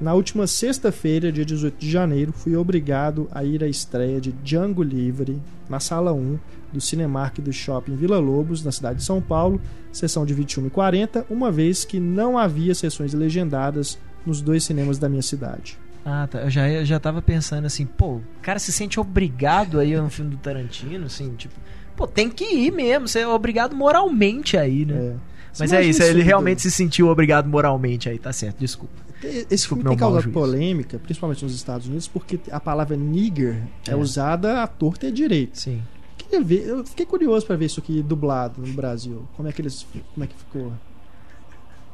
Na 0.00 0.14
última 0.14 0.46
sexta-feira, 0.46 1.30
dia 1.30 1.44
18 1.44 1.76
de 1.78 1.90
janeiro, 1.90 2.32
fui 2.32 2.56
obrigado 2.56 3.28
a 3.32 3.44
ir 3.44 3.62
à 3.62 3.68
estreia 3.68 4.18
de 4.18 4.32
Django 4.32 4.82
Livre 4.82 5.42
na 5.68 5.78
sala 5.78 6.14
1 6.14 6.38
do 6.72 6.80
Cinemark 6.80 7.38
do 7.38 7.52
Shopping 7.52 7.94
Vila 7.94 8.18
Lobos, 8.18 8.64
na 8.64 8.72
cidade 8.72 9.00
de 9.00 9.04
São 9.04 9.20
Paulo, 9.20 9.60
sessão 9.92 10.24
de 10.24 10.32
21 10.32 10.68
e 10.68 10.70
40, 10.70 11.26
uma 11.28 11.52
vez 11.52 11.84
que 11.84 12.00
não 12.00 12.38
havia 12.38 12.74
sessões 12.74 13.12
legendadas 13.12 13.98
nos 14.24 14.40
dois 14.40 14.64
cinemas 14.64 14.96
da 14.96 15.06
minha 15.06 15.20
cidade. 15.20 15.78
Ah, 16.08 16.28
tá. 16.30 16.38
Eu 16.42 16.50
já, 16.50 16.68
eu 16.70 16.84
já 16.84 17.00
tava 17.00 17.20
pensando 17.20 17.64
assim, 17.66 17.84
pô, 17.84 18.14
o 18.18 18.22
cara 18.40 18.60
se 18.60 18.72
sente 18.72 19.00
obrigado 19.00 19.80
aí 19.80 19.92
a 19.94 20.00
um 20.02 20.08
filme 20.08 20.30
do 20.30 20.36
Tarantino, 20.36 21.06
assim, 21.06 21.34
tipo, 21.34 21.54
pô, 21.96 22.06
tem 22.06 22.30
que 22.30 22.44
ir 22.44 22.70
mesmo, 22.70 23.08
você 23.08 23.20
é 23.20 23.26
obrigado 23.28 23.74
moralmente 23.74 24.56
aí, 24.56 24.84
né? 24.86 24.94
É. 24.94 25.14
Mas 25.58 25.72
é 25.72 25.82
isso, 25.82 26.02
ele 26.02 26.18
tudo. 26.20 26.24
realmente 26.26 26.62
se 26.62 26.70
sentiu 26.70 27.08
obrigado 27.08 27.48
moralmente 27.48 28.08
aí, 28.08 28.18
tá 28.18 28.32
certo, 28.32 28.58
desculpa. 28.58 28.94
Esse 29.22 29.46
Desculpa 29.46 29.82
filme 29.82 29.96
tem 29.96 29.98
causado 29.98 30.30
polêmica, 30.30 30.98
principalmente 30.98 31.42
nos 31.42 31.54
Estados 31.54 31.86
Unidos, 31.88 32.06
porque 32.06 32.38
a 32.52 32.60
palavra 32.60 32.96
nigger 32.96 33.62
é, 33.88 33.92
É. 33.92 33.96
usada 33.96 34.62
à 34.62 34.66
torta 34.66 35.06
e 35.06 35.08
à 35.08 35.12
direita. 35.12 35.56
Sim. 35.58 35.82
Queria 36.18 36.42
ver, 36.44 36.68
eu 36.68 36.84
fiquei 36.84 37.06
curioso 37.06 37.46
pra 37.46 37.56
ver 37.56 37.64
isso 37.64 37.80
aqui 37.80 38.02
dublado 38.02 38.60
no 38.64 38.72
Brasil. 38.74 39.26
Como 39.36 39.48
é 39.48 39.52
que 39.52 39.62
eles, 39.62 39.86
como 40.14 40.22
é 40.24 40.26
que 40.28 40.34
ficou? 40.36 40.72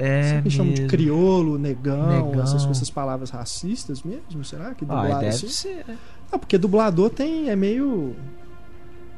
É 0.03 0.23
Sempre 0.35 0.51
chamam 0.51 0.73
de 0.73 0.81
mesmo. 0.83 0.91
crioulo, 0.91 1.59
negão, 1.59 2.27
Negão. 2.29 2.43
essas, 2.43 2.65
essas 2.67 2.91
palavras 2.91 3.31
racistas 3.31 4.03
mesmo? 4.03 4.45
Será 4.45 4.75
que 4.75 4.85
Ah, 4.85 4.89
dublado 4.89 5.21
deve 5.21 5.27
assim? 5.29 5.49
ser. 5.49 5.85
Não, 6.31 6.39
porque 6.39 6.57
dublador 6.59 7.11
tem 7.11 7.51
é 7.51 7.57
meio 7.57 8.15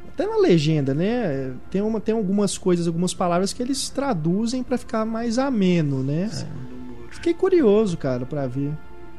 até 0.09 0.27
na 0.27 0.37
legenda, 0.37 0.94
né? 0.94 1.53
Tem 1.70 1.81
uma 1.81 2.01
tem 2.01 2.14
algumas 2.14 2.57
coisas, 2.59 2.87
algumas 2.87 3.14
palavras 3.14 3.53
que 3.53 3.62
eles 3.62 3.88
traduzem 3.88 4.62
pra 4.62 4.77
ficar 4.79 5.05
mais 5.05 5.38
ameno, 5.38 6.03
né? 6.03 6.31
Fiquei 7.11 7.35
curioso, 7.35 7.97
cara, 7.97 8.27
pra 8.27 8.47
ver 8.47 8.73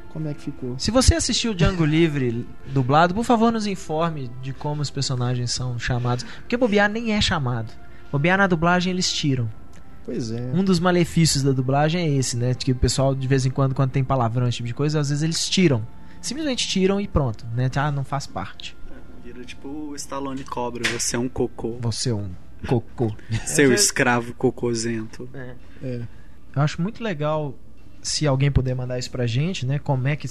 como 0.10 0.28
é 0.28 0.34
que 0.34 0.42
ficou. 0.42 0.76
Se 0.78 0.92
você 0.92 1.16
assistiu 1.16 1.54
Django 1.54 1.84
Livre 1.84 2.48
dublado, 2.68 3.14
por 3.14 3.24
favor 3.26 3.52
nos 3.52 3.66
informe 3.68 4.30
de 4.42 4.54
como 4.54 4.82
os 4.82 4.90
personagens 4.90 5.52
são 5.52 5.78
chamados. 5.80 6.24
Porque 6.42 6.56
bobear 6.56 6.90
nem 6.90 7.14
é 7.14 7.20
chamado. 7.22 7.72
Bobear 8.12 8.38
na 8.38 8.48
dublagem 8.48 8.94
eles 8.94 9.12
tiram. 9.12 9.50
Pois 10.06 10.32
é. 10.32 10.52
Um 10.54 10.64
dos 10.64 10.80
malefícios 10.80 11.42
da 11.44 11.52
dublagem 11.52 12.02
é 12.06 12.10
esse, 12.16 12.38
né? 12.38 12.54
Que 12.54 12.72
o 12.72 12.76
pessoal, 12.76 13.16
de 13.16 13.28
vez 13.28 13.46
em 13.46 13.50
quando, 13.50 13.74
quando 13.74 13.90
tem 13.92 14.04
palavrão, 14.04 14.48
esse 14.48 14.58
tipo 14.58 14.68
de 14.68 14.74
coisa, 14.74 15.00
às 15.00 15.10
vezes 15.10 15.24
eles 15.24 15.50
tiram. 15.50 15.86
Simplesmente 16.22 16.68
tiram 16.68 17.02
e 17.02 17.08
pronto, 17.08 17.46
né? 17.56 17.70
Ah, 17.76 17.92
não 17.92 18.04
faz 18.04 18.26
parte. 18.28 18.76
Vira 19.24 19.44
tipo 19.44 19.68
o 19.68 19.96
Stallone 19.96 20.44
Cobra, 20.44 20.84
você 20.90 21.16
é 21.16 21.20
um 21.20 21.28
cocô. 21.28 21.78
Você 21.82 22.10
é 22.12 22.14
um 22.16 22.30
cocô. 22.68 23.12
Seu 23.46 23.72
É, 23.72 23.76
escravo 23.76 24.34
cocôzento. 24.36 25.28
É. 25.34 26.02
Eu 26.56 26.62
acho 26.62 26.82
muito 26.82 27.04
legal 27.04 27.56
se 28.02 28.26
alguém 28.28 28.52
puder 28.52 28.76
mandar 28.76 29.00
isso 29.00 29.10
pra 29.10 29.26
gente, 29.26 29.66
né? 29.66 29.80
Como 29.80 30.08
é 30.08 30.16
que 30.16 30.28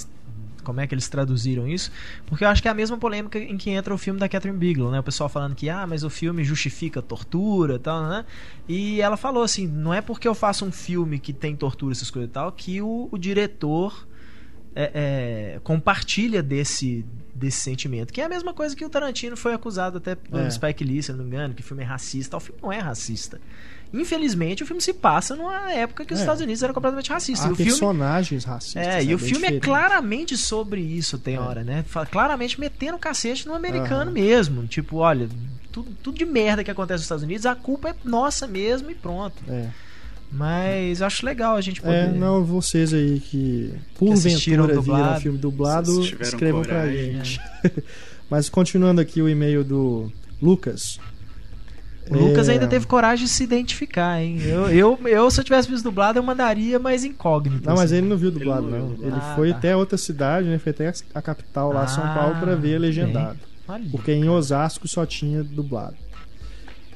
como 0.65 0.81
é 0.81 0.87
que 0.87 0.93
eles 0.93 1.07
traduziram 1.07 1.65
isso? 1.67 1.91
Porque 2.25 2.43
eu 2.43 2.49
acho 2.49 2.61
que 2.61 2.67
é 2.67 2.71
a 2.71 2.73
mesma 2.73 2.97
polêmica 2.97 3.39
em 3.39 3.55
que 3.55 3.69
entra 3.69 3.93
o 3.93 3.97
filme 3.97 4.19
da 4.19 4.27
Catherine 4.27 4.59
Bigelow, 4.59 4.91
né? 4.91 4.99
O 4.99 5.03
pessoal 5.03 5.29
falando 5.29 5.55
que 5.55 5.69
ah, 5.69 5.87
mas 5.87 6.03
o 6.03 6.09
filme 6.09 6.43
justifica 6.43 7.01
tortura, 7.01 7.75
e 7.75 7.79
tal, 7.79 8.03
né? 8.09 8.25
E 8.67 8.99
ela 8.99 9.15
falou 9.15 9.43
assim, 9.43 9.67
não 9.67 9.93
é 9.93 10.01
porque 10.01 10.27
eu 10.27 10.35
faço 10.35 10.65
um 10.65 10.71
filme 10.71 11.19
que 11.19 11.31
tem 11.31 11.55
tortura 11.55 11.93
essas 11.93 12.11
coisas 12.11 12.29
e 12.29 12.33
tal 12.33 12.51
que 12.51 12.81
o, 12.81 13.07
o 13.11 13.17
diretor 13.17 14.05
é, 14.75 14.91
é, 15.55 15.59
compartilha 15.63 16.43
desse 16.43 17.05
desse 17.33 17.59
sentimento, 17.59 18.13
que 18.13 18.21
é 18.21 18.23
a 18.23 18.29
mesma 18.29 18.53
coisa 18.53 18.73
que 18.73 18.85
o 18.85 18.89
Tarantino 18.89 19.35
foi 19.35 19.53
acusado 19.53 19.97
até 19.97 20.15
pelo 20.15 20.39
É. 20.39 20.49
Spike 20.49 20.85
Lee, 20.85 21.03
se 21.03 21.11
não 21.11 21.19
me 21.19 21.25
engano, 21.25 21.53
que 21.53 21.59
o 21.61 21.65
filme 21.65 21.83
é 21.83 21.85
racista. 21.85 22.37
O 22.37 22.39
filme 22.39 22.61
não 22.63 22.71
é 22.71 22.79
racista. 22.79 23.41
Infelizmente, 23.93 24.63
o 24.63 24.65
filme 24.65 24.81
se 24.81 24.93
passa 24.93 25.35
numa 25.35 25.69
época 25.71 26.05
que 26.05 26.13
os 26.13 26.19
É. 26.19 26.23
Estados 26.23 26.41
Unidos 26.41 26.63
eram 26.63 26.73
completamente 26.73 27.09
racistas. 27.09 27.45
Há 27.45 27.49
E 27.49 27.51
o 27.51 27.55
filme 27.55 27.71
personagens 27.71 28.43
racistas. 28.45 28.81
é, 28.87 28.95
né? 28.97 29.03
e 29.03 29.13
o 29.13 29.19
filme 29.19 29.35
é 29.35 29.51
diferente. 29.51 29.63
claramente 29.63 30.37
sobre 30.37 30.79
isso, 30.81 31.17
tem 31.19 31.35
É. 31.35 31.39
hora, 31.39 31.61
né? 31.63 31.83
Claramente 32.09 32.57
metendo 32.59 32.97
cacete 32.97 33.45
no 33.47 33.53
americano 33.53 34.03
Aham. 34.03 34.11
mesmo. 34.11 34.65
Tipo, 34.67 34.97
olha, 34.97 35.27
tudo, 35.73 35.91
tudo 36.01 36.17
de 36.17 36.25
merda 36.25 36.63
que 36.63 36.71
acontece 36.71 36.99
nos 36.99 37.03
Estados 37.03 37.23
Unidos, 37.23 37.45
a 37.45 37.53
culpa 37.53 37.89
é 37.89 37.95
nossa 38.05 38.47
mesmo 38.47 38.89
e 38.89 38.95
pronto. 38.95 39.43
É. 39.47 39.69
Mas 40.35 40.99
eu 41.01 41.07
acho 41.07 41.25
legal 41.25 41.55
a 41.55 41.61
gente 41.61 41.81
poder. 41.81 41.95
É, 41.95 42.11
não, 42.11 42.43
vocês 42.43 42.93
aí 42.93 43.19
que 43.19 43.73
porventura 43.97 44.37
viram 44.37 44.67
dublado. 44.67 45.17
o 45.17 45.21
filme 45.21 45.37
dublado, 45.37 46.01
escrevam 46.21 46.61
pra 46.61 46.81
coragem. 46.81 47.13
gente. 47.13 47.41
Mas 48.29 48.49
continuando 48.49 48.99
aqui 49.01 49.21
o 49.21 49.29
e-mail 49.29 49.63
do 49.63 50.11
Lucas. 50.41 50.99
O 52.09 52.15
Lucas 52.17 52.49
É, 52.49 52.53
ainda 52.53 52.67
teve 52.67 52.85
coragem 52.85 53.25
de 53.25 53.31
se 53.31 53.43
identificar, 53.43 54.21
hein? 54.21 54.37
Eu, 54.43 54.69
eu, 54.69 54.99
eu, 55.07 55.31
se 55.31 55.39
eu 55.39 55.43
tivesse 55.43 55.67
visto 55.69 55.83
dublado, 55.83 56.19
eu 56.19 56.23
mandaria 56.23 56.77
mais 56.77 57.03
incógnito. 57.03 57.65
Não, 57.67 57.75
mas 57.75 57.85
assim. 57.91 57.97
ele 57.97 58.07
não 58.07 58.17
viu 58.17 58.29
dublado, 58.29 58.67
Ele 58.67 58.77
não 58.77 58.89
Ele 58.91 58.95
dublado. 59.11 59.35
foi 59.35 59.49
Ah, 59.49 59.53
tá. 59.53 59.57
até 59.59 59.75
outra 59.75 59.97
cidade, 59.97 60.47
né? 60.47 60.59
Foi 60.59 60.69
até 60.71 60.91
a 61.15 61.21
capital 61.21 61.71
lá, 61.71 61.87
São 61.87 62.03
Ah, 62.03 62.13
Paulo, 62.13 62.35
pra 62.39 62.53
ver 62.55 62.77
legendado. 62.77 63.39
Porque 63.91 64.11
em 64.11 64.29
Osasco 64.29 64.87
só 64.87 65.03
tinha 65.05 65.43
dublado. 65.43 65.95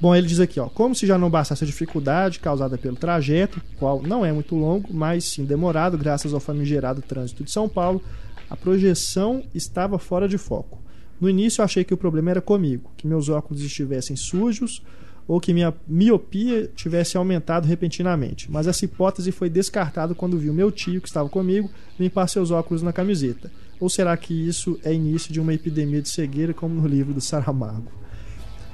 Bom, 0.01 0.15
ele 0.15 0.27
diz 0.27 0.39
aqui, 0.39 0.61
ó, 0.61 0.69
como 0.69 0.95
se 0.95 1.05
já 1.05 1.17
não 1.17 1.29
bastasse 1.29 1.63
a 1.63 1.67
dificuldade 1.67 2.39
causada 2.39 2.77
pelo 2.77 2.95
trajeto, 2.95 3.61
qual 3.77 4.01
não 4.01 4.25
é 4.25 4.31
muito 4.31 4.55
longo, 4.55 4.93
mas 4.93 5.25
sim 5.25 5.43
demorado, 5.43 5.97
graças 5.97 6.33
ao 6.33 6.39
famigerado 6.39 7.01
trânsito 7.01 7.43
de 7.43 7.51
São 7.51 7.67
Paulo, 7.67 8.01
a 8.49 8.55
projeção 8.55 9.43
estava 9.53 9.99
fora 9.99 10.27
de 10.27 10.37
foco. 10.37 10.81
No 11.19 11.29
início 11.29 11.61
achei 11.61 11.83
que 11.83 11.93
o 11.93 11.97
problema 11.97 12.31
era 12.31 12.41
comigo, 12.41 12.91
que 12.95 13.05
meus 13.05 13.27
óculos 13.27 13.61
estivessem 13.61 14.15
sujos 14.15 14.81
ou 15.27 15.39
que 15.39 15.53
minha 15.53 15.73
miopia 15.85 16.71
tivesse 16.73 17.17
aumentado 17.17 17.67
repentinamente, 17.67 18.49
mas 18.49 18.67
essa 18.67 18.85
hipótese 18.85 19.33
foi 19.33 19.49
descartada 19.49 20.15
quando 20.15 20.39
vi 20.39 20.49
o 20.49 20.53
meu 20.53 20.71
tio, 20.71 21.01
que 21.01 21.09
estava 21.09 21.27
comigo, 21.27 21.69
limpar 21.99 22.27
seus 22.27 22.51
óculos 22.51 22.81
na 22.81 22.93
camiseta. 22.93 23.51
Ou 23.81 23.89
será 23.89 24.15
que 24.15 24.33
isso 24.33 24.79
é 24.83 24.93
início 24.93 25.31
de 25.31 25.41
uma 25.41 25.53
epidemia 25.53 26.01
de 26.01 26.09
cegueira, 26.09 26.53
como 26.53 26.73
no 26.73 26.87
livro 26.87 27.13
do 27.13 27.21
Saramago? 27.21 27.91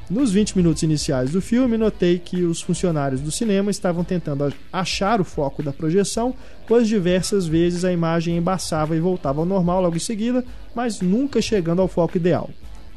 Nos 0.07 0.31
20 0.31 0.55
minutos 0.55 0.83
iniciais 0.83 1.31
do 1.31 1.41
filme, 1.41 1.77
notei 1.77 2.19
que 2.19 2.43
os 2.43 2.61
funcionários 2.61 3.21
do 3.21 3.31
cinema 3.31 3.71
estavam 3.71 4.03
tentando 4.03 4.53
achar 4.71 5.19
o 5.19 5.23
foco 5.23 5.63
da 5.63 5.73
projeção, 5.73 6.35
pois 6.67 6.87
diversas 6.87 7.47
vezes 7.47 7.83
a 7.83 7.91
imagem 7.91 8.37
embaçava 8.37 8.95
e 8.95 8.99
voltava 8.99 9.39
ao 9.39 9.47
normal 9.47 9.81
logo 9.81 9.95
em 9.95 9.99
seguida, 9.99 10.45
mas 10.75 11.01
nunca 11.01 11.41
chegando 11.41 11.81
ao 11.81 11.87
foco 11.87 12.17
ideal. 12.17 12.51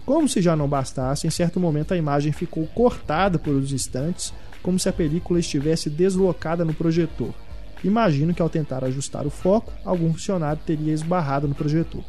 Como 0.04 0.28
se 0.28 0.42
já 0.42 0.54
não 0.54 0.68
bastasse, 0.68 1.26
em 1.26 1.30
certo 1.30 1.58
momento 1.58 1.94
a 1.94 1.96
imagem 1.96 2.30
ficou 2.30 2.66
cortada 2.66 3.38
por 3.38 3.54
uns 3.54 3.72
instantes, 3.72 4.34
como 4.62 4.78
se 4.78 4.90
a 4.90 4.92
película 4.92 5.40
estivesse 5.40 5.88
deslocada 5.88 6.62
no 6.62 6.74
projetor. 6.74 7.32
Imagino 7.82 8.34
que 8.34 8.42
ao 8.42 8.50
tentar 8.50 8.84
ajustar 8.84 9.26
o 9.26 9.30
foco, 9.30 9.72
algum 9.82 10.12
funcionário 10.12 10.60
teria 10.66 10.92
esbarrado 10.92 11.48
no 11.48 11.54
projetor. 11.54 12.04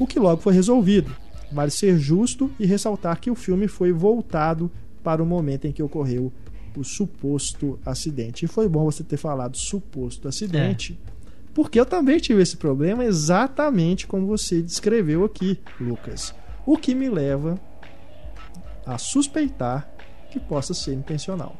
O 0.00 0.06
que 0.06 0.18
logo 0.18 0.42
foi 0.42 0.52
resolvido. 0.52 1.14
Vale 1.52 1.70
ser 1.70 1.98
justo 1.98 2.50
e 2.58 2.66
ressaltar 2.66 3.20
que 3.20 3.30
o 3.30 3.34
filme 3.34 3.68
foi 3.68 3.92
voltado 3.92 4.70
para 5.02 5.22
o 5.22 5.26
momento 5.26 5.66
em 5.66 5.72
que 5.72 5.82
ocorreu 5.82 6.32
o 6.76 6.82
suposto 6.82 7.78
acidente. 7.84 8.44
E 8.44 8.48
foi 8.48 8.68
bom 8.68 8.84
você 8.84 9.04
ter 9.04 9.16
falado 9.16 9.56
suposto 9.56 10.28
acidente, 10.28 10.98
porque 11.52 11.78
eu 11.78 11.84
também 11.84 12.18
tive 12.18 12.40
esse 12.40 12.56
problema 12.56 13.04
exatamente 13.04 14.06
como 14.06 14.26
você 14.26 14.62
descreveu 14.62 15.24
aqui, 15.24 15.58
Lucas. 15.80 16.34
O 16.64 16.76
que 16.76 16.94
me 16.94 17.10
leva 17.10 17.60
a 18.86 18.96
suspeitar 18.98 19.88
que 20.30 20.40
possa 20.40 20.72
ser 20.72 20.94
intencional. 20.94 21.56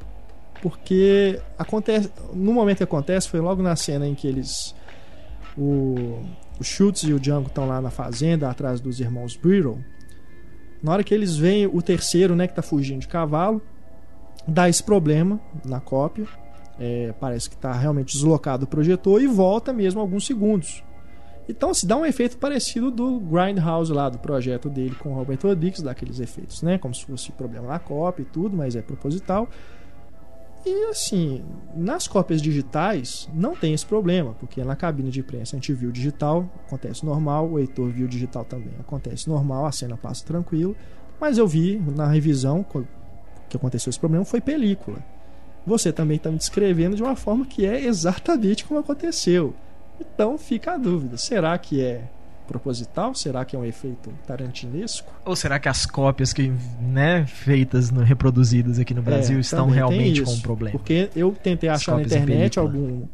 Porque 0.62 1.40
acontece, 1.58 2.10
no 2.32 2.52
momento 2.52 2.78
que 2.78 2.84
acontece 2.84 3.28
foi 3.28 3.40
logo 3.40 3.62
na 3.62 3.76
cena 3.76 4.06
em 4.06 4.14
que 4.14 4.26
eles 4.26 4.74
o, 5.58 6.22
o 6.62 6.64
Schultz 6.64 7.02
e 7.02 7.12
o 7.12 7.18
Django 7.18 7.48
estão 7.48 7.66
lá 7.66 7.80
na 7.80 7.90
fazenda 7.90 8.48
atrás 8.48 8.80
dos 8.80 9.00
irmãos 9.00 9.36
Brittle. 9.36 9.78
Na 10.80 10.92
hora 10.92 11.04
que 11.04 11.12
eles 11.12 11.36
veem 11.36 11.66
o 11.66 11.82
terceiro, 11.82 12.36
né, 12.36 12.46
que 12.46 12.54
tá 12.54 12.62
fugindo 12.62 13.00
de 13.00 13.08
cavalo, 13.08 13.60
dá 14.46 14.68
esse 14.68 14.82
problema 14.82 15.40
na 15.64 15.80
cópia. 15.80 16.26
É, 16.78 17.12
parece 17.20 17.50
que 17.50 17.56
está 17.56 17.72
realmente 17.72 18.14
deslocado 18.14 18.64
o 18.64 18.68
projetor 18.68 19.20
e 19.20 19.26
volta 19.26 19.72
mesmo 19.72 20.00
alguns 20.00 20.24
segundos. 20.24 20.82
Então 21.48 21.74
se 21.74 21.84
dá 21.84 21.96
um 21.96 22.06
efeito 22.06 22.38
parecido 22.38 22.90
do 22.90 23.18
Grindhouse 23.18 23.92
lá, 23.92 24.08
do 24.08 24.18
projeto 24.18 24.70
dele 24.70 24.94
com 24.94 25.10
o 25.10 25.14
Robert 25.14 25.40
Rodrigues, 25.42 25.82
daqueles 25.82 26.20
efeitos, 26.20 26.62
né? 26.62 26.78
Como 26.78 26.94
se 26.94 27.04
fosse 27.04 27.32
problema 27.32 27.66
na 27.66 27.80
cópia 27.80 28.22
e 28.22 28.26
tudo, 28.26 28.56
mas 28.56 28.76
é 28.76 28.82
proposital. 28.82 29.48
E 30.64 30.84
assim, 30.84 31.44
nas 31.74 32.06
cópias 32.06 32.40
digitais 32.40 33.28
não 33.34 33.56
tem 33.56 33.74
esse 33.74 33.84
problema, 33.84 34.34
porque 34.34 34.62
na 34.62 34.76
cabine 34.76 35.10
de 35.10 35.18
imprensa 35.18 35.56
a 35.56 35.58
gente 35.58 35.72
viu 35.72 35.90
digital, 35.90 36.48
acontece 36.66 37.04
normal, 37.04 37.50
o 37.50 37.58
Heitor 37.58 37.90
viu 37.90 38.06
digital 38.06 38.44
também, 38.44 38.72
acontece 38.78 39.28
normal, 39.28 39.66
a 39.66 39.72
cena 39.72 39.96
passa 39.96 40.24
tranquilo. 40.24 40.76
Mas 41.20 41.36
eu 41.36 41.48
vi 41.48 41.82
na 41.96 42.06
revisão 42.06 42.64
que 43.48 43.56
aconteceu 43.56 43.90
esse 43.90 43.98
problema 43.98 44.24
foi 44.24 44.40
película. 44.40 44.98
Você 45.66 45.92
também 45.92 46.16
está 46.16 46.30
me 46.30 46.38
descrevendo 46.38 46.96
de 46.96 47.02
uma 47.02 47.16
forma 47.16 47.44
que 47.44 47.66
é 47.66 47.84
exatamente 47.84 48.64
como 48.64 48.80
aconteceu. 48.80 49.54
Então 50.00 50.38
fica 50.38 50.72
a 50.72 50.76
dúvida: 50.78 51.16
será 51.16 51.56
que 51.58 51.80
é 51.80 52.08
proposital? 52.52 53.14
Será 53.14 53.44
que 53.44 53.56
é 53.56 53.58
um 53.58 53.64
efeito 53.64 54.10
tarantinesco? 54.26 55.10
Ou 55.24 55.34
será 55.34 55.58
que 55.58 55.68
as 55.68 55.86
cópias 55.86 56.32
que, 56.32 56.52
né, 56.80 57.24
feitas, 57.26 57.90
no- 57.90 58.02
reproduzidas 58.02 58.78
aqui 58.78 58.92
no 58.94 59.02
Brasil 59.02 59.38
É, 59.38 59.40
estão 59.40 59.66
também 59.68 59.74
tem 59.74 59.88
realmente 59.88 60.22
com 60.22 60.30
um 60.32 60.40
problema? 60.40 60.72
Porque 60.78 61.08
eu 61.16 61.32
tentei 61.32 61.68
achar 61.68 61.96
na 61.96 62.02
internet 62.02 62.58
algum, 62.58 63.06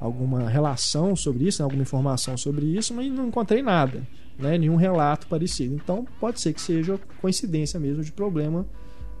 alguma 0.00 0.48
relação 0.48 1.16
sobre 1.16 1.48
isso, 1.48 1.60
né, 1.60 1.64
alguma 1.64 1.82
informação 1.82 2.36
sobre 2.36 2.66
isso, 2.66 2.94
mas 2.94 3.10
não 3.10 3.26
encontrei 3.28 3.62
nada, 3.62 4.02
né, 4.38 4.56
nenhum 4.56 4.76
relato 4.76 5.26
parecido. 5.26 5.74
Então 5.74 6.06
pode 6.20 6.40
ser 6.40 6.52
que 6.52 6.60
seja 6.60 6.98
coincidência 7.20 7.78
mesmo 7.80 8.02
de 8.04 8.12
problema 8.12 8.64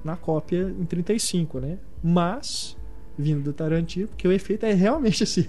na 0.04 0.16
cópia 0.16 0.72
em 0.78 0.84
35, 0.84 1.58
né? 1.58 1.78
Mas 2.02 2.76
vindo 3.18 3.42
do 3.42 3.52
Tarantino, 3.52 4.06
porque 4.06 4.28
o 4.28 4.32
efeito 4.32 4.64
é 4.64 4.72
realmente 4.72 5.22
assim, 5.24 5.44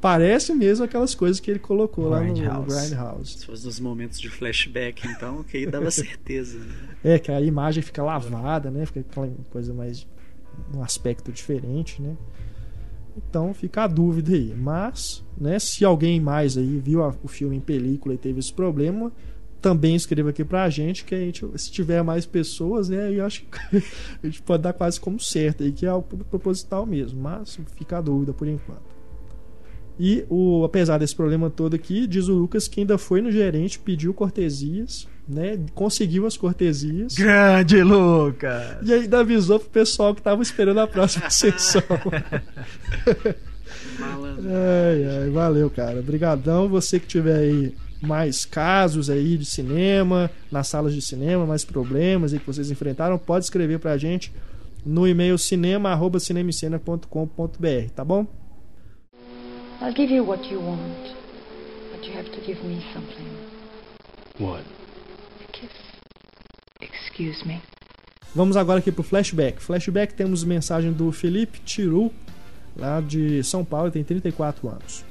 parece 0.00 0.54
mesmo 0.54 0.84
aquelas 0.84 1.14
coisas 1.14 1.40
que 1.40 1.50
ele 1.50 1.58
colocou 1.58 2.08
lá 2.08 2.20
no, 2.20 2.28
no 2.28 2.34
Grindhouse. 2.34 2.88
Grindhouse. 2.88 3.38
Se 3.38 3.46
fosse 3.46 3.64
nos 3.66 3.80
momentos 3.80 4.20
de 4.20 4.28
flashback, 4.28 5.06
então, 5.08 5.42
que 5.42 5.56
aí 5.58 5.66
dava 5.66 5.90
certeza. 5.92 6.58
né? 6.58 6.74
É, 7.04 7.18
que 7.18 7.30
a 7.32 7.40
imagem 7.40 7.82
fica 7.82 8.02
lavada, 8.02 8.70
né? 8.70 8.84
Fica 8.86 9.00
aquela 9.00 9.30
coisa 9.50 9.72
mais. 9.74 10.06
um 10.74 10.82
aspecto 10.82 11.30
diferente, 11.32 12.00
né? 12.00 12.16
Então 13.16 13.54
fica 13.54 13.84
a 13.84 13.86
dúvida 13.86 14.32
aí. 14.34 14.54
Mas, 14.56 15.24
né, 15.36 15.58
se 15.58 15.84
alguém 15.84 16.20
mais 16.20 16.56
aí 16.58 16.78
viu 16.78 17.02
a- 17.02 17.14
o 17.22 17.28
filme 17.28 17.56
em 17.56 17.60
película 17.60 18.14
e 18.14 18.18
teve 18.18 18.38
esse 18.40 18.52
problema, 18.52 19.10
também 19.60 19.96
escreva 19.96 20.30
aqui 20.30 20.44
pra 20.44 20.68
gente, 20.68 21.02
que 21.04 21.14
a 21.14 21.18
gente, 21.18 21.44
se 21.56 21.72
tiver 21.72 22.02
mais 22.02 22.26
pessoas, 22.26 22.88
né, 22.90 23.10
eu 23.12 23.24
acho 23.24 23.42
que 23.44 23.48
a 24.22 24.26
gente 24.26 24.42
pode 24.42 24.62
dar 24.62 24.72
quase 24.74 25.00
como 25.00 25.18
certo 25.18 25.62
aí, 25.64 25.72
que 25.72 25.86
é 25.86 25.88
algo 25.88 26.06
proposital 26.24 26.84
mesmo. 26.84 27.20
Mas 27.20 27.58
fica 27.76 27.98
a 27.98 28.00
dúvida 28.02 28.32
por 28.34 28.46
enquanto. 28.46 28.85
E 29.98 30.26
o, 30.28 30.62
apesar 30.64 30.98
desse 30.98 31.16
problema 31.16 31.48
todo 31.48 31.74
aqui, 31.74 32.06
diz 32.06 32.28
o 32.28 32.34
Lucas 32.34 32.68
que 32.68 32.80
ainda 32.80 32.98
foi 32.98 33.22
no 33.22 33.32
gerente, 33.32 33.78
pediu 33.78 34.12
cortesias, 34.12 35.08
né? 35.26 35.58
Conseguiu 35.74 36.26
as 36.26 36.36
cortesias. 36.36 37.14
Grande, 37.14 37.82
Lucas! 37.82 38.76
E 38.82 38.92
ainda 38.92 39.20
avisou 39.20 39.58
pro 39.58 39.70
pessoal 39.70 40.14
que 40.14 40.20
tava 40.20 40.42
esperando 40.42 40.80
a 40.80 40.86
próxima 40.86 41.28
sessão. 41.30 41.82
Malandro. 43.98 44.44
ai, 44.46 45.22
ai, 45.22 45.30
valeu, 45.30 45.70
cara. 45.70 46.00
Obrigadão. 46.00 46.68
Você 46.68 47.00
que 47.00 47.06
tiver 47.06 47.38
aí 47.38 47.74
mais 48.02 48.44
casos 48.44 49.08
aí 49.08 49.38
de 49.38 49.46
cinema, 49.46 50.30
nas 50.52 50.68
salas 50.68 50.92
de 50.94 51.00
cinema, 51.00 51.46
mais 51.46 51.64
problemas 51.64 52.34
aí 52.34 52.38
que 52.38 52.46
vocês 52.46 52.70
enfrentaram, 52.70 53.16
pode 53.18 53.46
escrever 53.46 53.78
pra 53.78 53.96
gente 53.96 54.30
no 54.84 55.08
e-mail 55.08 55.38
cinema@cinemicena.com.br, 55.38 57.90
tá 57.94 58.04
bom? 58.04 58.26
I'll 59.80 59.92
give 59.92 60.10
you 60.10 60.24
what 60.24 60.50
you 60.50 60.58
want, 60.58 61.14
but 61.92 62.06
you 62.06 62.14
have 62.14 62.30
to 62.30 62.40
give 62.46 62.62
me 62.64 62.82
something. 62.94 63.28
What? 64.38 64.64
A 65.42 65.52
kiss. 65.52 65.70
Excuse 66.80 67.46
me. 67.46 67.60
Vamos 68.34 68.56
agora 68.56 68.78
aqui 68.78 68.90
pro 68.90 69.02
flashback. 69.02 69.62
Flashback 69.62 70.14
temos 70.14 70.44
mensagem 70.44 70.92
do 70.92 71.12
Felipe 71.12 71.60
Tiru, 71.60 72.10
lá 72.76 73.00
de 73.00 73.42
São 73.44 73.64
Paulo, 73.64 73.90
tem 73.90 74.02
34 74.02 74.68
anos. 74.68 75.04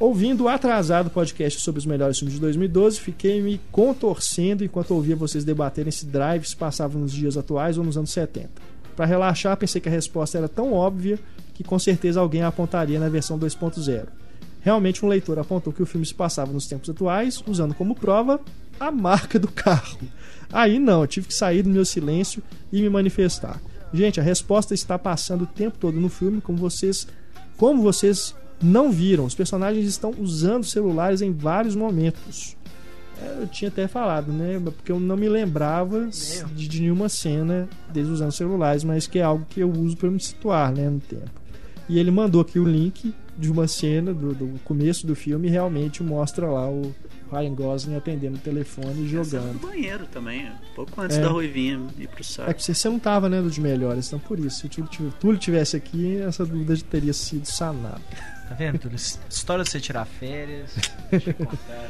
Ouvindo 0.00 0.44
o 0.44 0.48
atrasado 0.48 1.10
podcast 1.10 1.60
sobre 1.60 1.80
os 1.80 1.86
melhores 1.86 2.18
filmes 2.18 2.34
de 2.34 2.40
2012, 2.40 3.00
fiquei 3.00 3.42
me 3.42 3.60
contorcendo 3.70 4.64
enquanto 4.64 4.92
ouvia 4.92 5.16
vocês 5.16 5.44
debaterem 5.44 5.90
se 5.90 6.06
Drive 6.06 6.44
se 6.44 6.56
passava 6.56 6.98
nos 6.98 7.12
dias 7.12 7.36
atuais 7.36 7.76
ou 7.76 7.84
nos 7.84 7.98
anos 7.98 8.10
70. 8.10 8.48
Para 8.96 9.06
relaxar, 9.06 9.56
pensei 9.56 9.80
que 9.80 9.88
a 9.88 9.92
resposta 9.92 10.38
era 10.38 10.48
tão 10.48 10.72
óbvia 10.72 11.18
que 11.58 11.64
com 11.64 11.76
certeza 11.76 12.20
alguém 12.20 12.42
apontaria 12.42 13.00
na 13.00 13.08
versão 13.08 13.36
2.0. 13.36 14.06
Realmente, 14.60 15.04
um 15.04 15.08
leitor 15.08 15.40
apontou 15.40 15.72
que 15.72 15.82
o 15.82 15.86
filme 15.86 16.06
se 16.06 16.14
passava 16.14 16.52
nos 16.52 16.68
tempos 16.68 16.88
atuais, 16.88 17.42
usando 17.48 17.74
como 17.74 17.96
prova 17.96 18.40
a 18.78 18.92
marca 18.92 19.40
do 19.40 19.48
carro. 19.50 19.98
Aí 20.52 20.78
não, 20.78 21.00
eu 21.00 21.08
tive 21.08 21.26
que 21.26 21.34
sair 21.34 21.64
do 21.64 21.68
meu 21.68 21.84
silêncio 21.84 22.40
e 22.72 22.80
me 22.80 22.88
manifestar. 22.88 23.60
Gente, 23.92 24.20
a 24.20 24.22
resposta 24.22 24.72
está 24.72 24.96
passando 24.96 25.42
o 25.42 25.46
tempo 25.48 25.76
todo 25.78 26.00
no 26.00 26.08
filme, 26.08 26.40
como 26.40 26.56
vocês, 26.56 27.08
como 27.56 27.82
vocês 27.82 28.36
não 28.62 28.92
viram. 28.92 29.24
Os 29.24 29.34
personagens 29.34 29.84
estão 29.84 30.14
usando 30.16 30.62
celulares 30.62 31.22
em 31.22 31.32
vários 31.32 31.74
momentos. 31.74 32.56
É, 33.20 33.42
Eu 33.42 33.48
tinha 33.48 33.68
até 33.68 33.88
falado, 33.88 34.32
né? 34.32 34.60
Porque 34.64 34.92
eu 34.92 35.00
não 35.00 35.16
me 35.16 35.28
lembrava 35.28 36.06
de, 36.54 36.68
de 36.68 36.82
nenhuma 36.82 37.08
cena 37.08 37.68
deles 37.92 38.10
usando 38.10 38.30
celulares, 38.30 38.84
mas 38.84 39.08
que 39.08 39.18
é 39.18 39.24
algo 39.24 39.44
que 39.50 39.58
eu 39.58 39.72
uso 39.72 39.96
para 39.96 40.08
me 40.08 40.20
situar, 40.20 40.72
né, 40.72 40.88
no 40.88 41.00
tempo. 41.00 41.37
E 41.88 41.98
ele 41.98 42.10
mandou 42.10 42.40
aqui 42.40 42.58
o 42.58 42.64
link 42.68 43.14
de 43.36 43.50
uma 43.50 43.66
cena 43.66 44.12
do, 44.12 44.34
do 44.34 44.60
começo 44.64 45.06
do 45.06 45.14
filme 45.14 45.48
e 45.48 45.50
realmente 45.50 46.02
mostra 46.02 46.46
lá 46.46 46.68
o 46.68 46.94
Ryan 47.32 47.54
Gosling 47.54 47.96
atendendo 47.96 48.36
o 48.36 48.40
telefone 48.40 49.02
e 49.02 49.16
Essa 49.16 49.16
no 49.16 49.24
jogando. 49.24 49.60
banheiro 49.60 50.06
também, 50.06 50.46
um 50.50 50.74
pouco 50.74 51.00
antes 51.00 51.16
É. 51.16 51.20
da 51.22 51.28
Ruivinha 51.28 51.80
ir 51.98 52.08
pro 52.08 52.20
É 52.20 52.22
saco. 52.24 52.54
que 52.54 52.62
você, 52.62 52.74
você 52.74 52.88
não 52.88 52.98
tava, 52.98 53.28
né, 53.28 53.40
dos 53.40 53.58
melhores, 53.58 54.06
então 54.06 54.18
por 54.18 54.38
isso. 54.38 54.60
Se 54.60 54.66
o 54.66 54.68
Túlio 54.68 54.90
tive- 54.90 55.10
Túlio 55.20 55.38
tivesse 55.38 55.76
aqui, 55.76 56.16
essa 56.18 56.44
dúvida 56.44 56.74
já 56.76 56.84
teria 56.90 57.12
sido 57.12 57.46
sanada. 57.46 58.00
Tá 58.48 58.54
vendo? 58.54 58.78
Túlio? 58.78 58.96
História 58.96 59.62
de 59.64 59.70
você 59.70 59.80
tirar 59.80 60.04
férias. 60.04 60.70
deixa 61.10 61.30
eu 61.30 61.34
contar. 61.34 61.88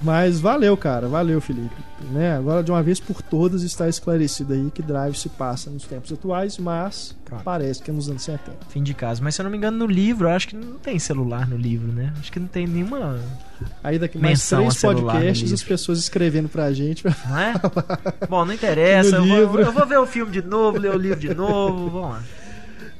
Mas 0.00 0.40
valeu, 0.40 0.76
cara, 0.76 1.08
valeu, 1.08 1.40
Felipe. 1.40 1.74
Né? 2.12 2.36
Agora, 2.36 2.62
de 2.62 2.70
uma 2.70 2.82
vez 2.82 3.00
por 3.00 3.22
todas, 3.22 3.62
está 3.62 3.88
esclarecido 3.88 4.52
aí 4.52 4.70
que 4.70 4.82
Drive 4.82 5.14
se 5.14 5.28
passa 5.30 5.70
nos 5.70 5.84
tempos 5.84 6.12
atuais, 6.12 6.58
mas 6.58 7.16
parece 7.42 7.82
que 7.82 7.90
é 7.90 7.94
nos 7.94 8.08
anos 8.08 8.22
70. 8.22 8.58
Fim 8.68 8.82
de 8.82 8.92
caso. 8.92 9.22
Mas 9.24 9.34
se 9.34 9.40
eu 9.40 9.44
não 9.44 9.50
me 9.50 9.56
engano, 9.56 9.78
no 9.78 9.86
livro, 9.86 10.28
acho 10.28 10.48
que 10.48 10.56
não 10.56 10.74
tem 10.74 10.98
celular 10.98 11.48
no 11.48 11.56
livro, 11.56 11.90
né? 11.90 12.12
Acho 12.20 12.30
que 12.30 12.38
não 12.38 12.46
tem 12.46 12.66
nenhuma. 12.66 13.18
Aí 13.82 13.98
daqui 13.98 14.18
mais 14.18 14.46
três 14.46 14.80
podcasts, 14.80 15.52
as 15.52 15.62
pessoas 15.62 15.98
escrevendo 15.98 16.48
pra 16.48 16.72
gente. 16.72 17.02
Não 17.28 17.38
é? 17.38 17.54
Bom, 18.28 18.44
não 18.44 18.52
interessa. 18.52 19.16
Eu 19.16 19.24
vou, 19.24 19.40
livro. 19.40 19.60
eu 19.62 19.72
vou 19.72 19.86
ver 19.86 19.98
o 19.98 20.06
filme 20.06 20.30
de 20.30 20.42
novo, 20.42 20.78
ler 20.78 20.94
o 20.94 20.98
livro 20.98 21.20
de 21.20 21.34
novo. 21.34 21.88
Vamos 21.88 22.10
lá. 22.10 22.22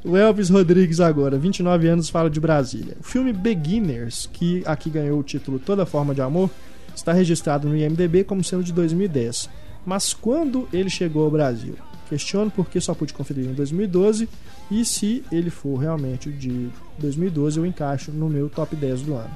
O 0.03 0.17
Elvis 0.17 0.51
Rodrigues 0.51 1.01
agora, 1.01 1.37
29 1.37 1.89
anos, 1.89 2.09
fala 2.09 2.31
de 2.31 2.39
Brasília. 2.39 2.97
O 3.01 3.03
filme 3.03 3.33
Beginners, 3.33 4.29
que 4.33 4.63
aqui 4.65 4.89
ganhou 4.89 5.19
o 5.19 5.23
título 5.23 5.59
Toda 5.59 5.85
Forma 5.85 6.15
de 6.15 6.23
Amor, 6.23 6.49
está 6.97 7.13
registrado 7.13 7.69
no 7.69 7.77
IMDB 7.77 8.25
como 8.25 8.43
sendo 8.43 8.65
de 8.65 8.73
2010. 8.73 9.49
Mas 9.85 10.13
quando 10.13 10.69
ele 10.73 10.91
chegou 10.91 11.25
ao 11.25 11.31
Brasil? 11.31 11.77
Questiono 12.09 12.51
porque 12.51 12.81
só 12.81 12.95
pude 12.95 13.13
conferir 13.13 13.47
em 13.47 13.53
2012 13.53 14.29
e 14.71 14.85
se 14.85 15.23
ele 15.31 15.51
for 15.51 15.77
realmente 15.77 16.31
de 16.33 16.69
2012 16.99 17.59
eu 17.59 17.67
encaixo 17.67 18.11
no 18.11 18.29
meu 18.29 18.49
top 18.49 18.75
10 18.75 19.03
do 19.03 19.15
ano. 19.15 19.31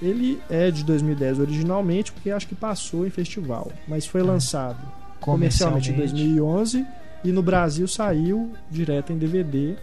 Ele 0.00 0.40
é 0.48 0.70
de 0.70 0.84
2010 0.84 1.40
originalmente 1.40 2.12
porque 2.12 2.30
acho 2.30 2.46
que 2.46 2.54
passou 2.54 3.06
em 3.06 3.10
festival, 3.10 3.72
mas 3.88 4.06
foi 4.06 4.22
lançado 4.22 4.80
comercialmente 5.20 5.90
em 5.90 5.96
2011 5.96 6.86
e 7.24 7.32
no 7.32 7.42
Brasil 7.42 7.88
saiu 7.88 8.52
direto 8.70 9.12
em 9.12 9.18
DVD 9.18 9.74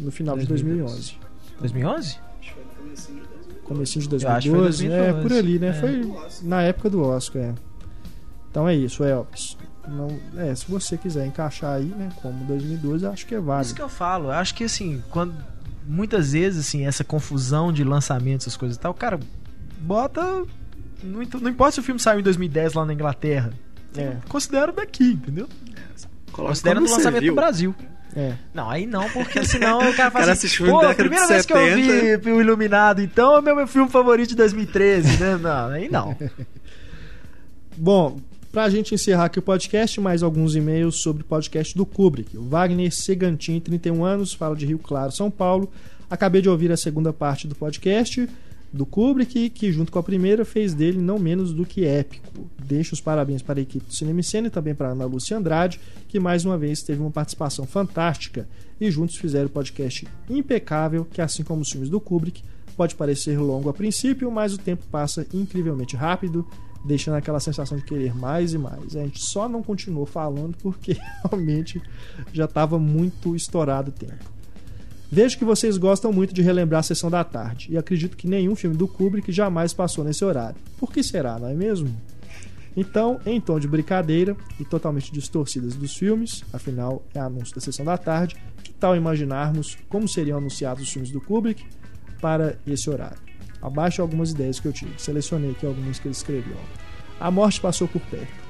no 0.00 0.12
final 0.12 0.38
de 0.38 0.46
2011. 0.46 1.18
2011? 1.58 2.25
Comecinho 3.66 4.06
de 4.06 4.24
Eu 4.24 4.30
acho 4.30 4.46
que 4.48 4.54
foi 4.54 4.60
2012, 4.60 4.86
é 4.86 5.12
2012. 5.12 5.28
por 5.28 5.36
ali, 5.36 5.58
né? 5.58 5.68
É. 5.68 5.72
Foi 5.72 6.14
na 6.42 6.62
época 6.62 6.88
do 6.90 7.02
Oscar, 7.02 7.42
é. 7.42 7.54
Então 8.50 8.68
é 8.68 8.74
isso, 8.74 9.02
Elvis. 9.04 9.56
Não, 9.88 10.08
é, 10.36 10.54
se 10.54 10.64
você 10.68 10.96
quiser 10.96 11.26
encaixar 11.26 11.74
aí, 11.76 11.84
né, 11.84 12.10
como 12.22 12.44
2012, 12.44 13.06
acho 13.06 13.26
que 13.26 13.34
é 13.34 13.38
Isso 13.38 13.46
válido. 13.46 13.74
que 13.74 13.82
eu 13.82 13.88
falo. 13.88 14.26
Eu 14.26 14.32
acho 14.32 14.54
que 14.54 14.64
assim, 14.64 15.02
quando. 15.10 15.34
Muitas 15.88 16.32
vezes, 16.32 16.66
assim, 16.66 16.84
essa 16.84 17.04
confusão 17.04 17.72
de 17.72 17.84
lançamentos, 17.84 18.44
essas 18.46 18.56
coisas 18.56 18.76
e 18.76 18.80
tal, 18.80 18.92
cara, 18.92 19.20
bota. 19.80 20.20
Não, 21.02 21.22
não 21.40 21.50
importa 21.50 21.72
se 21.72 21.80
o 21.80 21.82
filme 21.82 22.00
saiu 22.00 22.18
em 22.20 22.22
2010 22.22 22.74
lá 22.74 22.84
na 22.84 22.92
Inglaterra. 22.92 23.52
É, 23.96 24.16
Considera 24.28 24.72
daqui, 24.72 25.12
entendeu? 25.12 25.48
Coloca 26.32 26.52
Considera 26.52 26.80
no 26.80 26.90
lançamento 26.90 27.22
viu. 27.22 27.32
no 27.32 27.36
Brasil. 27.36 27.74
É. 28.16 28.32
Não, 28.54 28.70
aí 28.70 28.86
não, 28.86 29.08
porque 29.10 29.44
senão 29.44 29.78
o 29.78 29.94
cara 29.94 30.10
fala 30.10 30.24
cara 30.24 30.32
assim, 30.32 30.48
pô, 30.64 30.80
a 30.80 30.94
primeira 30.94 31.26
vez 31.28 31.44
que 31.44 31.52
eu 31.52 31.58
70. 31.58 32.18
vi 32.18 32.32
o 32.32 32.40
Iluminado, 32.40 33.02
então 33.02 33.36
é 33.36 33.38
o 33.40 33.42
meu, 33.42 33.54
meu 33.54 33.66
filme 33.66 33.90
favorito 33.90 34.30
de 34.30 34.36
2013, 34.36 35.18
né? 35.18 35.36
Não, 35.40 35.68
aí 35.68 35.88
não. 35.90 36.16
Bom, 37.76 38.18
pra 38.50 38.70
gente 38.70 38.94
encerrar 38.94 39.26
aqui 39.26 39.38
o 39.38 39.42
podcast, 39.42 40.00
mais 40.00 40.22
alguns 40.22 40.56
e-mails 40.56 41.02
sobre 41.02 41.22
o 41.22 41.26
podcast 41.26 41.76
do 41.76 41.84
Kubrick. 41.84 42.38
O 42.38 42.48
Wagner 42.48 42.90
Segantin, 42.90 43.60
31 43.60 44.02
anos, 44.02 44.32
fala 44.32 44.56
de 44.56 44.64
Rio 44.64 44.78
Claro, 44.78 45.12
São 45.12 45.30
Paulo. 45.30 45.70
Acabei 46.08 46.40
de 46.40 46.48
ouvir 46.48 46.72
a 46.72 46.76
segunda 46.76 47.12
parte 47.12 47.46
do 47.46 47.54
podcast 47.54 48.26
do 48.76 48.86
Kubrick, 48.86 49.50
que 49.50 49.72
junto 49.72 49.90
com 49.90 49.98
a 49.98 50.02
primeira 50.02 50.44
fez 50.44 50.74
dele 50.74 50.98
não 50.98 51.18
menos 51.18 51.52
do 51.52 51.64
que 51.64 51.84
épico. 51.84 52.48
Deixo 52.62 52.94
os 52.94 53.00
parabéns 53.00 53.42
para 53.42 53.58
a 53.58 53.62
equipe 53.62 53.86
do 53.86 53.94
Cinema 53.94 54.20
e 54.20 54.24
Cena 54.24 54.46
e 54.46 54.50
também 54.50 54.74
para 54.74 54.90
Ana 54.90 55.04
Lúcia 55.04 55.36
Andrade, 55.36 55.80
que 56.08 56.20
mais 56.20 56.44
uma 56.44 56.56
vez 56.56 56.82
teve 56.82 57.00
uma 57.00 57.10
participação 57.10 57.66
fantástica 57.66 58.48
e 58.80 58.90
juntos 58.90 59.16
fizeram 59.16 59.46
o 59.46 59.50
podcast 59.50 60.06
impecável, 60.28 61.04
que 61.04 61.20
assim 61.20 61.42
como 61.42 61.62
os 61.62 61.70
filmes 61.70 61.88
do 61.88 62.00
Kubrick, 62.00 62.42
pode 62.76 62.94
parecer 62.94 63.38
longo 63.38 63.70
a 63.70 63.74
princípio, 63.74 64.30
mas 64.30 64.52
o 64.52 64.58
tempo 64.58 64.84
passa 64.90 65.26
incrivelmente 65.32 65.96
rápido. 65.96 66.46
deixando 66.84 67.16
aquela 67.16 67.40
sensação 67.40 67.76
de 67.76 67.84
querer 67.84 68.14
mais 68.14 68.54
e 68.54 68.58
mais. 68.58 68.94
A 68.94 69.02
gente 69.02 69.20
só 69.20 69.48
não 69.48 69.60
continuou 69.60 70.06
falando 70.06 70.56
porque 70.58 70.96
realmente 71.24 71.82
já 72.32 72.44
estava 72.44 72.78
muito 72.78 73.34
estourado 73.34 73.90
o 73.90 73.92
tempo. 73.92 74.35
Vejo 75.10 75.38
que 75.38 75.44
vocês 75.44 75.78
gostam 75.78 76.12
muito 76.12 76.34
de 76.34 76.42
relembrar 76.42 76.80
a 76.80 76.82
sessão 76.82 77.08
da 77.08 77.22
tarde 77.22 77.68
e 77.70 77.78
acredito 77.78 78.16
que 78.16 78.26
nenhum 78.26 78.56
filme 78.56 78.76
do 78.76 78.88
Kubrick 78.88 79.30
jamais 79.30 79.72
passou 79.72 80.04
nesse 80.04 80.24
horário. 80.24 80.56
Por 80.78 80.92
que 80.92 81.02
será, 81.02 81.38
não 81.38 81.48
é 81.48 81.54
mesmo? 81.54 81.94
Então, 82.76 83.18
em 83.24 83.40
tom 83.40 83.58
de 83.58 83.68
brincadeira 83.68 84.36
e 84.60 84.64
totalmente 84.64 85.12
distorcidas 85.12 85.74
dos 85.76 85.96
filmes, 85.96 86.44
afinal 86.52 87.02
é 87.14 87.20
anúncio 87.20 87.54
da 87.54 87.60
sessão 87.60 87.84
da 87.84 87.96
tarde, 87.96 88.36
que 88.62 88.72
tal 88.72 88.94
imaginarmos 88.96 89.78
como 89.88 90.06
seriam 90.06 90.38
anunciados 90.38 90.82
os 90.82 90.92
filmes 90.92 91.10
do 91.10 91.20
Kubrick 91.20 91.64
para 92.20 92.58
esse 92.66 92.90
horário? 92.90 93.18
Abaixo 93.62 94.02
algumas 94.02 94.32
ideias 94.32 94.60
que 94.60 94.68
eu 94.68 94.72
tive, 94.72 94.92
selecionei 94.98 95.52
aqui 95.52 95.64
algumas 95.64 95.98
que 95.98 96.08
ele 96.08 96.14
escreveu. 96.14 96.58
A 97.18 97.30
morte 97.30 97.60
passou 97.60 97.88
por 97.88 98.02
perto. 98.02 98.45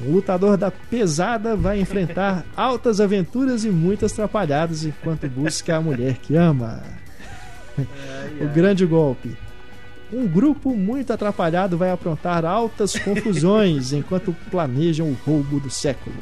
O 0.00 0.10
lutador 0.10 0.56
da 0.56 0.70
pesada 0.70 1.54
vai 1.54 1.80
enfrentar 1.80 2.44
altas 2.56 3.00
aventuras 3.00 3.64
e 3.64 3.70
muitas 3.70 4.12
atrapalhadas 4.12 4.84
enquanto 4.84 5.28
busca 5.28 5.76
a 5.76 5.80
mulher 5.80 6.14
que 6.18 6.36
ama. 6.36 6.82
o 8.40 8.48
grande 8.48 8.84
golpe. 8.84 9.36
Um 10.12 10.26
grupo 10.26 10.74
muito 10.74 11.12
atrapalhado 11.12 11.76
vai 11.76 11.90
aprontar 11.90 12.44
altas 12.44 12.98
confusões 12.98 13.92
enquanto 13.92 14.34
planejam 14.50 15.08
o 15.08 15.16
roubo 15.24 15.60
do 15.60 15.70
século. 15.70 16.16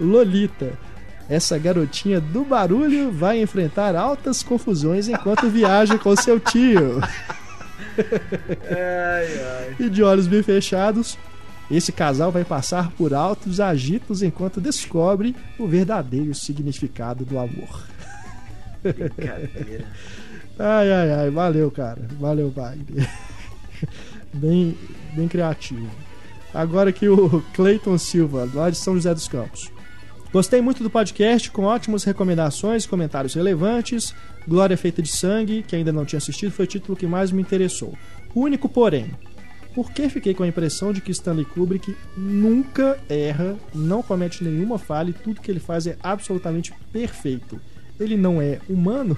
Lolita. 0.00 0.72
Essa 1.28 1.58
garotinha 1.58 2.20
do 2.20 2.44
barulho 2.44 3.10
vai 3.10 3.40
enfrentar 3.40 3.96
altas 3.96 4.42
confusões 4.42 5.08
enquanto 5.08 5.48
viaja 5.48 5.96
com 5.98 6.14
seu 6.14 6.38
tio. 6.38 7.00
E 9.78 9.88
de 9.88 10.02
olhos 10.02 10.26
bem 10.26 10.42
fechados, 10.42 11.16
esse 11.70 11.92
casal 11.92 12.30
vai 12.30 12.44
passar 12.44 12.90
por 12.92 13.14
altos 13.14 13.60
agitos 13.60 14.22
enquanto 14.22 14.60
descobre 14.60 15.34
o 15.58 15.66
verdadeiro 15.66 16.34
significado 16.34 17.24
do 17.24 17.38
amor. 17.38 17.86
Brincadeira. 18.82 19.86
Ai, 20.58 20.92
ai, 20.92 21.12
ai, 21.12 21.30
valeu, 21.30 21.70
cara. 21.70 22.06
Valeu, 22.20 22.50
Wagner. 22.50 23.08
Bem, 24.32 24.76
bem 25.14 25.28
criativo. 25.28 25.90
Agora 26.52 26.90
aqui 26.90 27.08
o 27.08 27.42
Clayton 27.54 27.98
Silva, 27.98 28.48
lá 28.52 28.70
de 28.70 28.76
São 28.76 28.94
José 28.94 29.12
dos 29.12 29.26
Campos. 29.26 29.70
Gostei 30.32 30.60
muito 30.60 30.82
do 30.82 30.90
podcast, 30.90 31.50
com 31.50 31.62
ótimas 31.62 32.02
recomendações, 32.04 32.86
comentários 32.86 33.34
relevantes. 33.34 34.14
Glória 34.46 34.76
Feita 34.76 35.00
de 35.00 35.08
Sangue, 35.08 35.62
que 35.62 35.76
ainda 35.76 35.92
não 35.92 36.04
tinha 36.04 36.18
assistido, 36.18 36.52
foi 36.52 36.64
o 36.64 36.68
título 36.68 36.96
que 36.96 37.06
mais 37.06 37.30
me 37.30 37.40
interessou. 37.40 37.96
O 38.34 38.40
único 38.40 38.68
porém, 38.68 39.10
por 39.74 39.90
que 39.90 40.08
fiquei 40.08 40.32
com 40.32 40.44
a 40.44 40.48
impressão 40.48 40.92
de 40.92 41.00
que 41.00 41.10
Stanley 41.10 41.44
Kubrick 41.44 41.96
nunca 42.16 42.98
erra, 43.08 43.56
não 43.74 44.02
comete 44.02 44.44
nenhuma 44.44 44.78
falha 44.78 45.10
e 45.10 45.12
tudo 45.12 45.40
que 45.40 45.50
ele 45.50 45.58
faz 45.58 45.86
é 45.86 45.96
absolutamente 46.02 46.72
perfeito? 46.92 47.60
Ele 47.98 48.16
não 48.16 48.40
é 48.40 48.60
humano? 48.68 49.16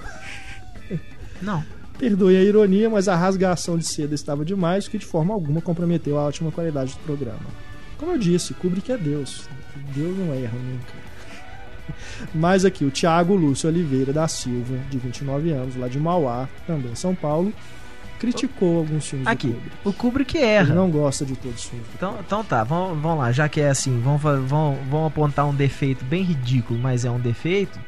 Não. 1.41 1.63
Perdoe 1.99 2.35
a 2.35 2.43
ironia, 2.43 2.89
mas 2.89 3.07
a 3.07 3.15
rasgação 3.15 3.77
de 3.77 3.85
seda 3.85 4.15
estava 4.15 4.43
demais, 4.43 4.85
o 4.85 4.91
que 4.91 4.97
de 4.97 5.05
forma 5.05 5.33
alguma 5.33 5.61
comprometeu 5.61 6.17
a 6.17 6.25
ótima 6.25 6.51
qualidade 6.51 6.93
do 6.93 6.99
programa. 6.99 7.45
Como 7.97 8.11
eu 8.11 8.17
disse, 8.17 8.53
Kubrick 8.55 8.91
é 8.91 8.97
Deus. 8.97 9.47
Deus 9.95 10.17
não 10.17 10.33
erra 10.33 10.57
nunca. 10.57 10.93
Mas 12.33 12.65
aqui, 12.65 12.85
o 12.85 12.91
Thiago 12.91 13.35
Lúcio 13.35 13.69
Oliveira 13.69 14.13
da 14.13 14.27
Silva, 14.27 14.77
de 14.89 14.97
29 14.97 15.51
anos, 15.51 15.75
lá 15.75 15.87
de 15.87 15.99
Mauá, 15.99 16.47
também 16.65 16.93
São 16.95 17.15
Paulo, 17.15 17.53
criticou 18.17 18.79
alguns 18.79 19.07
filmes 19.07 19.27
Aqui, 19.27 19.47
do 19.47 19.53
Kubrick. 19.53 19.77
o 19.85 19.93
Kubrick 19.93 20.37
Ele 20.37 20.45
erra. 20.45 20.75
não 20.75 20.89
gosta 20.89 21.25
de 21.25 21.35
todos 21.35 21.63
os 21.63 21.65
filmes. 21.69 21.87
Então, 21.95 22.15
então 22.19 22.43
tá, 22.43 22.63
vamos, 22.63 22.99
vamos 23.01 23.19
lá, 23.19 23.31
já 23.31 23.47
que 23.47 23.61
é 23.61 23.69
assim, 23.69 23.99
vamos, 24.01 24.21
vamos, 24.21 24.79
vamos 24.89 25.07
apontar 25.07 25.47
um 25.47 25.53
defeito 25.53 26.03
bem 26.05 26.23
ridículo, 26.23 26.79
mas 26.79 27.05
é 27.05 27.11
um 27.11 27.19
defeito. 27.19 27.79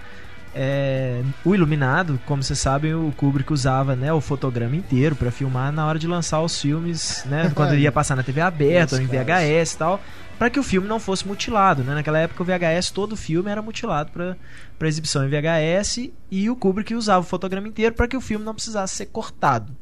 É, 0.53 1.21
o 1.45 1.53
Iluminado, 1.53 2.19
como 2.25 2.41
vocês 2.41 2.57
sabem, 2.57 2.93
o 2.93 3.13
Kubrick 3.15 3.53
usava 3.53 3.95
né, 3.95 4.11
o 4.11 4.19
fotograma 4.19 4.75
inteiro 4.75 5.15
pra 5.15 5.31
filmar 5.31 5.71
na 5.71 5.85
hora 5.85 5.99
de 5.99 6.07
lançar 6.07 6.41
os 6.41 6.59
filmes, 6.59 7.23
né, 7.25 7.51
quando 7.55 7.75
ia 7.75 7.91
passar 7.91 8.15
na 8.15 8.23
TV 8.23 8.41
aberta 8.41 8.95
ou 8.95 9.01
em 9.01 9.05
VHS 9.05 9.73
e 9.73 9.77
tal, 9.77 10.01
para 10.39 10.49
que 10.49 10.59
o 10.59 10.63
filme 10.63 10.87
não 10.87 10.99
fosse 10.99 11.27
mutilado. 11.27 11.83
Né? 11.83 11.93
Naquela 11.93 12.17
época, 12.17 12.41
o 12.41 12.45
VHS, 12.45 12.89
todo 12.91 13.15
filme 13.15 13.51
era 13.51 13.61
mutilado 13.61 14.11
pra 14.11 14.35
pra 14.79 14.87
exibição 14.87 15.25
em 15.25 15.29
VHS 15.29 16.09
e 16.31 16.49
o 16.49 16.55
Kubrick 16.55 16.95
usava 16.95 17.19
o 17.19 17.27
fotograma 17.27 17.67
inteiro 17.67 17.93
para 17.93 18.07
que 18.07 18.15
o 18.15 18.21
filme 18.21 18.45
não 18.45 18.53
precisasse 18.53 18.95
ser 18.95 19.07
cortado. 19.07 19.75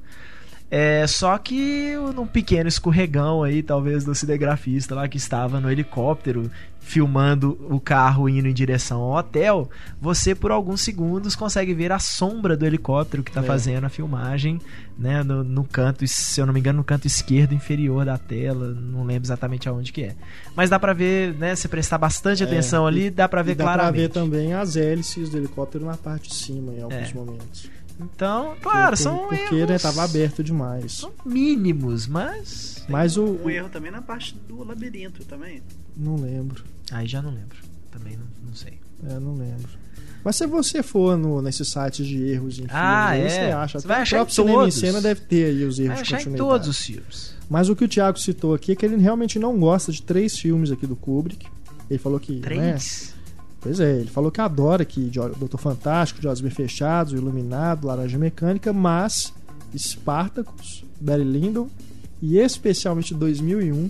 É, 0.69 1.07
só 1.07 1.37
que 1.37 1.93
num 2.13 2.27
pequeno 2.27 2.67
escorregão 2.67 3.41
aí, 3.43 3.63
talvez, 3.63 4.03
do 4.03 4.13
cinegrafista 4.13 4.93
lá 4.95 5.07
que 5.07 5.17
estava 5.17 5.59
no 5.61 5.71
helicóptero 5.71 6.51
filmando 6.79 7.57
o 7.69 7.81
carro 7.81 8.29
indo 8.29 8.47
em 8.47 8.53
direção 8.53 9.01
ao 9.01 9.17
hotel, 9.19 9.69
você 9.99 10.33
por 10.33 10.51
alguns 10.51 10.79
segundos 10.79 11.35
consegue 11.35 11.73
ver 11.73 11.91
a 11.91 11.99
sombra 11.99 12.55
do 12.55 12.65
helicóptero 12.65 13.23
que 13.23 13.29
está 13.29 13.41
É. 13.41 13.43
fazendo 13.43 13.83
a 13.85 13.89
filmagem, 13.89 14.59
né, 14.97 15.21
no, 15.21 15.43
no 15.43 15.65
canto, 15.65 16.07
se 16.07 16.39
eu 16.39 16.45
não 16.45 16.53
me 16.53 16.61
engano, 16.61 16.77
no 16.77 16.83
canto 16.85 17.05
esquerdo 17.05 17.53
inferior 17.53 18.05
da 18.05 18.17
tela, 18.17 18.69
não 18.73 19.03
lembro 19.03 19.25
exatamente 19.25 19.67
aonde 19.67 19.91
que 19.91 20.03
é. 20.03 20.15
Mas 20.55 20.69
dá 20.69 20.79
pra 20.79 20.93
ver, 20.93 21.33
né, 21.33 21.55
se 21.57 21.67
prestar 21.67 21.97
bastante 21.97 22.41
É, 22.43 22.45
atenção 22.45 22.87
ali, 22.87 23.09
dá 23.09 23.27
pra 23.27 23.41
ver 23.41 23.51
e 23.51 23.55
dá 23.55 23.65
pra 23.65 23.73
claramente. 23.73 24.01
ver 24.03 24.09
também 24.09 24.53
as 24.53 24.77
hélices 24.77 25.29
do 25.29 25.37
helicóptero 25.37 25.85
na 25.85 25.97
parte 25.97 26.29
de 26.29 26.35
cima 26.35 26.71
em 26.73 26.81
alguns 26.81 27.09
É. 27.09 27.13
momentos. 27.13 27.69
Então, 27.99 28.55
claro, 28.61 28.91
Por- 28.95 28.97
são 28.97 29.17
Porque 29.27 29.55
erros, 29.55 29.69
né, 29.69 29.79
tava 29.79 30.03
aberto 30.03 30.43
demais. 30.43 30.91
são 30.93 31.11
mínimos, 31.25 32.05
mas 32.07 32.85
Mas 32.87 33.17
o. 33.17 33.23
Um 33.43 33.49
erro 33.49 33.69
também 33.69 33.91
na 33.91 34.01
parte 34.01 34.35
do 34.47 34.63
labirinto 34.63 35.23
também. 35.25 35.61
Não 35.95 36.15
lembro. 36.15 36.63
aí 36.91 37.07
já 37.07 37.21
não 37.21 37.31
lembro. 37.31 37.57
Também 37.91 38.15
não, 38.15 38.25
não 38.47 38.53
sei. 38.53 38.79
É, 39.09 39.19
não 39.19 39.35
lembro. 39.35 39.67
Mas 40.23 40.35
se 40.35 40.45
você 40.45 40.83
for 40.83 41.17
no, 41.17 41.41
nesses 41.41 41.67
sites 41.69 42.05
de 42.05 42.21
erros 42.21 42.59
em 42.59 42.65
Ah, 42.69 43.09
aí 43.09 43.21
é. 43.21 43.29
você 43.29 43.39
acha. 43.51 43.79
Você 43.79 43.87
vai 43.87 43.99
o 43.99 44.01
achar 44.01 44.15
em 44.15 44.19
próprio 44.19 44.35
cinema 44.35 44.51
em 44.53 44.59
todos. 44.61 44.75
cena 44.75 45.01
deve 45.01 45.21
ter 45.21 45.45
aí 45.45 45.63
os 45.63 45.79
erros 45.79 45.95
Vai 45.95 46.03
de 46.03 46.15
achar 46.15 46.29
em 46.29 46.35
todos 46.35 46.67
os 46.67 46.77
filmes. 46.81 47.33
Mas 47.49 47.69
o 47.69 47.75
que 47.75 47.85
o 47.85 47.87
Thiago 47.87 48.19
citou 48.19 48.53
aqui 48.53 48.73
é 48.73 48.75
que 48.75 48.85
ele 48.85 48.97
realmente 48.97 49.39
não 49.39 49.57
gosta 49.57 49.91
de 49.91 50.01
três 50.01 50.37
filmes 50.37 50.69
aqui 50.71 50.85
do 50.85 50.95
Kubrick. 50.95 51.47
Ele 51.89 51.97
falou 51.97 52.19
que. 52.19 52.33
Né, 52.33 52.41
Três? 52.41 53.15
Pois 53.61 53.79
é, 53.79 53.99
ele 53.99 54.09
falou 54.09 54.31
que 54.31 54.41
adora 54.41 54.85
que 54.85 55.09
Doutor 55.37 55.59
Fantástico, 55.59 56.21
de 56.21 56.27
Olhos 56.27 56.41
Bem 56.41 56.51
Fechados, 56.51 57.13
Iluminado, 57.13 57.87
Laranja 57.87 58.17
Mecânica, 58.17 58.71
mas 58.71 59.33
Spartacus, 59.75 60.83
Barry 60.99 61.23
Lyndon 61.23 61.69
e 62.21 62.37
especialmente 62.37 63.13
2001 63.13 63.89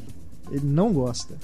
ele 0.52 0.66
não 0.66 0.92
gosta. 0.92 1.36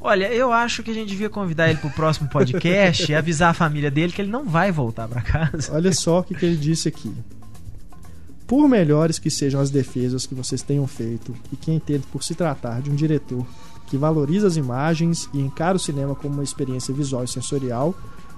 Olha, 0.00 0.32
eu 0.32 0.52
acho 0.52 0.82
que 0.82 0.90
a 0.92 0.94
gente 0.94 1.08
devia 1.08 1.28
convidar 1.28 1.68
ele 1.68 1.78
pro 1.78 1.90
próximo 1.90 2.28
podcast 2.28 3.10
e 3.10 3.14
avisar 3.14 3.50
a 3.50 3.54
família 3.54 3.90
dele 3.90 4.12
que 4.12 4.22
ele 4.22 4.30
não 4.30 4.44
vai 4.44 4.70
voltar 4.70 5.08
pra 5.08 5.20
casa. 5.20 5.74
Olha 5.74 5.92
só 5.92 6.20
o 6.20 6.22
que, 6.22 6.34
que 6.34 6.46
ele 6.46 6.56
disse 6.56 6.88
aqui. 6.88 7.12
Por 8.48 8.66
melhores 8.66 9.18
que 9.18 9.30
sejam 9.30 9.60
as 9.60 9.68
defesas 9.68 10.24
que 10.24 10.34
vocês 10.34 10.62
tenham 10.62 10.86
feito, 10.86 11.34
e 11.52 11.56
que 11.56 11.70
entendo 11.70 12.06
por 12.10 12.24
se 12.24 12.34
tratar 12.34 12.80
de 12.80 12.90
um 12.90 12.94
diretor 12.94 13.46
que 13.86 13.98
valoriza 13.98 14.46
as 14.46 14.56
imagens 14.56 15.28
e 15.34 15.38
encara 15.38 15.76
o 15.76 15.80
cinema 15.80 16.14
como 16.14 16.34
uma 16.34 16.42
experiência 16.42 16.92
visual 16.94 17.22
e 17.22 17.28
sensorial, 17.28 17.94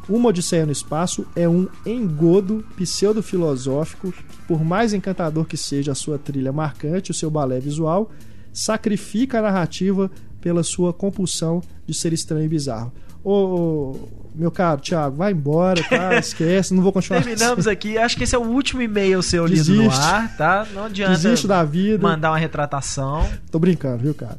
Uma 0.08 0.30
Odisseia 0.30 0.66
no 0.66 0.72
Espaço 0.72 1.24
é 1.36 1.48
um 1.48 1.68
engodo 1.86 2.64
pseudo-filosófico 2.76 4.12
por 4.48 4.64
mais 4.64 4.92
encantador 4.92 5.44
que 5.44 5.56
seja 5.56 5.92
a 5.92 5.94
sua 5.94 6.18
trilha 6.18 6.52
marcante, 6.52 7.12
o 7.12 7.14
seu 7.14 7.30
balé 7.30 7.60
visual, 7.60 8.10
sacrifica 8.52 9.38
a 9.38 9.42
narrativa 9.42 10.10
pela 10.40 10.64
sua 10.64 10.92
compulsão 10.92 11.62
de 11.86 11.94
ser 11.94 12.12
estranho 12.12 12.46
e 12.46 12.48
bizarro. 12.48 12.92
Ô, 13.24 14.08
meu 14.34 14.50
caro 14.50 14.80
Thiago, 14.80 15.16
vai 15.16 15.32
embora, 15.32 15.82
tá? 15.82 16.16
Esquece, 16.18 16.72
não 16.72 16.82
vou 16.82 16.92
continuar. 16.92 17.22
Terminamos 17.22 17.66
aqui. 17.66 17.98
Acho 17.98 18.16
que 18.16 18.24
esse 18.24 18.34
é 18.34 18.38
o 18.38 18.42
último 18.42 18.80
e-mail 18.80 19.22
seu 19.22 19.46
lido 19.46 19.72
no 19.74 19.82
Desiste. 19.82 20.06
ar, 20.06 20.36
tá? 20.36 20.66
Não 20.72 20.84
adianta 20.84 21.12
Desiste 21.12 21.46
da 21.46 21.62
vida. 21.64 22.02
mandar 22.02 22.30
uma 22.30 22.38
retratação. 22.38 23.28
Tô 23.50 23.58
brincando, 23.58 24.02
viu, 24.02 24.14
cara? 24.14 24.38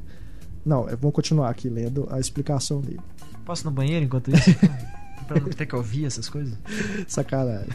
Não, 0.66 0.88
é, 0.88 0.96
vamos 0.96 1.14
continuar 1.16 1.50
aqui 1.50 1.70
lendo 1.70 2.08
a 2.12 2.20
explicação 2.20 2.82
dele. 2.82 3.00
Posso 3.46 3.64
ir 3.64 3.66
no 3.66 3.72
banheiro 3.72 4.06
enquanto 4.06 4.30
isso? 4.30 4.52
pra 5.28 5.40
não 5.40 5.50
ter 5.50 5.66
que 5.66 5.76
ouvir 5.76 6.06
essas 6.06 6.28
coisas? 6.30 6.54
Sacanagem. 7.08 7.70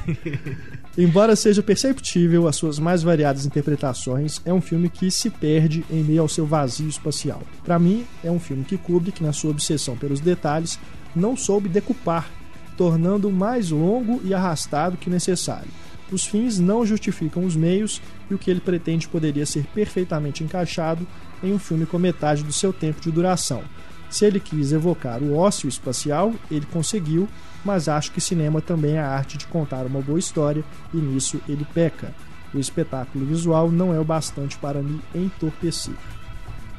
Embora 0.96 1.34
seja 1.34 1.62
perceptível 1.62 2.46
as 2.46 2.56
suas 2.56 2.78
mais 2.78 3.02
variadas 3.02 3.46
interpretações, 3.46 4.40
é 4.44 4.52
um 4.52 4.60
filme 4.60 4.88
que 4.88 5.10
se 5.10 5.30
perde 5.30 5.84
em 5.90 6.02
meio 6.02 6.22
ao 6.22 6.28
seu 6.28 6.46
vazio 6.46 6.88
espacial. 6.88 7.42
Para 7.64 7.78
mim, 7.78 8.04
é 8.22 8.30
um 8.30 8.38
filme 8.38 8.64
que 8.64 8.76
Kubrick, 8.76 9.22
na 9.22 9.32
sua 9.32 9.50
obsessão 9.50 9.96
pelos 9.96 10.20
detalhes, 10.20 10.78
não 11.16 11.36
soube 11.36 11.68
decupar, 11.68 12.30
tornando 12.76 13.30
mais 13.30 13.70
longo 13.70 14.20
e 14.22 14.34
arrastado 14.34 14.96
que 14.96 15.10
necessário. 15.10 15.70
Os 16.12 16.24
fins 16.24 16.58
não 16.60 16.86
justificam 16.86 17.44
os 17.44 17.56
meios 17.56 18.00
e 18.30 18.34
o 18.34 18.38
que 18.38 18.50
ele 18.50 18.60
pretende 18.60 19.08
poderia 19.08 19.44
ser 19.44 19.64
perfeitamente 19.74 20.44
encaixado 20.44 21.06
em 21.42 21.52
um 21.52 21.58
filme 21.58 21.86
com 21.86 21.98
metade 21.98 22.44
do 22.44 22.52
seu 22.52 22.72
tempo 22.72 23.00
de 23.00 23.10
duração. 23.10 23.62
Se 24.08 24.24
ele 24.24 24.38
quis 24.38 24.72
evocar 24.72 25.20
o 25.20 25.36
ócio 25.36 25.68
espacial, 25.68 26.32
ele 26.48 26.66
conseguiu, 26.66 27.28
mas 27.64 27.88
acho 27.88 28.12
que 28.12 28.20
cinema 28.20 28.60
também 28.60 28.92
é 28.92 29.00
a 29.00 29.08
arte 29.08 29.36
de 29.36 29.46
contar 29.46 29.84
uma 29.84 30.00
boa 30.00 30.18
história 30.18 30.64
e 30.94 30.96
nisso 30.98 31.40
ele 31.48 31.66
peca. 31.74 32.14
O 32.54 32.58
espetáculo 32.58 33.26
visual 33.26 33.70
não 33.70 33.92
é 33.92 33.98
o 33.98 34.04
bastante 34.04 34.56
para 34.58 34.80
me 34.80 35.00
entorpecer. 35.12 35.94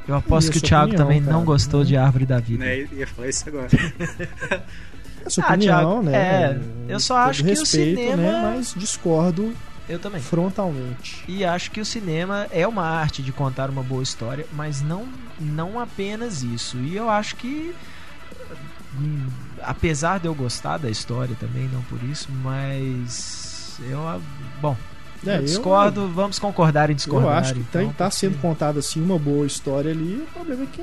Eu 0.08 0.16
aposto 0.16 0.52
que 0.52 0.58
o 0.58 0.62
Thiago 0.62 0.86
opinião, 0.86 1.06
também 1.06 1.22
cara, 1.22 1.34
não 1.38 1.44
gostou 1.44 1.82
né? 1.82 1.86
de 1.88 1.98
Árvore 1.98 2.26
da 2.26 2.40
Vida. 2.40 2.64
Né? 2.64 2.88
Ia 2.94 3.08
falar 3.08 3.28
isso 3.30 3.44
agora. 3.48 3.68
Essa 5.26 5.42
Ah, 5.42 5.50
opinião, 5.54 6.02
Thiago, 6.02 6.04
né? 6.04 6.14
é, 6.18 6.60
eu 6.88 7.00
só 7.00 7.18
acho 7.18 7.44
que 7.44 7.50
o 7.50 7.54
respeito, 7.54 8.00
cinema- 8.00 8.16
né? 8.22 8.42
Mas 8.56 8.74
discordo 8.74 9.54
Eu 9.90 10.00
também. 10.00 10.22
frontalmente. 10.22 11.26
E 11.28 11.44
acho 11.44 11.70
que 11.72 11.82
o 11.82 11.86
cinema 11.86 12.48
é 12.52 12.66
uma 12.66 12.84
arte 12.86 13.22
de 13.22 13.34
contar 13.34 13.70
uma 13.70 13.84
boa 13.84 14.02
história, 14.04 14.46
mas 14.54 14.82
não, 14.82 15.06
não 15.40 15.78
apenas 15.80 16.44
isso. 16.44 16.78
E 16.78 16.96
eu 16.96 17.10
acho 17.10 17.36
que, 17.36 17.76
hum, 18.98 19.28
apesar 19.62 20.20
de 20.20 20.28
eu 20.28 20.34
gostar 20.36 20.78
da 20.78 20.90
história 20.90 21.36
também, 21.38 21.68
não 21.68 21.82
por 21.84 22.02
isso, 22.04 22.30
mas 22.44 23.78
eu, 23.82 24.00
bom, 24.62 24.78
É, 25.26 25.32
eu 25.32 25.36
eu- 25.36 25.42
discordo, 25.44 26.08
vamos 26.10 26.38
concordar 26.40 26.90
em 26.90 26.96
discordar. 26.96 27.30
Eu 27.32 27.38
acho 27.38 27.54
que 27.54 27.60
então, 27.62 27.82
tem, 27.82 27.90
tá 27.94 28.06
porque- 28.06 28.18
sendo 28.18 28.38
contada 28.40 28.80
assim 28.80 29.02
uma 29.02 29.18
boa 29.18 29.46
história 29.48 29.92
ali. 29.92 30.24
O 30.30 30.34
problema 30.34 30.64
é 30.64 30.68
que 30.68 30.82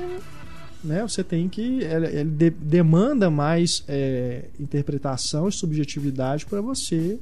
né, 0.83 1.01
você 1.01 1.23
tem 1.23 1.47
que. 1.49 1.61
Ele, 1.83 2.05
ele 2.07 2.29
de- 2.29 2.49
demanda 2.51 3.29
mais 3.29 3.83
é, 3.87 4.45
interpretação 4.59 5.47
e 5.47 5.51
subjetividade 5.51 6.45
para 6.45 6.61
você 6.61 7.17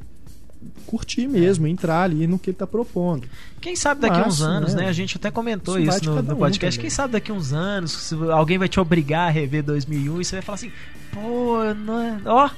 curtir 0.85 1.27
mesmo, 1.27 1.67
entrar 1.67 2.03
ali 2.03 2.25
no 2.25 2.39
que 2.39 2.49
ele 2.49 2.57
tá 2.57 2.65
propondo. 2.65 3.27
Quem 3.59 3.75
sabe 3.75 4.01
daqui 4.01 4.19
a 4.19 4.27
uns 4.27 4.41
anos, 4.41 4.73
né, 4.73 4.83
né? 4.83 4.89
A 4.89 4.93
gente 4.93 5.17
até 5.17 5.29
comentou 5.29 5.77
isso 5.77 5.97
isso 5.97 6.09
no, 6.09 6.21
no 6.21 6.33
um 6.33 6.37
podcast. 6.37 6.77
também. 6.77 6.81
Quem 6.81 6.89
sabe 6.89 7.13
daqui 7.13 7.31
a 7.31 7.33
uns 7.33 7.51
anos, 7.53 7.91
se 7.91 8.15
alguém 8.31 8.57
vai 8.57 8.69
te 8.69 8.79
obrigar 8.79 9.27
a 9.27 9.31
rever 9.31 9.61
2001 9.63 10.21
e 10.21 10.25
você 10.25 10.35
vai 10.37 10.41
falar 10.41 10.55
assim: 10.55 10.71
pô, 11.11 11.73
não 11.73 11.99
é- 11.99 12.17
ó, 12.25 12.49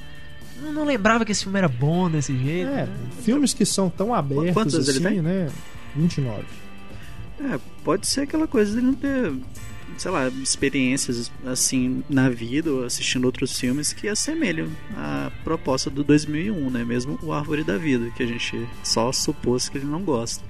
não, 0.62 0.72
não 0.72 0.84
lembrava 0.84 1.24
que 1.24 1.32
esse 1.32 1.42
filme 1.42 1.58
era 1.58 1.68
bom 1.68 2.10
desse 2.10 2.36
jeito. 2.36 2.68
É, 2.68 2.86
né? 2.86 2.88
filmes 3.22 3.52
que 3.54 3.64
são 3.64 3.88
tão 3.90 4.14
abertos 4.14 4.52
Quantos 4.52 4.88
ele 4.88 4.98
assim, 4.98 5.02
tem? 5.02 5.22
né? 5.22 5.48
29. 5.94 6.44
É, 7.40 7.58
pode 7.84 8.06
ser 8.06 8.22
aquela 8.22 8.46
coisa 8.46 8.74
de 8.74 8.84
não 8.84 8.94
ter, 8.94 9.32
sei 9.98 10.10
lá, 10.10 10.28
experiências 10.28 11.30
assim 11.44 12.02
na 12.08 12.28
vida 12.28 12.72
ou 12.72 12.84
assistindo 12.84 13.24
outros 13.24 13.58
filmes 13.58 13.92
que 13.92 14.08
assemelham 14.08 14.68
a 14.96 15.30
proposta 15.44 15.90
do 15.90 16.02
2001, 16.02 16.70
né? 16.70 16.84
Mesmo 16.84 17.18
o 17.22 17.32
Árvore 17.32 17.62
da 17.62 17.76
Vida, 17.76 18.10
que 18.16 18.22
a 18.22 18.26
gente 18.26 18.66
só 18.82 19.12
supôs 19.12 19.68
que 19.68 19.78
ele 19.78 19.86
não 19.86 20.02
gosta. 20.02 20.42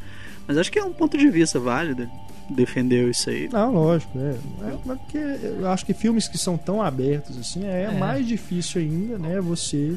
Mas 0.46 0.58
acho 0.58 0.70
que 0.70 0.78
é 0.78 0.84
um 0.84 0.92
ponto 0.92 1.18
de 1.18 1.28
vista 1.28 1.58
válido, 1.58 2.08
defendeu 2.50 3.10
isso 3.10 3.28
aí. 3.30 3.48
Não, 3.52 3.72
lógico, 3.72 4.18
é. 4.18 4.36
é 4.68 4.76
porque 4.84 5.18
eu 5.18 5.68
acho 5.70 5.84
que 5.84 5.92
filmes 5.94 6.28
que 6.28 6.38
são 6.38 6.56
tão 6.56 6.80
abertos 6.82 7.36
assim 7.38 7.64
é, 7.64 7.84
É. 7.92 7.98
mais 7.98 8.26
difícil 8.26 8.80
ainda, 8.80 9.18
né? 9.18 9.40
Você 9.40 9.96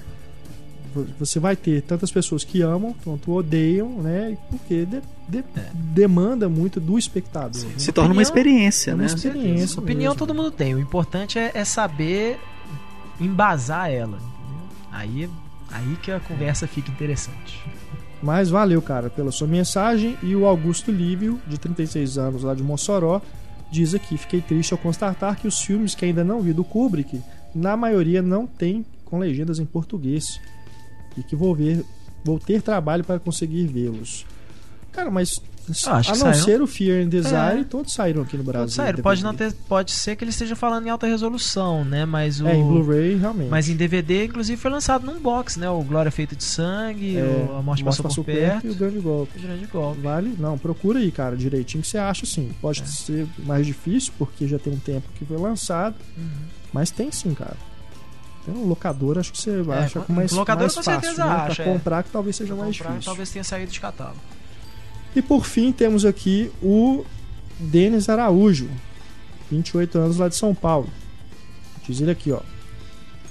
você 1.20 1.40
vai 1.40 1.56
ter 1.56 1.84
tantas 1.84 2.10
pessoas 2.12 2.44
que 2.44 2.64
amam 2.64 2.96
quanto 3.04 3.32
odeiam, 3.32 3.90
né? 4.02 4.36
Porque 4.50 4.88
de- 4.88 5.02
de- 5.28 5.44
demanda 5.74 6.50
muito 6.50 6.80
do 6.80 6.98
espectador. 6.98 7.64
né? 7.64 7.74
Se 7.78 7.92
torna 7.92 8.12
uma 8.12 8.24
experiência, 8.24 8.90
é 8.92 8.94
uma 8.96 9.02
né? 9.02 9.06
experiência. 9.06 9.80
Opinião 9.80 10.14
mesmo. 10.14 10.16
todo 10.18 10.34
mundo 10.34 10.50
tem. 10.50 10.74
O 10.74 10.80
importante 10.80 11.38
é, 11.38 11.52
é 11.54 11.64
saber 11.64 12.40
embasar 13.22 13.92
ela. 13.92 14.18
entendeu? 14.18 14.68
Aí, 14.92 15.30
aí 15.72 15.96
que 16.02 16.12
a 16.12 16.20
conversa 16.20 16.66
fica 16.66 16.90
interessante. 16.90 17.64
Mas 18.22 18.50
valeu, 18.50 18.82
cara, 18.82 19.10
pela 19.10 19.32
sua 19.32 19.48
mensagem. 19.48 20.18
E 20.22 20.36
o 20.36 20.46
Augusto 20.46 20.92
Lívio, 20.92 21.40
de 21.48 21.58
36 21.58 22.18
anos, 22.18 22.44
lá 22.44 22.54
de 22.54 22.64
Mossoró, 22.64 23.22
diz 23.72 23.94
aqui: 23.94 24.18
Fiquei 24.18 24.42
triste 24.42 24.74
ao 24.74 24.78
constatar 24.78 25.38
que 25.40 25.48
os 25.48 25.60
filmes 25.60 25.96
que 25.96 26.06
ainda 26.06 26.24
não 26.24 26.42
vi 26.42 26.54
do 26.54 26.64
Kubrick, 26.64 27.22
na 27.56 27.78
maioria 27.78 28.22
não 28.22 28.46
tem 28.46 28.86
com 29.06 29.20
legendas 29.20 29.60
em 29.60 29.66
português. 29.66 30.40
E 31.18 31.24
que 31.24 31.36
vou 31.36 31.56
ver, 31.56 31.84
vou 32.24 32.40
ter 32.40 32.62
trabalho 32.62 33.04
para 33.04 33.20
conseguir 33.20 33.66
vê-los. 33.68 34.26
Cara, 34.92 35.10
mas 35.10 35.42
Acho 35.72 35.90
a 35.90 36.14
não 36.14 36.20
saíram. 36.34 36.34
ser 36.46 36.62
o 36.62 36.68
Fear 36.68 37.04
and 37.04 37.10
Desire, 37.10 37.62
É. 37.62 37.64
todos 37.64 37.94
saíram 37.94 38.22
aqui 38.24 38.36
no 38.38 38.44
Brasil. 38.44 38.70
Sério, 38.70 39.04
pode 39.04 39.24
não 39.24 39.34
ter, 39.34 39.54
pode 39.68 39.92
ser 39.92 40.16
que 40.16 40.24
ele 40.24 40.32
esteja 40.32 40.56
falando 40.56 40.88
em 40.88 40.90
alta 40.90 41.06
resolução, 41.08 41.84
né? 41.86 42.06
Mas 42.06 42.42
o 42.42 42.48
É, 42.48 42.56
em 42.56 42.64
Blu-ray, 42.68 43.16
realmente. 43.16 43.50
mas 43.50 43.70
em 43.70 43.76
DVD, 43.76 44.26
inclusive, 44.26 44.60
foi 44.60 44.72
lançado 44.72 45.06
num 45.06 45.20
box, 45.20 45.60
né? 45.60 45.70
O 45.70 45.82
Glória 45.84 46.12
Feita 46.12 46.36
de 46.36 46.44
Sangue, 46.44 47.18
É, 47.18 47.22
o 47.52 47.58
A 47.58 47.62
Morte 47.62 47.84
Passou, 47.84 48.24
por 48.24 48.26
Perto, 48.26 48.68
e 48.68 48.70
o 48.70 48.76
Grande 48.76 49.00
Golpe. 49.00 49.38
o 49.38 49.42
Grande 49.42 49.66
Golpe. 49.68 50.02
Vale? 50.02 50.36
Não, 50.40 50.58
procura 50.58 51.00
aí, 51.00 51.12
cara, 51.12 51.36
direitinho 51.36 51.82
que 51.84 51.88
você 51.90 51.98
acha 51.98 52.26
sim. 52.26 52.50
É. 52.52 52.54
Pode 52.62 52.88
ser 52.90 53.28
mais 53.40 53.66
difícil, 53.66 54.12
porque 54.18 54.48
já 54.48 54.58
tem 54.60 54.74
um 54.74 54.80
tempo 54.80 55.08
que 55.18 55.26
foi 55.26 55.38
lançado, 55.38 55.96
Uhum. 56.18 56.28
mas 56.74 56.90
tem 56.92 57.12
sim, 57.12 57.34
cara. 57.34 57.56
Tem 58.46 58.56
um 58.56 58.66
locador, 58.68 59.18
acho 59.20 59.32
que 59.34 59.38
você 59.40 59.52
É, 59.52 59.74
acha 59.84 60.00
com- 60.00 60.06
com 60.06 60.14
mais, 60.14 60.32
locador 60.32 60.62
mais 60.64 60.76
com 60.76 60.82
fácil, 60.82 61.02
certeza 61.02 61.26
né? 61.26 61.32
acha, 61.32 61.56
pra 61.56 61.66
é. 61.66 61.74
comprar 61.74 62.04
que 62.04 62.10
talvez 62.10 62.36
seja 62.36 62.56
Pra 62.56 62.64
mais 62.64 62.78
comprar, 62.78 62.92
difícil. 62.92 63.10
talvez 63.12 63.30
tenha 63.32 63.44
saído 63.44 63.72
de 63.72 63.80
catálogo. 63.80 64.18
E 65.16 65.22
por 65.22 65.46
fim, 65.46 65.72
temos 65.72 66.06
aqui 66.06 66.52
o 66.62 67.04
Denis 67.60 68.10
Araújo, 68.10 68.70
28 69.50 69.98
anos 69.98 70.18
lá 70.18 70.28
de 70.28 70.36
São 70.36 70.54
Paulo. 70.54 70.90
Diz 71.88 72.00
ele 72.00 72.12
aqui, 72.12 72.32
ó. 72.32 72.42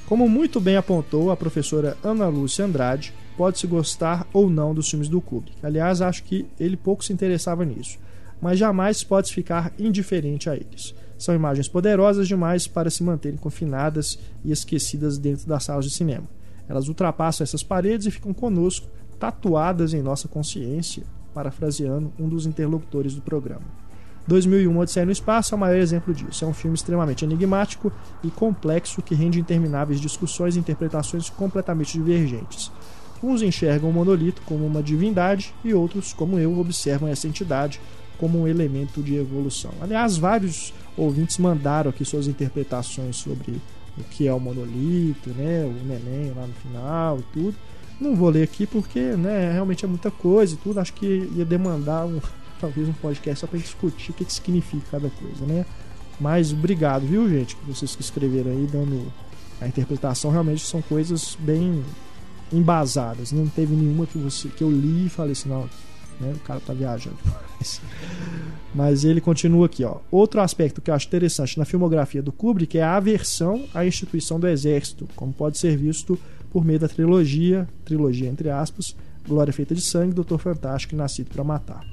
Como 0.07 0.29
muito 0.29 0.59
bem 0.61 0.77
apontou 0.77 1.31
a 1.31 1.37
professora 1.37 1.97
Ana 2.03 2.29
Lúcia 2.29 2.65
Andrade, 2.65 3.15
pode-se 3.37 3.67
gostar 3.67 4.27
ou 4.33 4.51
não 4.51 4.75
dos 4.75 4.91
filmes 4.91 5.09
do 5.09 5.21
Kubrick. 5.21 5.57
Aliás, 5.63 6.03
acho 6.03 6.25
que 6.25 6.47
ele 6.59 6.77
pouco 6.77 7.05
se 7.05 7.13
interessava 7.13 7.65
nisso. 7.65 7.99
Mas 8.41 8.59
jamais 8.59 9.05
pode 9.05 9.33
ficar 9.33 9.73
indiferente 9.79 10.51
a 10.51 10.57
eles. 10.57 10.95
São 11.17 11.35
imagens 11.35 11.69
poderosas 11.69 12.27
demais 12.27 12.67
para 12.67 12.91
se 12.91 13.03
manterem 13.03 13.39
confinadas 13.39 14.19
e 14.45 14.51
esquecidas 14.51 15.19
dentro 15.19 15.47
das 15.47 15.65
salas 15.65 15.85
de 15.85 15.91
cinema. 15.91 16.27
Elas 16.69 16.89
ultrapassam 16.89 17.45
essas 17.45 17.63
paredes 17.63 18.07
e 18.07 18.11
ficam 18.11 18.33
conosco, 18.33 18.89
tatuadas 19.19 19.95
em 19.95 20.03
nossa 20.03 20.29
consciência, 20.29 21.03
parafraseando 21.39 22.13
um 22.19 22.29
dos 22.29 22.47
interlocutores 22.47 23.15
do 23.15 23.21
programa. 23.21 23.63
2001 24.27 24.77
Odisseia 24.77 25.07
no 25.07 25.13
Espaço 25.13 25.55
é 25.55 25.57
o 25.57 25.59
maior 25.59 25.79
exemplo 25.79 26.13
disso. 26.13 26.45
É 26.45 26.49
um 26.49 26.53
filme 26.53 26.75
extremamente 26.75 27.25
enigmático 27.25 27.93
e 28.25 28.31
complexo 28.31 29.01
que 29.01 29.15
rende 29.15 29.39
intermináveis 29.39 30.01
discussões 30.01 30.57
e 30.57 30.59
interpretações 30.59 31.31
completamente 31.31 31.93
divergentes. 31.93 32.73
Uns 33.23 33.41
enxergam 33.41 33.89
o 33.89 33.93
monolito 33.93 34.43
como 34.43 34.67
uma 34.67 34.83
divindade 34.83 35.55
e 35.65 35.73
outros, 35.73 36.13
como 36.13 36.41
eu, 36.41 36.59
observam 36.59 37.09
essa 37.09 37.29
entidade 37.29 37.81
como 38.19 38.43
um 38.43 38.49
elemento 38.49 39.01
de 39.01 39.15
evolução. 39.15 39.71
Aliás, 39.81 40.17
vários 40.19 40.75
ouvintes 40.97 41.39
mandaram 41.39 41.91
aqui 41.91 42.05
suas 42.05 42.27
interpretações 42.27 43.15
sobre 43.15 43.63
o 43.97 44.03
que 44.03 44.27
é 44.27 44.35
o 44.35 44.41
monolito, 44.41 45.31
né, 45.31 45.65
o 45.65 45.87
neném 45.87 46.33
lá 46.35 46.47
no 46.49 46.55
final 46.55 47.19
e 47.21 47.23
tudo. 47.33 47.55
Não 48.01 48.15
vou 48.15 48.31
ler 48.31 48.45
aqui 48.45 48.67
porque, 48.67 49.01
né, 49.01 49.53
realmente 49.53 49.85
é 49.85 49.89
muita 49.89 50.11
coisa 50.11 50.55
e 50.55 50.57
tudo. 50.59 50.79
Acho 50.81 50.93
que 50.93 51.31
ia 51.35 51.45
demandar 51.45 52.07
um, 52.07 52.21
talvez 52.61 52.89
um 52.89 52.93
podcast 52.93 53.41
só 53.41 53.47
para 53.47 53.59
discutir 53.59 54.11
o 54.11 54.15
que, 54.15 54.25
que 54.25 54.33
significa 54.33 54.85
cada 54.93 55.11
coisa, 55.11 55.45
né? 55.47 55.67
Mas 56.21 56.53
obrigado, 56.53 57.07
viu, 57.07 57.29
gente, 57.29 57.55
que 57.55 57.65
vocês 57.65 57.95
que 57.95 58.03
escreveram 58.03 58.51
aí 58.51 58.67
dando 58.67 59.13
a 59.61 59.67
interpretação 59.67 60.31
realmente 60.31 60.65
são 60.65 60.83
coisas 60.83 61.37
bem 61.41 61.85
embasadas. 62.53 63.33
Não 63.33 63.47
teve 63.47 63.75
nenhuma 63.75 64.07
que 64.07 64.19
você 64.19 64.49
que 64.49 64.63
eu 64.63 64.71
li 64.71 65.07
e 65.07 65.09
falei 65.09 65.33
assim, 65.33 65.49
não, 65.49 65.69
né, 66.21 66.33
o 66.35 66.41
cara 66.41 66.61
tá 66.61 66.73
viajando. 66.73 67.17
demais. 67.23 67.81
Mas 68.75 69.05
ele 69.05 69.21
continua 69.21 69.67
aqui, 69.67 69.85
ó. 69.85 69.99
Outro 70.11 70.41
aspecto 70.41 70.81
que 70.81 70.91
eu 70.91 70.95
acho 70.95 71.07
interessante 71.07 71.59
na 71.59 71.65
filmografia 71.65 72.23
do 72.23 72.31
Kubrick 72.31 72.79
é 72.79 72.83
a 72.83 72.97
aversão 72.97 73.65
à 73.75 73.85
instituição 73.87 74.39
do 74.39 74.47
exército, 74.47 75.09
como 75.17 75.33
pode 75.33 75.59
ser 75.59 75.77
visto 75.77 76.19
por 76.51 76.65
meio 76.65 76.79
da 76.79 76.89
trilogia, 76.89 77.69
trilogia 77.85 78.29
entre 78.29 78.51
aspas, 78.51 78.97
Glória 79.27 79.53
Feita 79.53 79.75
de 79.75 79.81
Sangue, 79.81 80.15
Doutor 80.15 80.39
Fantástico 80.39 80.95
e 80.95 80.99
Nascido 80.99 81.31
para 81.31 81.45
Matar. 81.45 81.85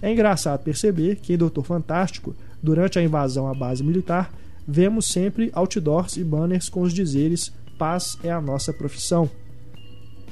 É 0.00 0.12
engraçado 0.12 0.62
perceber 0.62 1.16
que 1.16 1.32
em 1.32 1.36
Doutor 1.36 1.64
Fantástico, 1.64 2.34
durante 2.62 2.98
a 2.98 3.02
invasão 3.02 3.48
à 3.48 3.54
base 3.54 3.82
militar, 3.82 4.32
vemos 4.66 5.06
sempre 5.06 5.50
outdoors 5.52 6.16
e 6.16 6.24
banners 6.24 6.68
com 6.68 6.82
os 6.82 6.92
dizeres 6.92 7.52
paz 7.78 8.18
é 8.22 8.30
a 8.30 8.40
nossa 8.40 8.72
profissão. 8.72 9.28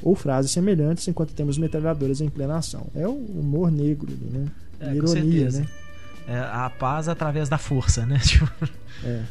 Ou 0.02 0.14
frases 0.14 0.50
semelhantes 0.50 1.06
enquanto 1.08 1.34
temos 1.34 1.56
metralhadoras 1.56 2.20
em 2.20 2.28
plena 2.28 2.56
ação. 2.56 2.86
É 2.94 3.06
o 3.06 3.14
humor 3.14 3.70
negro 3.70 4.08
ali, 4.10 4.38
né? 4.38 4.46
É, 4.80 4.94
ironia, 4.94 5.50
né? 5.50 5.66
É, 6.26 6.38
a 6.38 6.70
paz 6.70 7.08
através 7.08 7.48
da 7.48 7.58
força, 7.58 8.04
né? 8.04 8.18
Tipo, 8.24 8.50
É. 9.04 9.22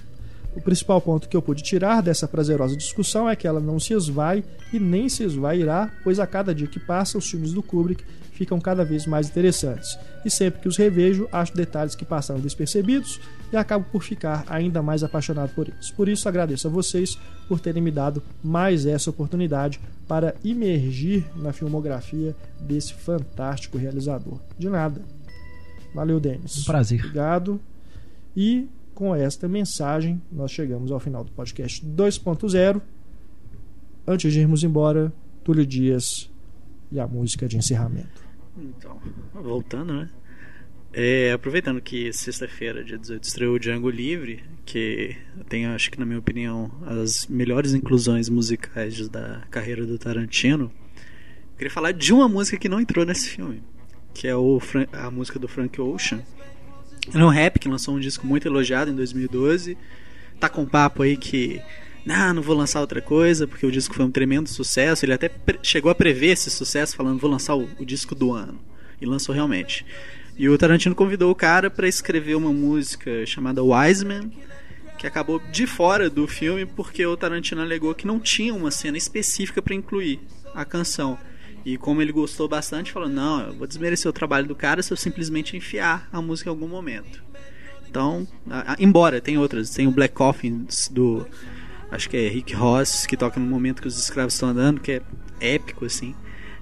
O 0.55 0.61
principal 0.61 1.01
ponto 1.01 1.27
que 1.27 1.35
eu 1.35 1.41
pude 1.41 1.63
tirar 1.63 2.01
dessa 2.01 2.27
prazerosa 2.27 2.75
discussão 2.75 3.29
é 3.29 3.35
que 3.35 3.47
ela 3.47 3.59
não 3.59 3.79
se 3.79 3.93
esvai 3.93 4.43
e 4.71 4.79
nem 4.79 5.09
se 5.09 5.23
esvairá, 5.23 5.91
pois 6.03 6.19
a 6.19 6.27
cada 6.27 6.53
dia 6.53 6.67
que 6.67 6.79
passa 6.79 7.17
os 7.17 7.29
filmes 7.29 7.53
do 7.53 7.63
Kubrick 7.63 8.03
ficam 8.33 8.59
cada 8.59 8.83
vez 8.83 9.05
mais 9.05 9.29
interessantes. 9.29 9.97
E 10.25 10.29
sempre 10.29 10.61
que 10.61 10.67
os 10.67 10.77
revejo, 10.77 11.27
acho 11.31 11.55
detalhes 11.55 11.95
que 11.95 12.05
passaram 12.05 12.41
despercebidos 12.41 13.19
e 13.51 13.57
acabo 13.57 13.85
por 13.91 14.03
ficar 14.03 14.43
ainda 14.47 14.81
mais 14.81 15.03
apaixonado 15.03 15.53
por 15.53 15.67
eles. 15.67 15.91
Por 15.91 16.09
isso 16.09 16.27
agradeço 16.27 16.67
a 16.67 16.71
vocês 16.71 17.17
por 17.47 17.59
terem 17.59 17.81
me 17.81 17.91
dado 17.91 18.23
mais 18.43 18.85
essa 18.85 19.09
oportunidade 19.09 19.79
para 20.07 20.35
imergir 20.43 21.25
na 21.35 21.53
filmografia 21.53 22.35
desse 22.59 22.93
fantástico 22.93 23.77
realizador. 23.77 24.39
De 24.57 24.69
nada. 24.69 25.01
Valeu, 25.93 26.19
Denis. 26.19 26.59
um 26.59 26.63
prazer. 26.63 26.99
Obrigado. 26.99 27.61
E 28.35 28.67
com 28.93 29.15
esta 29.15 29.47
mensagem, 29.47 30.21
nós 30.31 30.51
chegamos 30.51 30.91
ao 30.91 30.99
final 30.99 31.23
do 31.23 31.31
podcast 31.31 31.85
2.0. 31.85 32.81
Antes 34.07 34.31
de 34.31 34.39
irmos 34.39 34.63
embora, 34.63 35.11
Túlio 35.43 35.65
Dias 35.65 36.29
e 36.91 36.99
a 36.99 37.07
música 37.07 37.47
de 37.47 37.57
encerramento. 37.57 38.23
Então, 38.57 38.99
voltando, 39.33 39.93
né? 39.93 40.09
É, 40.95 41.31
aproveitando 41.31 41.81
que 41.81 42.13
sexta-feira, 42.13 42.83
dia 42.83 42.99
18, 42.99 43.23
estreou 43.23 43.55
o 43.55 43.59
Django 43.59 43.89
Livre, 43.89 44.43
que 44.63 45.17
tem, 45.49 45.65
acho 45.65 45.89
que 45.89 45.99
na 45.99 46.05
minha 46.05 46.19
opinião, 46.19 46.69
as 46.85 47.25
melhores 47.25 47.73
inclusões 47.73 48.29
musicais 48.29 49.09
da 49.09 49.41
carreira 49.49 49.87
do 49.87 49.97
Tarantino. 49.97 50.65
Eu 50.65 51.57
queria 51.57 51.71
falar 51.71 51.93
de 51.93 52.13
uma 52.13 52.29
música 52.29 52.59
que 52.59 52.69
não 52.69 52.79
entrou 52.79 53.03
nesse 53.05 53.27
filme, 53.27 53.63
que 54.13 54.27
é 54.27 54.35
o, 54.35 54.61
a 54.91 55.09
música 55.09 55.39
do 55.39 55.47
Frank 55.47 55.81
Ocean. 55.81 56.21
Um 57.13 57.27
rap 57.27 57.59
que 57.59 57.67
lançou 57.67 57.95
um 57.95 57.99
disco 57.99 58.25
muito 58.25 58.47
elogiado 58.47 58.89
em 58.89 58.95
2012. 58.95 59.77
Tá 60.39 60.49
com 60.49 60.65
papo 60.65 61.03
aí 61.03 61.17
que. 61.17 61.61
Não, 62.05 62.33
não 62.33 62.41
vou 62.41 62.55
lançar 62.55 62.81
outra 62.81 63.01
coisa, 63.01 63.47
porque 63.47 63.65
o 63.65 63.71
disco 63.71 63.95
foi 63.95 64.05
um 64.05 64.11
tremendo 64.11 64.49
sucesso. 64.49 65.05
Ele 65.05 65.13
até 65.13 65.31
chegou 65.61 65.89
a 65.91 65.95
prever 65.95 66.31
esse 66.31 66.49
sucesso, 66.49 66.95
falando: 66.95 67.19
vou 67.19 67.29
lançar 67.29 67.55
o, 67.55 67.69
o 67.79 67.85
disco 67.85 68.15
do 68.15 68.33
ano. 68.33 68.59
E 69.01 69.05
lançou 69.05 69.33
realmente. 69.33 69.85
E 70.37 70.49
o 70.49 70.57
Tarantino 70.57 70.95
convidou 70.95 71.29
o 71.31 71.35
cara 71.35 71.69
para 71.69 71.87
escrever 71.87 72.35
uma 72.35 72.51
música 72.51 73.25
chamada 73.25 73.63
Wiseman, 73.63 74.31
que 74.97 75.05
acabou 75.05 75.39
de 75.51 75.67
fora 75.67 76.09
do 76.09 76.27
filme 76.27 76.65
porque 76.65 77.05
o 77.05 77.15
Tarantino 77.15 77.61
alegou 77.61 77.93
que 77.93 78.07
não 78.07 78.19
tinha 78.19 78.53
uma 78.53 78.71
cena 78.71 78.97
específica 78.97 79.61
para 79.61 79.75
incluir 79.75 80.19
a 80.55 80.65
canção. 80.65 81.17
E 81.65 81.77
como 81.77 82.01
ele 82.01 82.11
gostou 82.11 82.47
bastante, 82.47 82.91
falou: 82.91 83.07
Não, 83.09 83.41
eu 83.41 83.53
vou 83.53 83.65
desmerecer 83.67 84.09
o 84.09 84.13
trabalho 84.13 84.47
do 84.47 84.55
cara 84.55 84.81
se 84.83 84.91
eu 84.91 84.97
simplesmente 84.97 85.55
enfiar 85.55 86.07
a 86.11 86.21
música 86.21 86.49
em 86.49 86.51
algum 86.51 86.67
momento. 86.67 87.23
Então, 87.89 88.27
a- 88.49 88.73
a- 88.73 88.75
embora 88.79 89.21
tem 89.21 89.37
outras, 89.37 89.69
tem 89.69 89.87
o 89.87 89.91
Black 89.91 90.13
Coffins 90.13 90.89
do. 90.91 91.25
Acho 91.91 92.09
que 92.09 92.17
é 92.17 92.27
Rick 92.27 92.53
Ross, 92.55 93.05
que 93.05 93.15
toca 93.15 93.39
no 93.39 93.45
momento 93.45 93.81
que 93.81 93.87
os 93.87 93.97
escravos 93.99 94.33
estão 94.33 94.49
andando, 94.49 94.81
que 94.81 94.93
é 94.93 95.01
épico 95.39 95.85
assim. 95.85 96.15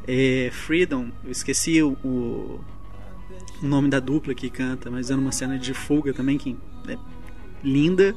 É, 0.07 0.49
Freedom, 0.51 1.09
eu 1.23 1.31
esqueci 1.31 1.81
o, 1.81 1.91
o, 2.03 2.59
o 3.63 3.65
nome 3.65 3.89
da 3.89 3.99
dupla 3.99 4.33
que 4.35 4.49
canta, 4.49 4.91
mas 4.91 5.09
é 5.09 5.15
numa 5.15 5.31
cena 5.31 5.57
de 5.57 5.73
fuga 5.73 6.13
também 6.13 6.37
que 6.37 6.57
é 6.87 6.97
linda, 7.63 8.13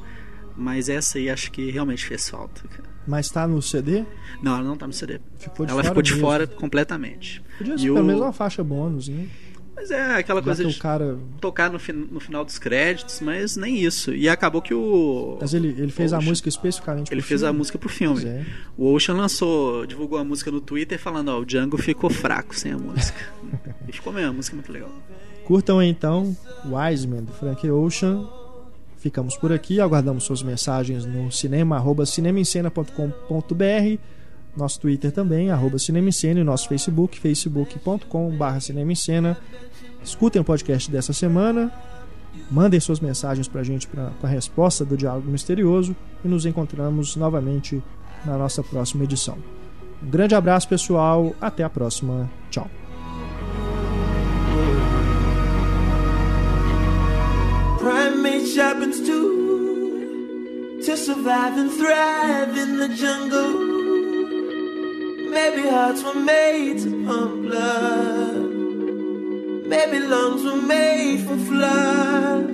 mas 0.57 0.89
essa 0.89 1.17
aí 1.17 1.29
acho 1.29 1.51
que 1.51 1.71
realmente 1.71 2.05
fez 2.05 2.27
falta. 2.29 2.67
cara. 2.67 2.89
Mas 3.07 3.29
tá 3.29 3.47
no 3.47 3.61
CD? 3.61 4.03
Não, 4.41 4.53
ela 4.55 4.63
não 4.63 4.75
tá 4.77 4.87
no 4.87 4.93
CD. 4.93 5.19
Ficou 5.37 5.65
de 5.65 5.71
ela 5.71 5.81
fora 5.81 5.89
ficou 5.89 6.01
de 6.03 6.11
mesmo. 6.13 6.25
fora 6.27 6.47
completamente. 6.47 7.41
Podia 7.57 7.77
ser 7.77 7.83
pelo 7.85 8.03
menos 8.03 8.21
uma 8.21 8.33
faixa 8.33 8.63
bônus, 8.63 9.07
hein? 9.09 9.29
Mas 9.75 9.91
é 9.91 10.15
aquela 10.15 10.39
Já 10.39 10.45
coisa 10.45 10.65
de 10.65 10.79
cara. 10.79 11.17
tocar 11.41 11.69
no, 11.69 11.77
fin- 11.77 12.07
no 12.09 12.19
final 12.21 12.45
dos 12.45 12.57
créditos, 12.57 13.19
mas 13.19 13.57
nem 13.57 13.75
isso. 13.77 14.13
E 14.13 14.27
acabou 14.29 14.61
que 14.61 14.73
o. 14.73 15.37
Mas 15.41 15.53
ele, 15.53 15.67
ele 15.77 15.91
fez 15.91 16.13
a 16.13 16.17
Ocean- 16.17 16.29
música 16.29 16.47
especificamente 16.47 17.11
Ele 17.13 17.19
pro 17.19 17.27
fez 17.27 17.43
a 17.43 17.47
filme? 17.47 17.57
música 17.59 17.77
pro 17.77 17.89
filme. 17.89 18.25
É. 18.25 18.45
O 18.77 18.93
Ocean 18.93 19.15
lançou, 19.15 19.85
divulgou 19.85 20.17
a 20.17 20.23
música 20.23 20.49
no 20.49 20.61
Twitter 20.61 20.97
falando, 20.97 21.27
ó, 21.27 21.39
o 21.41 21.45
Django 21.45 21.77
ficou 21.77 22.09
fraco 22.09 22.55
sem 22.57 22.71
a 22.71 22.77
música. 22.77 23.19
e 23.87 23.91
ficou 23.91 24.13
mesmo, 24.13 24.29
a 24.29 24.33
música 24.33 24.55
é 24.55 24.57
muito 24.57 24.71
legal. 24.71 24.89
Curtam 25.43 25.83
então 25.83 26.35
Wiseman, 26.65 27.23
do 27.25 27.33
Frank 27.33 27.69
Ocean. 27.69 28.25
Ficamos 29.05 29.37
por 29.37 29.53
aqui, 29.53 29.79
aguardamos 29.79 30.23
suas 30.23 30.41
mensagens 30.41 31.05
no 31.05 31.31
cinema, 31.31 31.79
cinemaencena.com.br, 32.07 34.01
nosso 34.57 34.79
Twitter 34.79 35.11
também, 35.11 35.51
arroba 35.51 35.77
Cinema 35.77 36.09
em 36.09 36.11
Cena, 36.11 36.39
e 36.39 36.43
nosso 36.43 36.67
Facebook, 36.67 37.19
facebook.com.br 37.19 38.59
Cinema 38.59 38.91
em 38.91 38.95
Cena. 38.95 39.37
Escutem 40.03 40.41
o 40.41 40.43
podcast 40.43 40.89
dessa 40.89 41.13
semana, 41.13 41.71
mandem 42.49 42.79
suas 42.79 42.99
mensagens 42.99 43.47
pra 43.47 43.61
gente 43.61 43.85
pra, 43.87 44.09
com 44.19 44.25
a 44.25 44.29
resposta 44.29 44.83
do 44.83 44.97
Diálogo 44.97 45.29
Misterioso 45.29 45.95
e 46.23 46.27
nos 46.27 46.47
encontramos 46.47 47.15
novamente 47.15 47.83
na 48.25 48.39
nossa 48.39 48.63
próxima 48.63 49.03
edição. 49.03 49.37
Um 50.01 50.09
grande 50.09 50.33
abraço, 50.33 50.67
pessoal, 50.67 51.35
até 51.39 51.63
a 51.63 51.69
próxima, 51.69 52.27
tchau. 52.49 52.67
Primates 58.25 58.55
happens 58.55 59.05
too 59.05 60.81
to 60.83 60.97
survive 60.97 61.57
and 61.57 61.71
thrive 61.71 62.57
in 62.57 62.77
the 62.77 62.89
jungle. 62.89 63.53
Maybe 65.29 65.69
hearts 65.69 66.01
were 66.03 66.15
made 66.15 66.79
to 66.79 67.05
pump 67.05 67.43
blood. 67.43 68.49
Maybe 69.67 69.99
lungs 69.99 70.43
were 70.43 70.59
made 70.59 71.19
for 71.27 71.37
flood. 71.49 72.49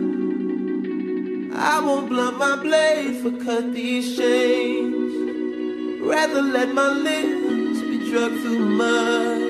I 1.55 1.79
won't 1.85 2.09
blunt 2.09 2.37
my 2.37 2.57
blade 2.57 3.21
for 3.21 3.31
cut 3.45 3.73
these 3.73 4.17
chains. 4.17 6.01
Rather 6.01 6.41
let 6.41 6.73
my 6.73 6.89
limbs 6.89 7.81
be 7.81 8.11
drugged 8.11 8.41
through 8.41 8.65
mud. 8.81 9.41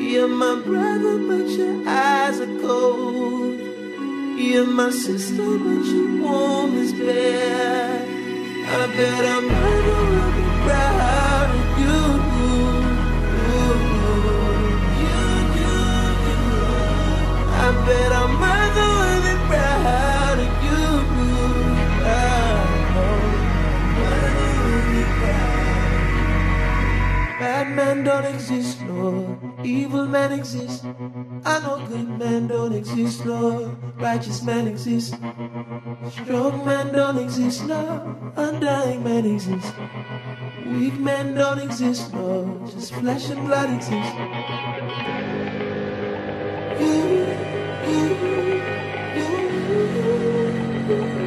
You're 0.00 0.28
my 0.28 0.54
brother, 0.64 1.18
but 1.28 1.46
your 1.50 1.86
eyes 1.86 2.40
are 2.40 2.58
cold. 2.62 3.49
You're 4.42 4.66
my 4.66 4.88
sister, 4.90 5.58
but 5.58 5.84
your 5.92 6.22
womb 6.22 6.78
is 6.78 6.92
bare. 6.94 8.02
I 8.66 8.86
bet 8.96 9.24
our 9.32 9.42
mother 9.42 10.00
will 10.10 10.32
be 10.38 10.44
proud 10.64 11.50
of 11.60 11.68
you. 11.82 12.00
You, 13.46 13.64
you, 15.02 15.20
you. 15.60 15.76
I 17.64 17.68
bet 17.86 18.10
our 18.12 18.32
Bad 27.60 27.76
men 27.76 28.04
don't 28.04 28.24
exist, 28.24 28.80
Lord. 28.88 29.36
Evil 29.62 30.06
men 30.06 30.32
exist. 30.32 30.82
I 31.44 31.60
know 31.60 31.84
good 31.88 32.08
men 32.18 32.46
don't 32.46 32.72
exist, 32.72 33.26
Lord. 33.26 33.76
Righteous 34.00 34.42
men 34.42 34.66
exist. 34.66 35.12
Strong 36.08 36.64
men 36.64 36.90
don't 36.90 37.18
exist, 37.18 37.66
Lord. 37.66 38.00
Undying 38.36 39.04
men 39.04 39.26
exist. 39.26 39.74
Weak 40.68 40.98
men 40.98 41.34
don't 41.34 41.58
exist, 41.58 42.14
Lord. 42.14 42.64
Just 42.70 42.94
flesh 42.94 43.28
and 43.28 43.44
blood 43.44 43.68
exist. 43.74 44.14
You, 46.80 47.26
you, 47.90 48.04
you, 50.88 51.19